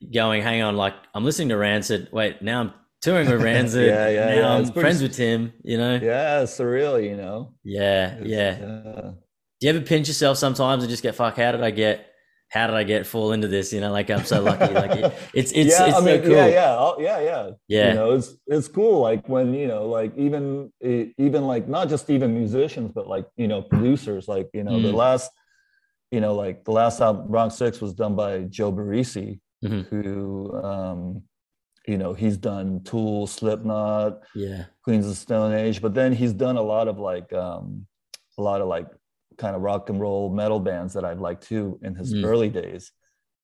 yeah. 0.00 0.10
going, 0.12 0.42
hang 0.42 0.62
on, 0.62 0.76
like 0.76 0.94
I'm 1.14 1.24
listening 1.24 1.50
to 1.50 1.56
Rancid. 1.56 2.08
Wait, 2.12 2.42
now 2.42 2.60
I'm 2.60 2.74
touring 3.02 3.30
with 3.30 3.42
Rancid. 3.44 3.86
Yeah, 3.86 4.08
yeah, 4.08 4.26
Now 4.26 4.34
yeah. 4.34 4.48
I'm 4.54 4.64
pretty 4.64 4.80
friends 4.80 5.02
with 5.02 5.14
Tim. 5.14 5.52
You 5.62 5.78
know. 5.78 5.94
Yeah, 5.94 6.42
surreal. 6.42 7.02
You 7.02 7.16
know. 7.16 7.54
Yeah. 7.62 8.18
yeah. 8.22 8.56
Do 8.56 9.68
you 9.68 9.70
ever 9.70 9.80
pinch 9.80 10.08
yourself 10.08 10.38
sometimes 10.38 10.82
and 10.82 10.90
just 10.90 11.02
get 11.02 11.14
fuck? 11.14 11.36
How 11.36 11.52
did 11.52 11.62
I 11.62 11.70
get? 11.70 12.11
How 12.52 12.66
did 12.66 12.76
I 12.76 12.84
get 12.84 13.06
fall 13.06 13.32
into 13.32 13.48
this? 13.48 13.72
You 13.72 13.80
know, 13.80 13.90
like 13.92 14.10
I'm 14.10 14.24
so 14.24 14.42
lucky. 14.42 14.74
Like 14.74 14.90
it, 14.90 15.14
it's 15.34 15.52
it's 15.52 15.70
yeah, 15.78 15.86
it's 15.88 15.96
I 15.96 16.00
mean, 16.00 16.22
so 16.22 16.28
cool. 16.28 16.36
yeah, 16.36 16.46
yeah, 16.48 16.76
oh, 16.78 16.96
yeah, 17.00 17.20
yeah, 17.20 17.50
Yeah. 17.66 17.88
You 17.88 17.94
know, 17.94 18.10
it's 18.12 18.36
it's 18.46 18.68
cool. 18.68 19.00
Like 19.00 19.26
when 19.28 19.54
you 19.54 19.66
know, 19.66 19.86
like 19.86 20.12
even 20.18 20.70
even 20.82 21.46
like 21.46 21.66
not 21.66 21.88
just 21.88 22.10
even 22.10 22.34
musicians, 22.34 22.92
but 22.94 23.08
like 23.08 23.26
you 23.36 23.48
know, 23.48 23.62
producers. 23.62 24.28
Like 24.28 24.50
you 24.52 24.64
know, 24.64 24.80
the 24.80 24.88
Mm. 24.92 24.94
last, 24.94 25.30
you 26.10 26.20
know, 26.20 26.34
like 26.34 26.64
the 26.64 26.72
last 26.72 27.00
album, 27.00 27.30
Bronx 27.30 27.54
Six, 27.54 27.80
was 27.80 27.94
done 27.94 28.14
by 28.16 28.40
Joe 28.42 28.70
Barresi, 28.70 29.40
Mhm. 29.64 29.86
who, 29.88 30.52
um, 30.62 31.22
you 31.86 31.96
know, 31.96 32.12
he's 32.12 32.36
done 32.36 32.82
Tool, 32.84 33.26
Slipknot, 33.26 34.20
Yeah. 34.34 34.66
Queens 34.84 35.06
of 35.06 35.12
the 35.12 35.16
Stone 35.16 35.54
Age, 35.54 35.80
but 35.80 35.94
then 35.94 36.12
he's 36.12 36.34
done 36.34 36.56
a 36.58 36.62
lot 36.62 36.86
of 36.86 36.98
like 36.98 37.32
um, 37.32 37.86
a 38.36 38.42
lot 38.42 38.60
of 38.60 38.68
like 38.68 38.88
kind 39.38 39.56
of 39.56 39.62
rock 39.62 39.88
and 39.90 40.00
roll 40.00 40.30
metal 40.32 40.60
bands 40.60 40.94
that 40.94 41.04
I've 41.04 41.20
liked 41.20 41.44
too 41.44 41.78
in 41.82 41.94
his 41.94 42.14
Mm. 42.14 42.24
early 42.24 42.48
days. 42.48 42.92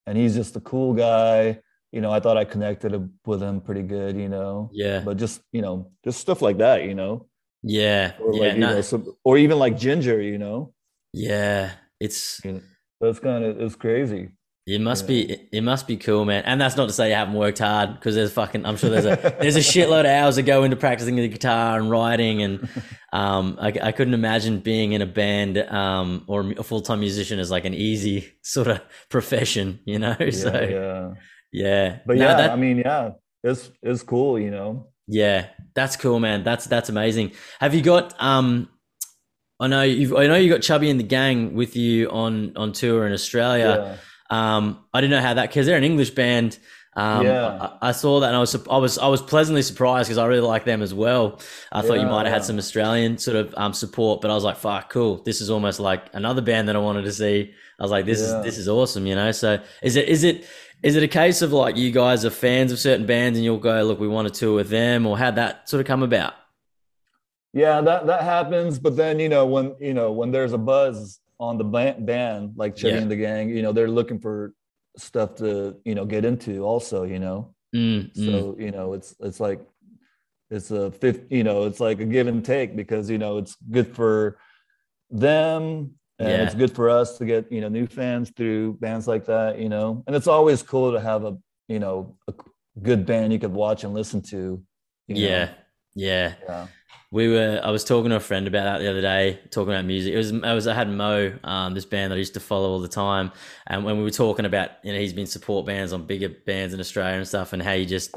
And 0.07 0.17
he's 0.17 0.35
just 0.35 0.55
a 0.55 0.59
cool 0.61 0.93
guy. 0.93 1.59
You 1.91 2.01
know, 2.01 2.11
I 2.11 2.19
thought 2.19 2.37
I 2.37 2.45
connected 2.45 2.93
with 3.25 3.41
him 3.41 3.61
pretty 3.61 3.83
good, 3.83 4.15
you 4.17 4.29
know. 4.29 4.69
Yeah. 4.73 5.01
But 5.03 5.17
just, 5.17 5.41
you 5.51 5.61
know, 5.61 5.91
just 6.03 6.19
stuff 6.19 6.41
like 6.41 6.57
that, 6.59 6.83
you 6.83 6.93
know. 6.95 7.27
Yeah. 7.63 8.13
Or 8.19 8.33
yeah. 8.33 8.41
like, 8.41 8.53
you 8.53 8.59
no, 8.59 8.73
know, 8.75 8.81
some, 8.81 9.05
or 9.23 9.37
even 9.37 9.57
like 9.59 9.77
Ginger, 9.77 10.21
you 10.21 10.37
know. 10.37 10.73
yeah. 11.13 11.71
It's 11.99 12.39
You 12.45 12.53
know, 12.53 12.61
That's 13.01 13.19
kind 13.19 13.43
of 13.43 13.59
it's 13.61 13.75
crazy. 13.75 14.29
It 14.75 14.81
must 14.81 15.03
Yeah. 15.03 15.07
be 15.07 15.47
it, 15.51 15.61
must 15.63 15.87
be 15.87 15.97
cool, 15.97 16.25
man. 16.25 16.43
And 16.45 16.59
that's 16.61 16.75
not 16.77 16.87
to 16.87 16.93
say 16.93 17.09
you 17.09 17.15
haven't 17.15 17.33
worked 17.35 17.59
hard 17.59 17.95
because 17.95 18.13
there's 18.15 18.31
fucking 18.33 18.65
I'm 18.65 18.77
sure 18.77 18.89
there's 18.89 19.05
a 19.05 19.15
there's 19.41 19.55
a 19.55 19.59
shitload 19.59 20.01
of 20.01 20.05
hours 20.07 20.35
that 20.35 20.43
go 20.43 20.63
into 20.63 20.75
practicing 20.77 21.15
the 21.15 21.27
guitar 21.27 21.79
and 21.79 21.89
writing 21.89 22.41
and 22.41 22.67
um 23.13 23.57
I, 23.59 23.67
I 23.81 23.91
couldn't 23.91 24.13
imagine 24.13 24.59
being 24.59 24.91
in 24.93 25.01
a 25.01 25.05
band 25.05 25.57
um 25.57 26.23
or 26.27 26.51
a 26.57 26.63
full-time 26.63 26.99
musician 26.99 27.39
as 27.39 27.49
like 27.49 27.65
an 27.65 27.73
easy 27.73 28.31
sort 28.43 28.67
of 28.67 28.81
profession 29.09 29.79
you 29.85 29.97
know 29.99 30.15
Yeah, 30.19 30.31
so 30.45 30.51
yeah. 30.59 31.09
yeah 31.51 31.99
But 32.05 32.17
No, 32.17 32.25
yeah, 32.27 32.35
that- 32.37 32.51
I 32.51 32.55
mean, 32.55 32.77
yeah, 32.77 33.11
it's 33.43 33.71
it's 33.81 34.03
cool, 34.03 34.37
you 34.39 34.51
know. 34.51 34.87
yeah 35.07 35.47
that's 35.73 35.95
cool 35.95 36.19
man 36.19 36.43
that's 36.43 36.65
that's 36.67 36.89
amazing 36.89 37.31
have 37.59 37.73
you 37.73 37.81
got 37.81 38.13
um 38.21 38.69
I 39.61 39.67
know 39.67 39.81
you've 39.83 40.13
I 40.15 40.27
know 40.27 40.35
you 40.35 40.49
got 40.49 40.61
Chubby 40.61 40.89
and 40.89 40.99
the 40.99 41.03
gang 41.17 41.53
with 41.55 41.75
you 41.75 42.09
on 42.09 42.53
on 42.55 42.71
tour 42.71 43.05
in 43.07 43.11
Australia 43.13 43.97
Um, 44.29 44.79
I 44.93 45.01
didn't 45.01 45.11
know 45.11 45.21
how 45.21 45.33
that 45.35 45.49
because 45.49 45.65
they're 45.65 45.77
an 45.77 45.83
English 45.83 46.11
band. 46.11 46.59
Um, 46.95 47.25
Yeah. 47.25 47.69
I, 47.81 47.89
I 47.89 47.91
saw 47.91 48.19
that 48.19 48.27
and 48.27 48.35
I 48.35 48.39
was 48.39 48.55
I 48.67 48.77
was 48.77 48.97
I 48.97 49.07
was 49.07 49.21
pleasantly 49.21 49.61
surprised 49.61 50.07
because 50.09 50.17
I 50.17 50.25
really 50.25 50.45
like 50.47 50.65
them 50.65 50.81
as 50.81 50.93
well. 50.93 51.39
I 51.71 51.81
thought 51.81 51.99
you 51.99 52.05
might 52.07 52.25
have 52.25 52.33
had 52.33 52.43
some 52.43 52.57
Australian 52.57 53.17
sort 53.17 53.37
of 53.37 53.53
um, 53.57 53.73
support, 53.73 54.21
but 54.21 54.31
I 54.31 54.33
was 54.35 54.43
like, 54.43 54.57
"Fuck, 54.57 54.89
cool! 54.91 55.21
This 55.23 55.39
is 55.41 55.49
almost 55.49 55.79
like 55.79 56.03
another 56.13 56.41
band 56.41 56.67
that 56.67 56.75
I 56.75 56.79
wanted 56.79 57.03
to 57.03 57.11
see." 57.11 57.53
I 57.79 57.83
was 57.83 57.91
like, 57.91 58.05
"This 58.05 58.19
Yeah. 58.19 58.39
is 58.39 58.43
this 58.43 58.57
is 58.57 58.67
awesome," 58.67 59.05
you 59.07 59.15
know. 59.15 59.31
So 59.31 59.59
is 59.81 59.95
it 59.95 60.09
is 60.09 60.23
it 60.23 60.45
is 60.83 60.95
it 60.95 61.03
a 61.03 61.07
case 61.07 61.41
of 61.41 61.53
like 61.53 61.77
you 61.77 61.91
guys 61.91 62.25
are 62.25 62.29
fans 62.31 62.71
of 62.71 62.79
certain 62.79 63.05
bands 63.05 63.37
and 63.37 63.45
you'll 63.45 63.57
go, 63.57 63.81
"Look, 63.83 63.99
we 63.99 64.07
want 64.07 64.27
to 64.27 64.33
tour 64.33 64.55
with 64.55 64.69
them," 64.69 65.05
or 65.05 65.17
how'd 65.17 65.35
that 65.35 65.69
sort 65.69 65.81
of 65.81 65.87
come 65.87 66.03
about? 66.03 66.33
Yeah, 67.53 67.81
that 67.81 68.07
that 68.07 68.23
happens. 68.23 68.77
But 68.79 68.95
then 68.95 69.19
you 69.19 69.29
know 69.29 69.45
when 69.45 69.75
you 69.79 69.93
know 69.93 70.11
when 70.11 70.31
there's 70.31 70.53
a 70.53 70.57
buzz 70.57 71.19
on 71.39 71.57
the 71.57 71.63
band, 71.63 72.05
band 72.05 72.53
like 72.57 72.75
Chubby 72.75 72.95
Yeah. 72.95 73.01
and 73.01 73.11
the 73.11 73.15
Gang, 73.15 73.49
you 73.49 73.61
know 73.61 73.71
they're 73.71 73.89
looking 73.89 74.19
for 74.19 74.53
stuff 74.97 75.35
to 75.35 75.77
you 75.85 75.95
know 75.95 76.05
get 76.05 76.25
into 76.25 76.63
also. 76.63 77.03
You 77.03 77.19
know, 77.19 77.55
Mm, 77.75 78.11
mm. 78.13 78.25
so 78.25 78.55
you 78.59 78.71
know 78.71 78.93
it's 78.93 79.15
it's 79.19 79.39
like 79.39 79.61
it's 80.51 80.71
a 80.71 80.91
fifth. 80.91 81.31
You 81.31 81.43
know, 81.43 81.65
it's 81.65 81.79
like 81.79 81.99
a 82.01 82.05
give 82.05 82.27
and 82.27 82.43
take 82.43 82.75
because 82.75 83.09
you 83.09 83.17
know 83.17 83.37
it's 83.37 83.55
good 83.71 83.95
for 83.95 84.37
them 85.11 85.91
and 86.19 86.29
Yeah. 86.29 86.43
it's 86.43 86.55
good 86.55 86.73
for 86.75 86.89
us 86.89 87.17
to 87.19 87.25
get 87.25 87.51
you 87.51 87.61
know 87.61 87.69
new 87.69 87.87
fans 87.87 88.31
through 88.35 88.73
bands 88.73 89.07
like 89.07 89.25
that. 89.25 89.59
You 89.59 89.69
know, 89.69 90.03
and 90.07 90.15
it's 90.15 90.27
always 90.27 90.61
cool 90.63 90.91
to 90.91 90.99
have 90.99 91.23
a 91.23 91.37
you 91.67 91.79
know 91.79 92.17
a 92.27 92.33
good 92.81 93.05
band 93.05 93.31
you 93.33 93.39
could 93.39 93.53
watch 93.53 93.83
and 93.83 93.93
listen 93.93 94.21
to. 94.23 94.61
you 95.07 95.15
know? 95.15 95.21
yeah, 95.21 95.49
yeah. 95.95 96.67
Yeah. 97.11 97.17
We 97.17 97.27
were. 97.29 97.59
I 97.63 97.71
was 97.71 97.83
talking 97.83 98.09
to 98.11 98.17
a 98.17 98.19
friend 98.19 98.47
about 98.47 98.65
that 98.65 98.79
the 98.79 98.89
other 98.89 99.01
day, 99.01 99.39
talking 99.49 99.73
about 99.73 99.85
music. 99.85 100.13
It 100.13 100.17
was. 100.17 100.31
I 100.43 100.53
was. 100.53 100.67
I 100.67 100.73
had 100.73 100.89
Mo, 100.89 101.37
um, 101.43 101.73
this 101.73 101.85
band 101.85 102.11
that 102.11 102.15
I 102.15 102.19
used 102.19 102.35
to 102.35 102.39
follow 102.39 102.69
all 102.69 102.79
the 102.79 102.87
time, 102.87 103.31
and 103.67 103.83
when 103.83 103.97
we 103.97 104.03
were 104.03 104.11
talking 104.11 104.45
about, 104.45 104.71
you 104.83 104.93
know, 104.93 104.99
he's 104.99 105.13
been 105.13 105.25
support 105.25 105.65
bands 105.65 105.91
on 105.93 106.05
bigger 106.05 106.29
bands 106.29 106.73
in 106.73 106.79
Australia 106.79 107.17
and 107.17 107.27
stuff, 107.27 107.53
and 107.53 107.61
how 107.61 107.71
you 107.71 107.85
just 107.85 108.15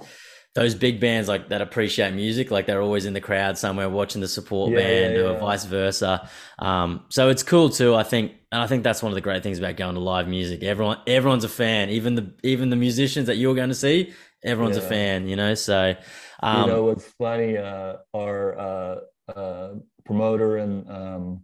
those 0.55 0.75
big 0.75 1.01
bands 1.01 1.29
like 1.29 1.49
that 1.49 1.63
appreciate 1.63 2.13
music, 2.13 2.51
like 2.51 2.67
they're 2.67 2.83
always 2.83 3.07
in 3.07 3.15
the 3.15 3.21
crowd 3.21 3.57
somewhere 3.57 3.89
watching 3.89 4.21
the 4.21 4.29
support 4.29 4.71
Yeah, 4.71 4.77
band, 4.77 5.17
yeah, 5.17 5.23
or 5.23 5.39
vice 5.39 5.65
versa. 5.65 6.29
Um, 6.59 7.07
so 7.09 7.31
it's 7.31 7.43
cool 7.43 7.71
too. 7.71 7.95
I 7.95 8.03
think, 8.03 8.33
and 8.51 8.61
I 8.61 8.67
think 8.67 8.85
that's 8.85 9.03
one 9.03 9.11
of 9.11 9.15
the 9.15 9.23
great 9.23 9.43
things 9.43 9.59
about 9.59 9.77
going 9.77 9.95
to 9.95 10.01
live 10.01 10.29
music. 10.29 10.63
Everyone, 10.63 10.99
everyone's 11.07 11.45
a 11.45 11.49
fan. 11.49 11.89
Even 11.89 12.15
the 12.15 12.35
even 12.43 12.69
the 12.69 12.77
musicians 12.77 13.29
that 13.29 13.37
you're 13.37 13.55
going 13.55 13.71
to 13.71 13.75
see, 13.75 14.13
everyone's 14.45 14.77
a 14.77 14.83
fan. 14.83 15.29
You 15.29 15.37
know, 15.37 15.55
so. 15.55 15.95
Um, 16.43 16.61
you 16.61 16.67
know 16.67 16.85
what's 16.85 17.07
funny 17.07 17.57
uh 17.57 17.97
our 18.15 18.59
uh 18.59 18.97
uh 19.37 19.69
promoter 20.05 20.59
in 20.59 20.71
um 20.91 21.43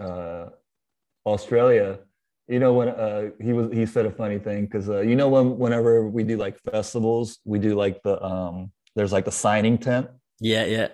uh 0.00 0.46
australia 1.26 1.98
you 2.48 2.58
know 2.58 2.72
when 2.72 2.88
uh 2.88 3.28
he 3.42 3.52
was 3.52 3.70
he 3.72 3.84
said 3.84 4.06
a 4.06 4.10
funny 4.10 4.38
thing 4.38 4.64
because 4.64 4.88
uh 4.88 5.00
you 5.00 5.16
know 5.16 5.28
when 5.28 5.58
whenever 5.58 6.08
we 6.08 6.24
do 6.24 6.36
like 6.36 6.58
festivals 6.60 7.38
we 7.44 7.58
do 7.58 7.74
like 7.74 8.02
the 8.02 8.22
um 8.24 8.72
there's 8.96 9.12
like 9.12 9.26
the 9.26 9.32
signing 9.32 9.76
tent 9.76 10.08
yeah, 10.40 10.64
yeah. 10.64 10.88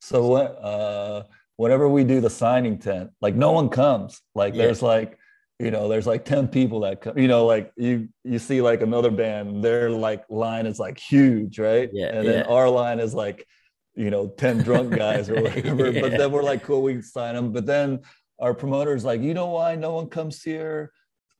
so 0.00 0.26
what 0.26 0.56
uh 0.62 1.24
whenever 1.56 1.88
we 1.88 2.04
do 2.04 2.20
the 2.20 2.30
signing 2.30 2.78
tent 2.78 3.10
like 3.20 3.34
no 3.34 3.50
one 3.52 3.68
comes 3.68 4.20
like 4.34 4.54
Yeah. 4.54 4.66
there's 4.66 4.82
like 4.82 5.18
you 5.58 5.70
know 5.70 5.88
there's 5.88 6.06
like 6.06 6.24
10 6.24 6.48
people 6.48 6.80
that 6.80 7.00
come 7.00 7.16
you 7.18 7.28
know 7.28 7.46
like 7.46 7.72
you 7.76 8.08
you 8.24 8.38
see 8.38 8.60
like 8.60 8.82
another 8.82 9.10
band 9.10 9.64
their 9.64 9.88
like 9.90 10.24
line 10.28 10.66
is 10.66 10.78
like 10.78 10.98
huge 10.98 11.58
right 11.58 11.88
Yeah, 11.92 12.06
and 12.08 12.26
then 12.28 12.44
yeah. 12.44 12.52
our 12.52 12.68
line 12.68 13.00
is 13.00 13.14
like 13.14 13.46
you 13.94 14.10
know 14.10 14.28
10 14.28 14.58
drunk 14.58 14.94
guys 14.94 15.30
or 15.30 15.42
whatever 15.42 15.90
Yeah. 15.90 16.00
but 16.02 16.10
then 16.18 16.30
we're 16.30 16.42
like 16.42 16.62
cool 16.62 16.82
we 16.82 16.92
can 16.94 17.02
sign 17.02 17.34
them 17.34 17.52
but 17.52 17.64
then 17.64 18.00
our 18.38 18.52
promoter's 18.52 19.04
like 19.04 19.22
you 19.22 19.32
know 19.32 19.46
why 19.46 19.74
no 19.76 19.94
one 19.94 20.08
comes 20.08 20.40
to 20.42 20.50
your 20.50 20.92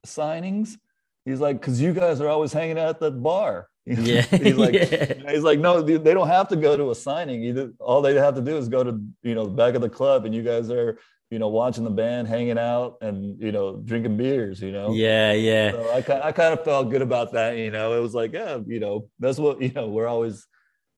signings 0.06 0.76
he's 1.24 1.40
like 1.40 1.60
because 1.60 1.80
you 1.80 1.92
guys 1.92 2.20
are 2.20 2.28
always 2.28 2.52
hanging 2.52 2.78
out 2.78 2.88
at 2.88 3.00
that 3.00 3.22
bar 3.22 3.68
Yeah, 3.86 4.22
he's 4.42 4.56
like 4.56 4.74
yeah. 4.74 5.30
He's 5.30 5.44
like, 5.44 5.60
no, 5.60 5.80
they 5.80 5.96
they 5.96 6.12
don't 6.12 6.26
have 6.26 6.48
to 6.48 6.56
go 6.56 6.76
to 6.76 6.90
a 6.90 6.94
signing. 6.96 7.44
Either 7.44 7.70
all 7.78 8.02
they 8.02 8.14
have 8.14 8.34
to 8.34 8.40
do 8.40 8.56
is 8.56 8.68
go 8.68 8.82
to 8.82 9.00
you 9.22 9.36
know 9.36 9.44
the 9.44 9.52
back 9.52 9.76
of 9.76 9.80
the 9.80 9.88
club, 9.88 10.24
and 10.24 10.34
you 10.34 10.42
guys 10.42 10.70
are 10.72 10.98
you 11.30 11.38
know 11.38 11.48
watching 11.48 11.84
the 11.84 11.90
band, 11.90 12.28
hanging 12.28 12.58
out, 12.58 12.98
and 13.00 13.40
you 13.40 13.52
know 13.52 13.76
drinking 13.84 14.16
beers. 14.16 14.60
You 14.60 14.72
know. 14.72 14.92
Yeah, 14.92 15.32
yeah. 15.32 15.72
So 15.72 15.90
I 15.90 16.28
I 16.28 16.32
kind 16.32 16.52
of 16.58 16.64
felt 16.64 16.90
good 16.90 17.02
about 17.02 17.32
that. 17.32 17.56
You 17.56 17.70
know, 17.70 17.94
it 17.94 18.00
was 18.00 18.14
like, 18.14 18.32
yeah, 18.32 18.58
you 18.66 18.80
know, 18.80 19.08
that's 19.18 19.38
what 19.38 19.60
you 19.62 19.72
know. 19.72 19.88
We're 19.88 20.08
always 20.08 20.46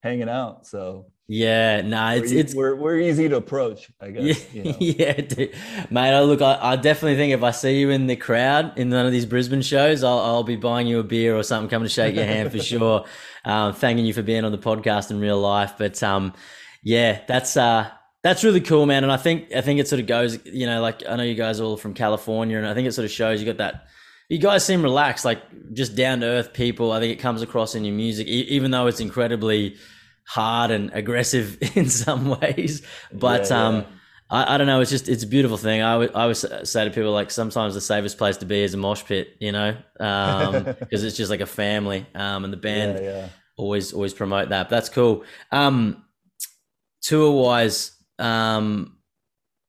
hanging 0.03 0.29
out, 0.29 0.67
so 0.67 1.13
Yeah, 1.29 1.83
nah, 1.83 2.13
it's 2.13 2.33
we're, 2.33 2.41
it's 2.41 2.55
we're 2.55 2.75
we're 2.77 2.99
easy 3.01 3.29
to 3.29 3.37
approach. 3.37 3.91
I 4.01 4.07
yeah, 4.19 4.33
guess. 4.33 4.47
You 4.53 4.65
know? 4.65 4.77
yeah, 4.79 5.13
dude. 5.21 5.55
mate. 5.91 6.15
I 6.15 6.21
look, 6.23 6.41
I, 6.43 6.59
I 6.61 6.77
definitely 6.77 7.17
think 7.17 7.33
if 7.35 7.43
I 7.43 7.51
see 7.51 7.79
you 7.81 7.91
in 7.91 8.07
the 8.07 8.17
crowd 8.17 8.79
in 8.79 8.91
one 8.91 9.07
of 9.07 9.13
these 9.13 9.27
Brisbane 9.27 9.63
shows, 9.63 10.03
I'll 10.05 10.19
I'll 10.19 10.43
be 10.45 10.57
buying 10.57 10.87
you 10.87 10.99
a 11.01 11.05
beer 11.05 11.37
or 11.37 11.43
something, 11.43 11.69
coming 11.69 11.87
to 11.87 11.93
shake 11.93 12.15
your 12.17 12.25
hand 12.25 12.51
for 12.51 12.59
sure. 12.61 13.05
Um, 13.45 13.75
thanking 13.75 14.07
you 14.07 14.13
for 14.15 14.23
being 14.23 14.45
on 14.45 14.53
the 14.53 14.59
podcast 14.59 15.11
in 15.11 15.21
real 15.21 15.41
life, 15.41 15.75
but 15.79 16.03
um, 16.03 16.35
yeah, 16.83 17.21
that's 17.27 17.57
uh. 17.57 17.91
That's 18.23 18.43
really 18.43 18.61
cool, 18.61 18.85
man, 18.87 19.05
and 19.05 19.13
I 19.13 19.17
think 19.17 19.55
I 19.55 19.61
think 19.61 19.79
it 19.79 19.87
sort 19.87 20.01
of 20.01 20.07
goes, 20.07 20.45
you 20.45 20.67
know, 20.67 20.81
like 20.81 21.03
I 21.09 21.17
know 21.17 21.23
you 21.23 21.35
guys 21.35 21.61
are 21.61 21.65
all 21.65 21.77
from 21.77 21.95
California, 21.95 22.59
and 22.59 22.67
I 22.67 22.75
think 22.75 22.89
it 22.89 22.93
sort 22.93 23.05
of 23.05 23.11
shows 23.11 23.41
you 23.41 23.47
got 23.47 23.59
that. 23.59 23.87
You 24.29 24.39
guys 24.39 24.65
seem 24.65 24.83
relaxed, 24.83 25.25
like 25.25 25.41
just 25.73 25.95
down 25.95 26.21
to 26.21 26.27
earth 26.27 26.53
people. 26.53 26.93
I 26.93 27.01
think 27.01 27.13
it 27.13 27.23
comes 27.23 27.43
across 27.43 27.75
in 27.75 27.85
your 27.85 27.95
music, 27.95 28.27
e- 28.27 28.47
even 28.49 28.73
though 28.73 28.89
it's 28.89 29.01
incredibly 29.01 29.77
hard 30.25 30.71
and 30.71 30.91
aggressive 30.93 31.59
in 31.77 31.89
some 31.89 32.39
ways. 32.41 32.83
But 33.13 33.49
Yeah, 33.51 33.67
um. 33.67 33.87
I, 34.31 34.55
I 34.55 34.59
don't 34.59 34.67
know. 34.67 34.81
It's 34.81 34.91
just 34.91 35.09
it's 35.09 35.23
a 35.23 35.27
beautiful 35.27 35.57
thing. 35.57 35.81
I 35.81 35.97
would 35.97 36.15
I 36.15 36.27
would 36.27 36.37
say 36.37 36.85
to 36.85 36.91
people 36.91 37.13
like 37.13 37.31
sometimes 37.31 37.73
the 37.75 37.81
safest 37.81 38.19
place 38.19 38.37
to 38.39 38.47
be 38.47 38.63
is 38.63 38.75
a 38.75 38.77
mosh 38.77 39.05
pit, 39.05 39.37
you 39.41 39.53
know, 39.53 39.77
because 39.99 41.03
it's 41.05 41.17
just 41.17 41.31
like 41.31 41.41
a 41.41 41.47
family. 41.47 42.07
Um, 42.15 42.45
and 42.45 42.53
the 42.53 42.59
band 42.59 42.99
yeah, 42.99 43.11
yeah. 43.11 43.29
always 43.57 43.93
always 43.95 44.13
promote 44.13 44.51
that. 44.51 44.65
But 44.65 44.71
that's 44.77 44.91
cool. 44.91 45.25
Um, 45.51 46.05
tour 47.01 47.33
wise, 47.43 47.93
um, 48.19 48.97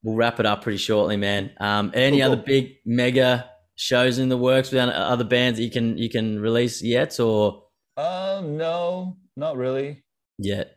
we'll 0.04 0.16
wrap 0.16 0.40
it 0.40 0.46
up 0.46 0.62
pretty 0.64 0.78
shortly, 0.78 1.18
man. 1.18 1.52
Um, 1.60 1.92
any 1.94 2.18
Cool, 2.22 2.32
other 2.32 2.42
big 2.44 2.76
mega 2.86 3.50
shows 3.76 4.18
in 4.20 4.30
the 4.30 4.38
works 4.38 4.72
with 4.72 4.82
other 4.90 5.24
bands 5.24 5.58
that 5.58 5.64
you 5.64 5.72
can 5.72 5.98
you 5.98 6.10
can 6.10 6.40
release 6.40 6.82
yet 6.82 7.20
or 7.20 7.64
Um, 7.98 8.58
no, 8.58 9.18
not 9.36 9.58
really. 9.58 10.04
yet? 10.38 10.76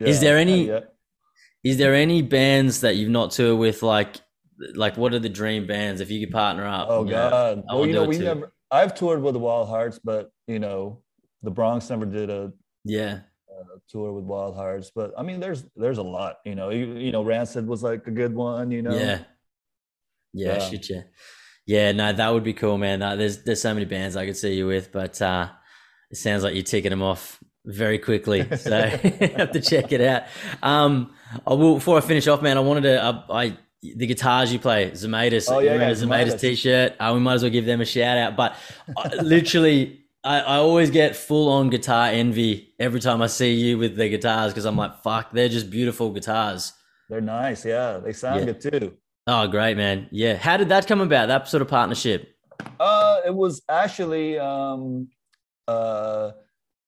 Is 0.00 0.20
there 0.20 0.38
any- 0.38 0.70
Is 1.62 1.76
there 1.76 1.94
any 1.94 2.22
bands 2.22 2.80
that 2.80 2.96
you've 2.96 3.10
not 3.10 3.32
toured 3.32 3.58
with? 3.58 3.82
Like, 3.82 4.16
like 4.74 4.96
what 4.96 5.12
are 5.12 5.18
the 5.18 5.28
dream 5.28 5.66
bands 5.66 6.00
if 6.00 6.10
you 6.10 6.18
could 6.24 6.32
partner 6.32 6.66
up? 6.66 6.88
Oh 6.90 7.02
know? 7.04 7.10
God! 7.10 7.64
I 7.68 7.74
Well, 7.74 7.86
you 7.86 7.92
know, 7.92 8.04
we 8.04 8.16
too. 8.16 8.24
never. 8.24 8.52
I've 8.70 8.94
toured 8.94 9.20
with 9.22 9.34
the 9.34 9.40
Wild 9.40 9.68
Hearts, 9.68 9.98
but 10.02 10.30
you 10.46 10.58
know, 10.58 11.02
the 11.42 11.50
Bronx 11.50 11.90
never 11.90 12.06
did 12.06 12.30
a, 12.30 12.52
Yeah, 12.84 13.20
tour 13.88 14.12
with 14.12 14.24
Wild 14.24 14.56
Hearts. 14.56 14.90
But 14.94 15.12
I 15.16 15.22
mean, 15.22 15.40
there's 15.40 15.64
there's 15.76 15.98
a 15.98 16.02
lot. 16.02 16.38
You 16.44 16.54
know, 16.54 16.70
you, 16.70 16.94
you 16.94 17.12
know, 17.12 17.22
Rancid 17.22 17.66
was 17.66 17.82
like 17.82 18.06
a 18.06 18.10
good 18.10 18.34
one. 18.34 18.70
You 18.70 18.82
know. 18.82 18.92
yeah, 18.96 19.20
yeah, 20.32 20.54
Yeah. 20.54 20.58
shit, 20.68 20.90
yeah, 20.90 21.02
Yeah, 21.66 21.92
no, 21.92 22.12
that 22.12 22.32
would 22.32 22.44
be 22.44 22.52
cool, 22.52 22.78
man. 22.78 23.02
Uh, 23.02 23.16
there's 23.16 23.42
there's 23.44 23.60
so 23.60 23.74
many 23.74 23.86
bands 23.86 24.16
I 24.16 24.26
could 24.26 24.36
see 24.36 24.54
you 24.54 24.66
with, 24.66 24.92
but 24.92 25.20
uh, 25.22 25.48
it 26.10 26.16
sounds 26.16 26.42
like 26.42 26.54
you're 26.54 26.62
ticking 26.64 26.90
them 26.90 27.02
off 27.02 27.38
very 27.64 27.98
quickly. 27.98 28.46
So 28.56 28.80
have 28.86 29.52
to 29.52 29.60
check 29.60 29.92
it 29.92 30.00
out. 30.00 30.24
Um, 30.62 31.14
I 31.46 31.54
will 31.54 31.74
before 31.74 31.98
I 31.98 32.00
finish 32.00 32.26
off, 32.26 32.42
man. 32.42 32.56
I 32.56 32.60
wanted 32.60 32.82
to 32.82 33.02
uh, 33.02 33.22
I 33.30 33.56
the 33.82 34.06
guitars 34.06 34.52
you 34.52 34.58
play, 34.58 34.90
Zemaitis. 34.90 35.46
Oh, 35.50 35.58
yeah, 35.60 35.90
yeah, 35.90 36.36
t-shirt. 36.36 36.96
Uh, 37.00 37.12
we 37.14 37.20
might 37.20 37.34
as 37.34 37.42
well 37.42 37.50
give 37.50 37.64
them 37.64 37.80
a 37.80 37.86
shout 37.86 38.18
out. 38.18 38.36
But 38.36 38.56
literally, 39.22 40.00
I, 40.22 40.40
I 40.40 40.56
always 40.56 40.90
get 40.90 41.16
full 41.16 41.48
on 41.48 41.70
guitar 41.70 42.08
envy 42.08 42.74
every 42.78 43.00
time 43.00 43.22
I 43.22 43.26
see 43.26 43.54
you 43.54 43.78
with 43.78 43.96
the 43.96 44.08
guitars 44.08 44.52
because 44.52 44.66
I'm 44.66 44.76
like, 44.76 45.02
fuck, 45.02 45.32
they're 45.32 45.48
just 45.48 45.70
beautiful 45.70 46.10
guitars. 46.10 46.72
They're 47.08 47.20
nice. 47.22 47.64
Yeah, 47.64 47.98
they 47.98 48.12
sound 48.12 48.40
Yeah. 48.40 48.52
good 48.52 48.60
too. 48.60 48.96
Oh, 49.26 49.46
great, 49.48 49.76
man. 49.76 50.08
Yeah. 50.10 50.36
How 50.36 50.56
did 50.56 50.68
that 50.68 50.86
come 50.86 51.00
about? 51.00 51.28
That 51.28 51.48
sort 51.48 51.62
of 51.62 51.68
partnership? 51.68 52.34
Uh, 52.78 53.20
it 53.26 53.34
was 53.34 53.62
actually, 53.68 54.38
um, 54.38 55.08
uh, 55.66 56.32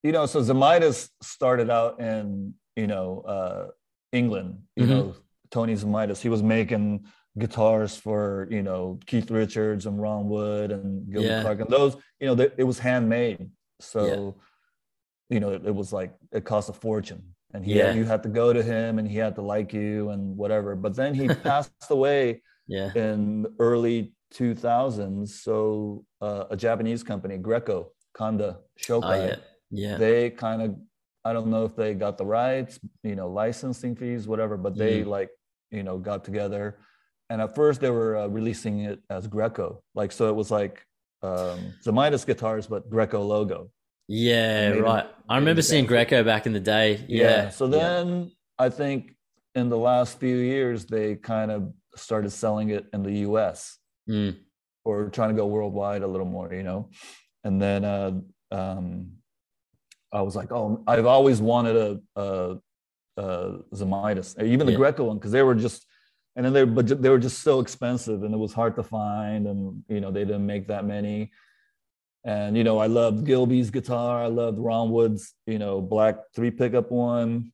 you 0.02 0.12
know, 0.12 0.26
so 0.26 0.40
Zemaitis 0.42 1.08
started 1.22 1.70
out 1.70 2.00
in, 2.00 2.54
you 2.76 2.86
know, 2.86 3.20
uh, 3.26 3.66
England. 4.12 4.58
You 4.76 4.84
Mhm. 4.84 4.88
know, 4.88 5.14
Tony 5.50 5.74
Zemaitis. 5.74 6.20
He 6.20 6.28
was 6.28 6.42
making 6.42 7.06
guitars 7.38 7.96
for, 7.96 8.46
you 8.50 8.62
know, 8.62 8.98
Keith 9.06 9.30
Richards 9.30 9.86
and 9.86 10.00
Ron 10.00 10.28
Wood 10.28 10.70
and 10.70 11.10
Gilby 11.10 11.28
Yeah. 11.28 11.40
Clarke, 11.42 11.60
and 11.60 11.70
those, 11.70 11.96
you 12.20 12.26
know, 12.26 12.34
they, 12.34 12.50
it 12.58 12.64
was 12.64 12.78
handmade. 12.78 13.50
So, 13.80 14.36
you 15.30 15.40
know, 15.40 15.50
it, 15.50 15.62
it 15.66 15.74
was 15.74 15.92
like 15.92 16.14
it 16.32 16.44
cost 16.44 16.68
a 16.68 16.72
fortune, 16.72 17.22
and 17.54 17.64
he 17.64 17.74
Yeah. 17.78 17.92
you 17.94 18.04
had 18.04 18.22
to 18.24 18.28
go 18.28 18.52
to 18.52 18.62
him, 18.62 18.98
and 18.98 19.08
he 19.08 19.16
had 19.16 19.34
to 19.36 19.42
like 19.42 19.72
you 19.72 20.10
and 20.10 20.36
whatever. 20.36 20.76
But 20.76 20.94
then 20.94 21.14
he 21.14 21.28
passed 21.48 21.72
away 21.90 22.42
Yeah. 22.66 22.92
in 22.94 23.42
the 23.42 23.52
early 23.58 24.12
2000s. 24.34 25.28
So 25.28 26.04
uh, 26.20 26.44
a 26.50 26.56
Japanese 26.56 27.02
company, 27.02 27.38
Greco, 27.38 27.92
Kanda 28.14 28.60
Shokai, 28.78 29.02
Oh, 29.02 29.26
yeah. 29.26 29.36
Yeah. 29.70 29.96
they 29.96 30.30
kind 30.30 30.60
of, 30.62 30.76
I 31.24 31.32
don't 31.32 31.48
know 31.48 31.64
if 31.64 31.74
they 31.76 31.94
got 31.94 32.18
the 32.18 32.26
rights, 32.26 32.78
you 33.02 33.14
know, 33.14 33.28
licensing 33.28 33.96
fees, 33.96 34.26
whatever, 34.28 34.56
but 34.56 34.76
they 34.76 35.02
Mm. 35.02 35.06
like, 35.06 35.30
you 35.70 35.82
know, 35.82 35.96
got 35.98 36.24
together. 36.24 36.78
And 37.32 37.40
at 37.40 37.54
first 37.54 37.80
they 37.80 37.88
were 37.88 38.12
uh, 38.18 38.26
releasing 38.26 38.80
it 38.80 38.98
as 39.08 39.26
Greco. 39.26 39.82
Like, 39.94 40.12
so 40.12 40.28
it 40.28 40.36
was 40.36 40.50
like 40.50 40.84
um, 41.22 41.72
Zemaitis 41.82 42.26
guitars, 42.26 42.66
but 42.66 42.90
Greco 42.90 43.22
logo. 43.22 43.70
Yeah, 44.06 44.72
Made 44.72 44.80
right. 44.82 45.06
I 45.30 45.38
remember 45.38 45.62
seeing. 45.62 45.86
Greco 45.86 46.22
back 46.24 46.44
in 46.44 46.52
the 46.52 46.60
day. 46.60 47.02
Yeah. 47.08 47.48
So 47.48 47.66
then 47.68 48.32
I 48.58 48.68
think 48.68 49.14
in 49.54 49.70
the 49.70 49.78
last 49.78 50.20
few 50.20 50.36
years, 50.36 50.84
they 50.84 51.14
kind 51.14 51.50
of 51.50 51.72
started 51.96 52.30
selling 52.30 52.68
it 52.68 52.84
in 52.92 53.02
the 53.02 53.14
US. 53.28 53.78
Mm. 54.10 54.36
or 54.84 55.08
trying 55.10 55.30
to 55.30 55.36
go 55.36 55.46
worldwide 55.46 56.02
a 56.02 56.06
little 56.06 56.26
more, 56.26 56.52
you 56.52 56.64
know. 56.64 56.90
And 57.44 57.62
then 57.62 57.84
uh, 57.84 58.12
um, 58.50 59.12
I 60.12 60.20
was 60.22 60.34
like, 60.36 60.50
oh, 60.52 60.82
I've 60.86 61.06
always 61.06 61.40
wanted 61.40 61.76
a, 61.76 62.20
a, 62.20 62.58
a 63.16 63.58
Zemaitis, 63.72 64.36
or 64.38 64.44
even 64.44 64.66
the 64.66 64.72
Yeah. 64.72 64.78
Greco 64.78 65.04
one, 65.04 65.18
because 65.18 65.32
they 65.32 65.42
were 65.42 65.54
just, 65.54 65.86
and 66.36 66.44
then 66.44 66.52
they 66.52 66.64
but 66.64 67.02
they 67.02 67.08
were 67.08 67.18
just 67.18 67.42
so 67.42 67.60
expensive, 67.60 68.22
and 68.22 68.34
it 68.34 68.38
was 68.38 68.52
hard 68.52 68.76
to 68.76 68.82
find, 68.82 69.46
and 69.46 69.82
you 69.88 70.00
know 70.00 70.10
they 70.10 70.24
didn't 70.24 70.46
make 70.46 70.68
that 70.68 70.84
many. 70.84 71.30
And 72.24 72.56
you 72.56 72.64
know, 72.64 72.78
I 72.78 72.86
loved 72.86 73.26
Gilby's 73.26 73.70
guitar. 73.70 74.22
I 74.22 74.28
loved 74.28 74.58
Ron 74.58 74.90
Wood's, 74.90 75.34
you 75.46 75.58
know, 75.58 75.80
black 75.80 76.16
three 76.34 76.50
pickup 76.50 76.90
one. 76.90 77.52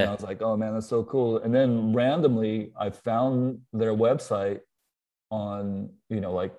And 0.00 0.10
I 0.10 0.12
was 0.12 0.22
like, 0.22 0.42
oh 0.42 0.56
man, 0.56 0.74
that's 0.74 0.88
so 0.88 1.04
cool. 1.04 1.38
And 1.38 1.54
then 1.54 1.92
randomly, 1.92 2.72
I 2.78 2.90
found 2.90 3.60
their 3.72 3.94
website 3.94 4.60
on, 5.30 5.90
you 6.08 6.20
know, 6.20 6.32
like 6.32 6.52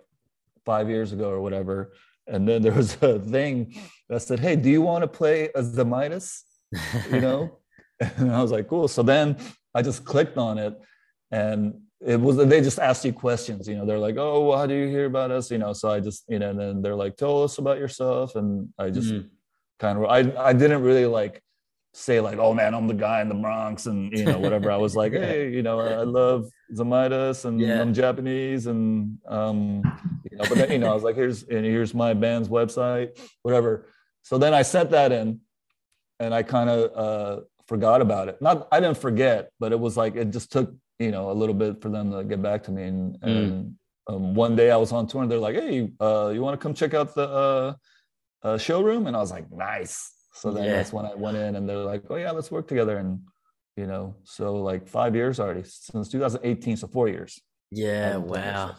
five 0.66 0.90
years 0.90 1.12
ago 1.12 1.30
or 1.30 1.42
whatever. 1.42 1.92
And 2.28 2.48
then 2.48 2.62
there 2.66 2.74
was 2.74 2.98
a 3.02 3.20
thing 3.20 3.76
that 4.08 4.22
said, 4.22 4.40
hey, 4.40 4.56
do 4.56 4.70
you 4.70 4.82
want 4.82 5.04
to 5.04 5.08
play 5.08 5.50
a 5.56 5.62
Zemaitis? 5.62 6.42
You 7.12 7.20
know? 7.20 7.58
and 8.00 8.32
I 8.32 8.42
was 8.42 8.52
like, 8.52 8.70
cool. 8.70 8.88
So 8.88 9.04
then 9.04 9.36
I 9.76 9.82
just 9.82 10.06
clicked 10.06 10.38
on 10.38 10.58
it 10.58 10.80
and 11.32 11.80
it 12.06 12.20
was, 12.20 12.38
they 12.38 12.62
just 12.62 12.80
asked 12.80 13.04
you 13.04 13.12
questions, 13.14 13.68
you 13.68 13.76
know, 13.76 13.86
they're 13.86 14.00
like, 14.00 14.16
oh, 14.18 14.48
well, 14.48 14.58
how 14.58 14.66
do 14.66 14.74
you 14.74 14.88
hear 14.88 15.06
about 15.06 15.32
us? 15.32 15.52
You 15.52 15.58
know, 15.58 15.74
so 15.74 15.90
I 15.92 16.00
just, 16.00 16.24
you 16.30 16.40
know, 16.40 16.50
and 16.52 16.60
then 16.60 16.82
they're 16.82 16.96
like, 16.96 17.18
tell 17.18 17.44
us 17.44 17.58
about 17.58 17.78
yourself. 17.78 18.36
And 18.36 18.70
I 18.78 18.90
just 18.90 19.14
Mhm. 19.14 19.30
kind 19.80 19.98
of 19.98 20.06
I 20.06 20.20
I 20.50 20.54
didn't 20.54 20.82
really 20.84 21.06
like 21.06 21.42
say 21.94 22.20
like 22.20 22.38
oh 22.38 22.54
man 22.54 22.74
I'm 22.76 22.88
the 22.88 22.94
guy 22.94 23.20
in 23.22 23.30
the 23.30 23.36
Bronx 23.36 23.88
and 23.88 24.12
you 24.14 24.26
know 24.26 24.40
whatever 24.40 24.70
I 24.70 24.78
was 24.78 24.96
like 24.96 25.12
Yeah. 25.18 25.26
hey 25.26 25.50
you 25.52 25.64
know 25.64 25.80
I 25.80 26.04
love 26.04 26.46
Zemaitis 26.72 27.46
and 27.46 27.60
Yeah. 27.60 27.82
I'm 27.82 27.94
Japanese 27.94 28.68
and 28.68 29.18
um 29.28 29.82
you 30.30 30.38
know 30.38 30.46
but 30.48 30.58
then 30.60 30.72
you 30.72 30.78
know 30.78 30.92
I 30.92 30.94
was 30.94 31.04
like 31.04 31.16
here's 31.16 31.44
and 31.44 31.66
here's 31.66 31.94
my 31.96 32.14
band's 32.14 32.48
website 32.48 33.18
whatever 33.42 33.86
so 34.22 34.38
then 34.38 34.54
I 34.54 34.62
sent 34.62 34.92
that 34.92 35.12
in 35.12 35.40
and 36.20 36.32
I 36.34 36.44
kind 36.44 36.70
of 36.70 36.80
uh 36.96 37.42
forgot 37.68 38.02
about 38.02 38.28
it 38.28 38.40
not 38.42 38.68
I 38.72 38.80
didn't 38.80 38.98
forget 38.98 39.52
but 39.60 39.72
it 39.72 39.80
was 39.80 39.98
like 39.98 40.16
it 40.16 40.30
just 40.32 40.52
took 40.52 40.72
you 41.00 41.12
know 41.12 41.32
a 41.32 41.36
little 41.42 41.56
bit 41.56 41.82
for 41.82 41.90
them 41.90 42.12
to 42.12 42.24
get 42.24 42.42
back 42.42 42.64
to 42.64 42.72
me 42.72 42.84
and, 42.84 43.20
Mm. 43.22 43.28
and 43.28 43.76
um, 44.10 44.34
one 44.36 44.56
day 44.56 44.70
I 44.72 44.78
was 44.78 44.92
on 44.92 45.08
tour 45.08 45.22
and 45.22 45.32
they're 45.32 45.40
like 45.50 45.56
hey 45.56 45.90
uh 46.02 46.30
you 46.34 46.42
want 46.42 46.60
to 46.60 46.64
come 46.64 46.74
check 46.74 46.94
out 46.94 47.16
the 47.16 47.28
uh 47.44 47.74
uh, 48.42 48.58
showroom 48.58 49.06
and 49.08 49.16
i 49.18 49.20
was 49.20 49.32
like 49.32 49.52
nice 49.52 49.96
so 50.34 50.50
then 50.52 50.64
Yeah. 50.64 50.76
that's 50.78 50.94
when 50.94 51.06
i 51.06 51.14
went 51.14 51.36
in 51.38 51.56
and 51.58 51.68
they're 51.68 51.78
like 51.94 52.04
oh 52.10 52.16
yeah 52.16 52.32
let's 52.32 52.50
work 52.50 52.68
together 52.70 52.96
and 52.98 53.20
you 53.76 53.86
know 53.86 54.16
so 54.24 54.56
like 54.70 54.88
five 54.88 55.14
years 55.16 55.40
already 55.42 55.64
since 55.66 56.08
2018 56.10 56.78
so 56.78 56.88
four 56.88 57.08
years 57.10 57.40
Yeah. 57.72 58.16
Wow. 58.18 58.76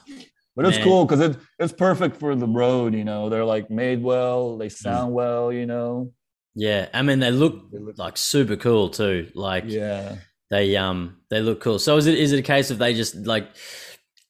but 0.57 0.65
it's 0.67 0.79
Man. 0.79 0.87
cool 0.87 1.05
because 1.05 1.21
it, 1.21 1.37
it's 1.59 1.75
perfect 1.75 2.17
for 2.17 2.35
the 2.35 2.47
road 2.63 2.95
you 2.95 3.05
know 3.05 3.29
they're 3.29 3.45
like 3.45 3.71
made 3.71 4.03
well 4.03 4.41
Mm. 4.55 4.59
they 4.61 4.69
sound 4.71 5.13
well 5.13 5.53
you 5.53 5.67
know 5.67 6.11
Yeah. 6.57 6.89
I 6.99 7.03
mean, 7.03 7.21
they 7.21 7.31
look 7.43 7.71
They 7.71 7.79
look- 7.87 7.99
like 8.07 8.17
super 8.17 8.57
cool 8.57 8.89
too. 9.01 9.19
Like 9.35 9.65
yeah 9.67 10.17
they 10.51 10.77
um 10.77 11.17
they 11.31 11.41
look 11.41 11.61
cool. 11.61 11.79
So 11.79 11.97
is 11.97 12.07
it 12.07 12.19
is 12.19 12.33
it 12.33 12.39
a 12.39 12.43
case 12.43 12.71
of 12.71 12.79
they 12.79 12.95
just 12.95 13.15
like 13.17 13.49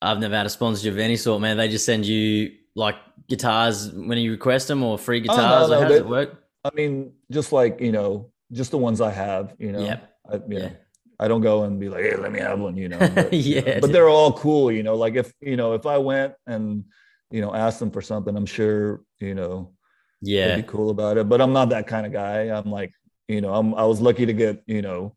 I've 0.03 0.18
never 0.18 0.35
had 0.37 0.47
a 0.47 0.51
sponsorship 0.51 0.93
of 0.95 0.99
any 0.99 1.16
sort, 1.16 1.41
man. 1.41 1.57
They 1.57 1.68
just 1.68 1.85
send 1.85 2.07
you 2.07 2.53
like 2.75 2.97
guitars 3.29 3.91
when 3.93 4.18
you 4.18 4.31
request 4.31 4.68
them 4.68 4.83
or 4.83 4.99
free 4.99 5.18
Oh, 5.29 5.37
no, 5.37 5.43
guitars. 5.43 5.68
or 5.68 5.75
no, 5.75 5.83
how 5.83 5.89
does 5.89 5.99
it 6.01 6.07
work? 6.07 6.45
i 6.62 6.71
mean 6.75 7.12
just 7.31 7.53
like 7.53 7.81
you 7.81 7.91
know 7.91 8.31
just 8.53 8.71
the 8.71 8.77
ones 8.77 9.01
i 9.01 9.11
have 9.11 9.55
you 9.59 9.73
know 9.73 9.81
Yep. 9.81 10.14
I, 10.31 10.35
you 10.37 10.43
Yeah. 10.49 10.59
know, 10.61 10.77
I 11.18 11.29
don't 11.29 11.41
go 11.41 11.64
and 11.64 11.79
be 11.81 11.89
like, 11.91 12.03
hey, 12.05 12.16
let 12.16 12.33
me 12.33 12.39
have 12.41 12.59
one, 12.61 12.77
you 12.77 12.89
know. 12.89 12.99
But, 12.99 13.33
you 13.47 13.57
know, 13.57 13.62
Yeah, 13.66 13.81
but 13.81 13.93
they're 13.93 14.09
all 14.09 14.33
cool, 14.33 14.71
you 14.73 14.83
know. 14.83 14.95
Like 14.95 15.16
if 15.16 15.33
you 15.41 15.57
know, 15.57 15.73
if 15.75 15.85
I 15.87 15.99
went 15.99 16.35
and 16.47 16.85
you 17.31 17.41
know 17.43 17.55
asked 17.55 17.79
them 17.81 17.91
for 17.91 18.01
something, 18.03 18.35
I'm 18.37 18.47
sure 18.47 19.03
you 19.21 19.35
know 19.35 19.75
Yeah. 20.23 20.49
they'd 20.49 20.62
be 20.62 20.62
cool 20.62 20.91
about 20.91 21.18
it. 21.18 21.29
But 21.29 21.41
I'm 21.41 21.53
not 21.53 21.71
that 21.71 21.87
kind 21.87 22.07
of 22.07 22.12
guy. 22.12 22.43
I'm 22.57 22.71
like, 22.71 22.93
you 23.29 23.41
know, 23.41 23.55
I'm 23.55 23.75
I 23.75 23.85
was 23.85 24.01
lucky 24.01 24.25
to 24.27 24.33
get 24.33 24.62
you 24.66 24.83
know 24.83 25.14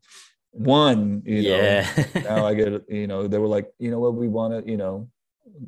one, 0.54 1.22
you 1.26 1.42
know. 1.42 1.56
yeah. 1.56 2.04
Now 2.22 2.46
I 2.46 2.54
get 2.54 2.88
you 2.88 3.06
know 3.06 3.26
they 3.26 3.38
were 3.38 3.48
like, 3.48 3.72
you 3.78 3.90
know 3.90 3.98
what, 3.98 4.14
we 4.14 4.28
want 4.28 4.64
to, 4.64 4.70
you 4.70 4.76
know, 4.76 5.08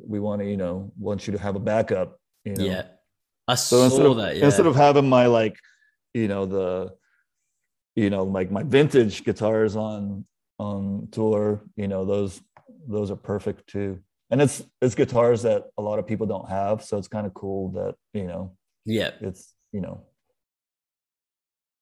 we 0.05 0.19
want 0.19 0.41
to, 0.41 0.49
you 0.49 0.57
know, 0.57 0.91
want 0.97 1.27
you 1.27 1.33
to 1.33 1.39
have 1.39 1.55
a 1.55 1.59
backup, 1.59 2.19
you 2.45 2.55
know. 2.55 2.65
yeah. 2.65 2.83
I 3.47 3.55
So 3.55 3.77
saw 3.77 3.85
instead 3.85 4.05
of, 4.05 4.17
that. 4.17 4.37
Yeah. 4.37 4.45
instead 4.45 4.65
of 4.65 4.75
having 4.75 5.07
my 5.09 5.27
like, 5.27 5.57
you 6.13 6.27
know, 6.27 6.45
the, 6.45 6.93
you 7.95 8.09
know, 8.09 8.23
like 8.23 8.51
my 8.51 8.63
vintage 8.63 9.23
guitars 9.23 9.75
on 9.75 10.25
on 10.59 11.07
tour, 11.11 11.63
you 11.75 11.87
know, 11.87 12.05
those 12.05 12.41
those 12.87 13.11
are 13.11 13.15
perfect 13.15 13.67
too. 13.67 13.99
And 14.29 14.41
it's 14.41 14.63
it's 14.81 14.95
guitars 14.95 15.43
that 15.43 15.65
a 15.77 15.81
lot 15.81 15.99
of 15.99 16.07
people 16.07 16.27
don't 16.27 16.49
have, 16.49 16.83
so 16.83 16.97
it's 16.97 17.07
kind 17.07 17.25
of 17.25 17.33
cool 17.33 17.71
that 17.71 17.95
you 18.13 18.25
know 18.27 18.57
yeah. 18.85 19.11
it's 19.21 19.53
you 19.71 19.81
know 19.81 20.03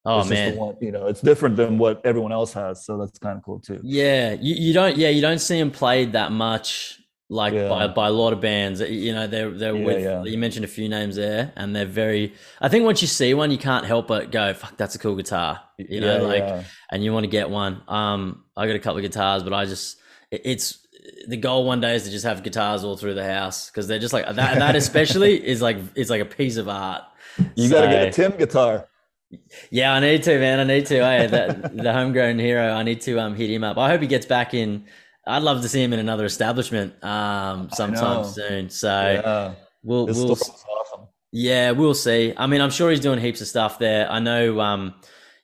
Oh 0.06 0.20
it's 0.20 0.30
man. 0.30 0.56
one, 0.56 0.76
you 0.82 0.92
know 0.92 1.08
it's 1.08 1.22
different 1.22 1.56
than 1.56 1.78
what 1.78 2.02
everyone 2.06 2.32
else 2.32 2.54
has, 2.54 2.86
so 2.86 2.98
that's 2.98 3.18
kind 3.20 3.38
of 3.38 3.44
cool 3.44 3.60
too. 3.60 3.80
Yeah, 3.84 4.34
you, 4.40 4.56
you 4.56 4.74
don't. 4.74 4.96
Yeah, 4.98 5.10
you 5.10 5.22
don't 5.22 5.40
see 5.40 5.58
them 5.58 5.72
played 5.72 6.14
that 6.14 6.32
much, 6.32 7.00
like 7.30 7.54
Yeah. 7.54 7.70
by, 7.70 7.88
by 7.88 8.08
a 8.08 8.12
lot 8.12 8.32
of 8.32 8.40
bands. 8.40 8.82
You 8.82 9.14
know, 9.14 9.26
they're 9.26 9.50
they're 9.52 9.76
Yeah, 9.76 9.86
with. 9.86 10.04
yeah. 10.04 10.24
You 10.24 10.38
mentioned 10.38 10.64
a 10.66 10.68
few 10.68 10.88
names 10.90 11.16
there, 11.16 11.54
and 11.56 11.76
they're 11.76 11.86
very. 11.88 12.34
I 12.62 12.70
think 12.70 12.86
once 12.86 13.02
you 13.02 13.08
see 13.08 13.34
one, 13.34 13.50
you 13.50 13.58
can't 13.58 13.86
help 13.86 14.08
but 14.08 14.32
go, 14.32 14.54
"Fuck, 14.54 14.78
that's 14.78 14.94
a 14.96 15.00
cool 15.00 15.16
guitar." 15.16 15.62
You 15.78 16.02
know, 16.02 16.24
like, 16.24 16.66
and 16.92 17.04
you 17.04 17.12
want 17.12 17.24
to 17.24 17.30
get 17.30 17.50
one. 17.50 17.82
Um, 17.88 18.44
I 18.56 18.68
got 18.68 18.76
a 18.76 18.80
couple 18.80 18.98
of 18.98 19.04
guitars, 19.04 19.42
but 19.44 19.54
I 19.54 19.66
just 19.66 19.98
it- 20.32 20.42
it's 20.46 20.86
the 21.28 21.38
goal 21.38 21.66
one 21.66 21.82
day 21.82 21.96
is 21.96 22.04
to 22.04 22.12
just 22.12 22.26
have 22.26 22.44
guitars 22.44 22.84
all 22.84 22.96
through 22.98 23.16
the 23.16 23.26
house 23.26 23.70
because 23.72 23.88
they're 23.88 24.00
just 24.00 24.14
like 24.14 24.26
that. 24.26 24.36
That 24.60 24.76
especially 24.76 25.34
is 25.54 25.62
like 25.64 25.78
it's 25.96 26.10
like 26.12 26.22
a 26.22 26.26
piece 26.26 26.58
of 26.58 26.70
art. 26.70 27.02
you 27.56 27.70
got 27.70 27.82
to 27.82 27.88
get 27.88 28.08
a 28.08 28.12
Tym 28.12 28.38
guitar. 28.38 28.88
Yeah, 29.72 29.94
I 29.94 30.00
need 30.00 30.24
to, 30.24 30.40
man. 30.40 30.60
I 30.60 30.64
need 30.64 30.86
to. 30.88 30.96
Hey, 30.96 31.28
the, 31.28 31.72
the 31.74 31.94
homegrown 31.94 32.40
hero. 32.40 32.72
I 32.74 32.84
need 32.84 33.02
to 33.02 33.20
um 33.20 33.36
hit 33.36 33.50
him 33.50 33.64
up. 33.64 33.78
I 33.78 33.90
hope 33.90 34.02
he 34.02 34.08
gets 34.08 34.26
back 34.26 34.54
in. 34.54 34.86
I'd 35.28 35.44
love 35.44 35.62
to 35.64 35.70
see 35.70 35.82
him 35.84 35.94
in 35.94 36.00
another 36.00 36.26
establishment 36.26 37.04
um 37.04 37.70
sometime 37.72 38.24
soon. 38.24 38.70
So 38.70 38.90
yeah, 39.24 39.54
we'll 39.84 40.06
this 40.06 40.18
we'll 40.18 40.32
awesome. 40.32 41.08
yeah 41.32 41.72
we'll 41.72 41.94
see. 41.94 42.34
I 42.38 42.48
mean, 42.48 42.62
I'm 42.62 42.70
sure 42.72 42.90
he's 42.90 43.00
doing 43.00 43.20
heaps 43.20 43.42
of 43.42 43.48
stuff 43.48 43.80
there. 43.80 44.10
I 44.10 44.20
know. 44.20 44.60
Um, 44.60 44.96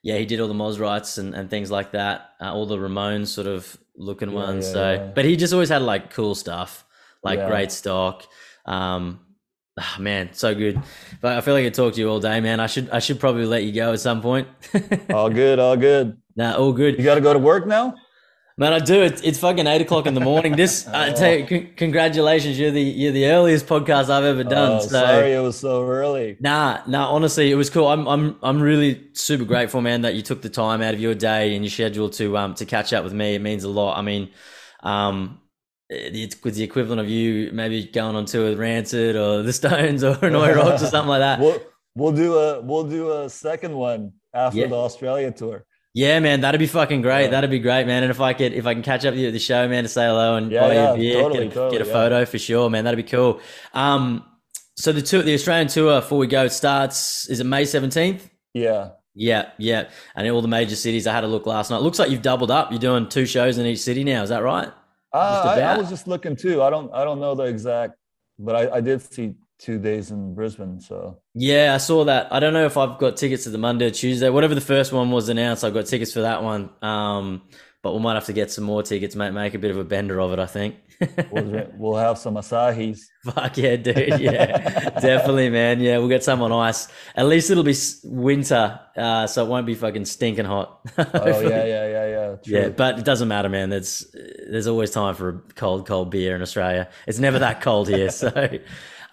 yeah, 0.03 0.17
he 0.17 0.25
did 0.25 0.39
all 0.39 0.47
the 0.47 0.53
Moz 0.55 0.79
rights 0.79 1.17
and, 1.19 1.35
and 1.35 1.49
things 1.49 1.69
like 1.69 1.91
that. 1.91 2.31
Uh, 2.41 2.51
all 2.53 2.65
the 2.65 2.77
Ramones 2.77 3.27
sort 3.27 3.45
of 3.47 3.77
looking 3.95 4.31
Yeah, 4.31 4.35
ones. 4.35 4.65
yeah, 4.65 4.73
so, 4.73 5.11
but 5.13 5.25
he 5.25 5.35
just 5.35 5.53
always 5.53 5.69
had 5.69 5.83
like 5.83 6.09
cool 6.11 6.33
stuff, 6.33 6.83
like 7.23 7.45
great 7.45 7.71
stock. 7.71 8.25
Um, 8.65 9.19
ah, 9.81 9.95
man, 9.99 10.29
so 10.33 10.53
good. 10.55 10.81
But 11.21 11.37
I 11.37 11.41
feel 11.41 11.53
like 11.53 11.65
I 11.65 11.69
talked 11.69 11.95
to 11.95 12.01
you 12.01 12.09
all 12.09 12.19
day, 12.19 12.39
man. 12.39 12.59
I 12.59 12.67
should 12.67 12.89
I 12.91 12.99
should 12.99 13.19
probably 13.19 13.45
let 13.45 13.63
you 13.63 13.71
go 13.73 13.93
at 13.93 13.99
some 13.99 14.21
point. 14.21 14.47
All 15.09 15.29
good, 15.29 15.59
all 15.59 15.75
good. 15.77 16.17
nah, 16.35 16.55
all 16.55 16.71
good. 16.73 16.97
You 16.97 17.03
got 17.03 17.15
to 17.15 17.21
go 17.21 17.33
to 17.33 17.39
work 17.39 17.67
now. 17.67 17.95
Man, 18.57 18.73
I 18.73 18.79
do. 18.79 19.01
It's, 19.01 19.21
it's 19.21 19.39
fucking 19.39 19.65
eight 19.65 19.81
o'clock 19.81 20.05
in 20.05 20.13
the 20.13 20.19
morning. 20.21 20.55
This, 20.55 20.87
I 20.87 21.11
tell 21.19 21.33
you, 21.33 21.45
con- 21.47 21.69
congratulations. 21.75 22.59
You're 22.59 22.69
the 22.71 22.81
you're 22.81 23.11
the 23.11 23.25
earliest 23.25 23.65
podcast 23.65 24.09
I've 24.09 24.23
ever 24.23 24.43
done. 24.43 24.73
Oh, 24.73 24.79
so, 24.81 24.87
sorry, 24.89 25.33
it 25.33 25.39
was 25.39 25.57
so 25.57 25.83
early. 25.87 26.37
nah, 26.39 26.81
nah. 26.87 27.09
Honestly, 27.09 27.51
it 27.51 27.55
was 27.55 27.69
cool. 27.69 27.87
I'm 27.87 28.07
I'm 28.07 28.35
I'm 28.43 28.61
really 28.61 29.07
super 29.13 29.45
grateful, 29.45 29.81
man, 29.81 30.01
that 30.01 30.13
you 30.15 30.21
took 30.21 30.41
the 30.41 30.49
time 30.49 30.81
out 30.81 30.93
of 30.93 30.99
your 30.99 31.15
day 31.15 31.55
and 31.55 31.63
your 31.65 31.71
schedule 31.71 32.09
to 32.11 32.37
um 32.37 32.53
to 32.55 32.65
catch 32.65 32.93
up 32.93 33.03
with 33.03 33.13
me. 33.13 33.35
It 33.35 33.41
means 33.41 33.63
a 33.63 33.69
lot. 33.69 33.97
I 33.97 34.01
mean, 34.03 34.29
um, 34.83 35.39
it 35.91 36.35
was 36.43 36.55
the 36.55 36.63
equivalent 36.63 37.01
of 37.01 37.09
you 37.09 37.51
maybe 37.53 37.83
going 37.85 38.15
on 38.15 38.25
tour 38.25 38.49
with 38.49 38.59
Rancid 38.59 39.15
or 39.15 39.43
the 39.43 39.53
Stones 39.53 40.03
or 40.03 40.15
Hanoi 40.21 40.55
Rocks 40.55 40.81
or 40.81 40.87
something 40.87 41.09
like 41.09 41.19
that. 41.19 41.39
We'll 41.39 41.61
we'll 41.95 42.13
do 42.13 42.37
a 42.37 42.61
we'll 42.61 42.85
do 42.85 43.11
a 43.11 43.29
second 43.29 43.75
one 43.75 44.13
after 44.33 44.59
Yeah. 44.59 44.67
the 44.67 44.75
Australia 44.75 45.31
tour. 45.31 45.65
Yeah, 45.93 46.21
man, 46.21 46.39
that'd 46.41 46.57
be 46.59 46.67
fucking 46.67 47.01
great. 47.01 47.23
Yeah. 47.25 47.29
That'd 47.31 47.49
be 47.49 47.59
great, 47.59 47.85
man. 47.85 48.03
And 48.03 48.11
if 48.11 48.21
I 48.21 48.31
could, 48.31 48.53
if 48.53 48.65
I 48.65 48.73
can 48.73 48.81
catch 48.81 49.03
up 49.05 49.11
with 49.13 49.19
you 49.19 49.27
at 49.27 49.33
the 49.33 49.39
show, 49.39 49.67
man, 49.67 49.83
to 49.83 49.89
say 49.89 50.05
hello 50.07 50.37
and 50.37 50.49
Yeah, 50.49 50.61
buy 50.61 50.73
you 50.73 50.79
a 50.79 50.95
beer, 50.95 51.21
totally, 51.21 51.39
get 51.39 51.51
a, 51.51 51.53
totally, 51.55 51.77
get 51.79 51.85
a 51.85 51.89
yeah. 51.89 51.93
photo 51.93 52.25
for 52.25 52.39
sure, 52.39 52.69
man. 52.69 52.85
That'd 52.85 52.95
be 52.95 53.03
cool. 53.03 53.41
Um, 53.73 54.23
so 54.77 54.93
the 54.93 55.01
tour, 55.01 55.21
the 55.21 55.33
Australian 55.33 55.67
tour, 55.67 55.99
before 55.99 56.17
we 56.17 56.27
go, 56.27 56.45
it 56.45 56.53
starts. 56.53 57.27
Is 57.29 57.41
it 57.41 57.43
May 57.43 57.65
seventeenth? 57.65 58.29
Yeah. 58.53 58.91
Yeah, 59.13 59.49
yeah. 59.57 59.89
And 60.15 60.25
in 60.25 60.31
all 60.31 60.41
the 60.41 60.47
major 60.47 60.77
cities, 60.77 61.05
I 61.07 61.11
had 61.11 61.25
a 61.25 61.27
look 61.27 61.45
last 61.45 61.69
night. 61.69 61.81
Looks 61.81 61.99
like 61.99 62.09
you've 62.09 62.21
doubled 62.21 62.51
up. 62.51 62.71
You're 62.71 62.79
doing 62.79 63.09
two 63.09 63.25
shows 63.25 63.57
in 63.57 63.65
each 63.65 63.79
city 63.79 64.05
now. 64.05 64.23
Is 64.23 64.29
that 64.29 64.43
right? 64.43 64.69
Uh, 65.13 65.55
I, 65.57 65.59
I 65.59 65.77
was 65.77 65.89
just 65.89 66.07
looking 66.07 66.35
too. 66.35 66.61
I 66.61 66.69
don't 66.69 66.93
I 66.93 67.03
don't 67.03 67.19
know 67.19 67.35
the 67.35 67.43
exact, 67.43 67.95
but 68.39 68.55
I, 68.55 68.77
I 68.77 68.81
did 68.81 69.01
see 69.01 69.33
two 69.59 69.77
days 69.77 70.11
in 70.11 70.33
Brisbane. 70.33 70.79
So 70.79 71.21
Yeah, 71.35 71.73
I 71.75 71.77
saw 71.77 72.03
that. 72.05 72.31
I 72.31 72.39
don't 72.39 72.53
know 72.53 72.65
if 72.65 72.77
I've 72.77 72.97
got 72.97 73.17
tickets 73.17 73.43
to 73.43 73.49
the 73.49 73.57
Monday 73.57 73.87
or 73.87 73.91
Tuesday. 73.91 74.29
Whatever 74.29 74.55
the 74.55 74.61
first 74.61 74.91
one 74.91 75.11
was 75.11 75.29
announced, 75.29 75.63
I've 75.63 75.73
got 75.73 75.85
tickets 75.85 76.13
for 76.13 76.21
that 76.21 76.43
one. 76.43 76.69
Um, 76.81 77.43
but 77.83 77.93
we 77.93 77.99
might 77.99 78.13
have 78.13 78.25
to 78.25 78.33
get 78.33 78.51
some 78.51 78.63
more 78.63 78.83
tickets, 78.83 79.15
mate. 79.15 79.31
Make 79.31 79.55
a 79.55 79.59
bit 79.59 79.71
of 79.71 79.77
a 79.77 79.83
bender 79.83 80.19
of 80.21 80.31
it, 80.33 80.39
I 80.39 80.45
think. 80.45 80.75
we'll, 81.31 81.95
have 81.97 82.19
some 82.19 82.35
Asahis. 82.35 82.99
Fuck 83.23 83.57
yeah, 83.57 83.75
dude. 83.75 84.19
Yeah, 84.19 84.89
definitely, 84.99 85.49
man. 85.49 85.79
Yeah, 85.79 85.97
we'll 85.97 86.07
get 86.07 86.23
some 86.23 86.43
on 86.43 86.51
ice. 86.51 86.87
At 87.15 87.25
least 87.25 87.49
it'll 87.49 87.63
be 87.63 87.75
winter, 88.03 88.79
uh, 88.95 89.25
so 89.25 89.43
it 89.43 89.49
won't 89.49 89.65
be 89.65 89.73
fucking 89.73 90.05
stinking 90.05 90.45
hot. 90.45 90.79
Oh 90.97 91.41
yeah, 91.41 91.65
yeah, 91.65 91.87
yeah, 91.87 92.07
yeah. 92.07 92.35
True. 92.43 92.59
Yeah, 92.59 92.69
but 92.69 92.99
it 92.99 93.05
doesn't 93.05 93.27
matter, 93.27 93.49
man. 93.49 93.69
There's 93.69 94.05
there's 94.47 94.67
always 94.67 94.91
time 94.91 95.15
for 95.15 95.29
a 95.29 95.53
cold, 95.55 95.87
cold 95.87 96.11
beer 96.11 96.35
in 96.35 96.43
Australia. 96.43 96.87
It's 97.07 97.19
never 97.19 97.39
that 97.39 97.61
cold 97.61 97.87
here. 97.89 98.11
So, 98.11 98.59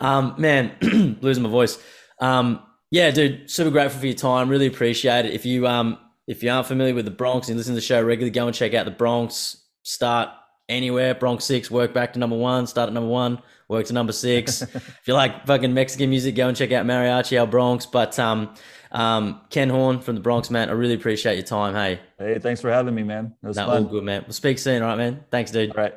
um, 0.00 0.34
man, 0.36 0.72
losing 1.22 1.42
my 1.42 1.48
voice. 1.48 1.78
Um, 2.20 2.62
yeah, 2.90 3.10
dude, 3.10 3.50
super 3.50 3.70
grateful 3.70 4.00
for 4.00 4.06
your 4.06 4.14
time. 4.14 4.48
Really 4.50 4.66
appreciate 4.66 5.24
it. 5.24 5.32
If 5.32 5.46
you 5.46 5.66
um 5.66 5.98
if 6.28 6.42
you 6.42 6.50
aren't 6.50 6.66
familiar 6.66 6.94
with 6.94 7.06
the 7.06 7.10
Bronx 7.10 7.48
and 7.48 7.54
you 7.54 7.58
listen 7.58 7.72
to 7.72 7.76
the 7.76 7.80
show 7.80 8.02
regularly, 8.02 8.30
go 8.30 8.46
and 8.46 8.54
check 8.54 8.74
out 8.74 8.84
the 8.84 8.92
Bronx. 8.92 9.64
Start 9.82 10.28
anywhere. 10.68 11.14
Bronx 11.14 11.46
six, 11.46 11.70
work 11.70 11.94
back 11.94 12.12
to 12.12 12.18
number 12.18 12.36
one. 12.36 12.66
Start 12.66 12.88
at 12.88 12.92
number 12.92 13.08
one, 13.08 13.40
work 13.66 13.86
to 13.86 13.94
number 13.94 14.12
six. 14.12 14.60
if 14.62 15.00
you 15.06 15.14
like 15.14 15.46
fucking 15.46 15.72
Mexican 15.72 16.10
music, 16.10 16.34
go 16.34 16.46
and 16.46 16.56
check 16.56 16.70
out 16.70 16.84
Mariachi 16.84 17.32
El 17.32 17.46
Bronx. 17.46 17.86
But 17.86 18.18
um, 18.18 18.54
um, 18.92 19.40
Ken 19.48 19.70
Horne 19.70 20.00
from 20.00 20.16
the 20.16 20.20
Bronx, 20.20 20.50
man, 20.50 20.68
I 20.68 20.72
really 20.72 20.94
appreciate 20.94 21.36
your 21.36 21.46
time. 21.46 21.74
Hey, 21.74 21.98
Hey, 22.18 22.38
thanks 22.38 22.60
for 22.60 22.70
having 22.70 22.94
me, 22.94 23.04
man. 23.04 23.34
That 23.40 23.48
was 23.48 23.56
no, 23.56 23.66
all 23.66 23.82
good, 23.82 24.04
man. 24.04 24.24
We'll 24.26 24.34
speak 24.34 24.58
soon, 24.58 24.82
all 24.82 24.88
right, 24.88 24.98
man? 24.98 25.24
Thanks, 25.30 25.50
dude. 25.50 25.70
All 25.70 25.82
right. 25.82 25.94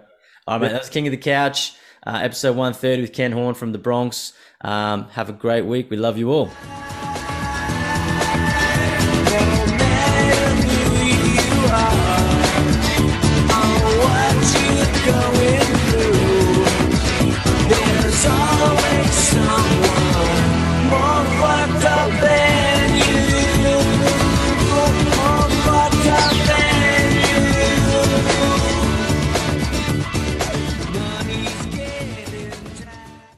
All 0.47 0.55
right, 0.55 0.61
mate. 0.61 0.71
That 0.71 0.81
was 0.81 0.89
King 0.89 1.07
of 1.07 1.11
the 1.11 1.17
Couch, 1.17 1.73
uh, 2.07 2.19
episode 2.23 2.55
130 2.55 3.01
with 3.01 3.11
Ken 3.11 3.33
Horne 3.33 3.53
from 3.53 3.73
the 3.73 3.79
Bronx. 3.79 4.31
Um, 4.61 5.09
have 5.09 5.27
a 5.27 5.33
great 5.33 5.65
week. 5.65 5.89
We 5.89 5.97
love 5.97 6.17
you 6.17 6.31
all. 6.31 6.49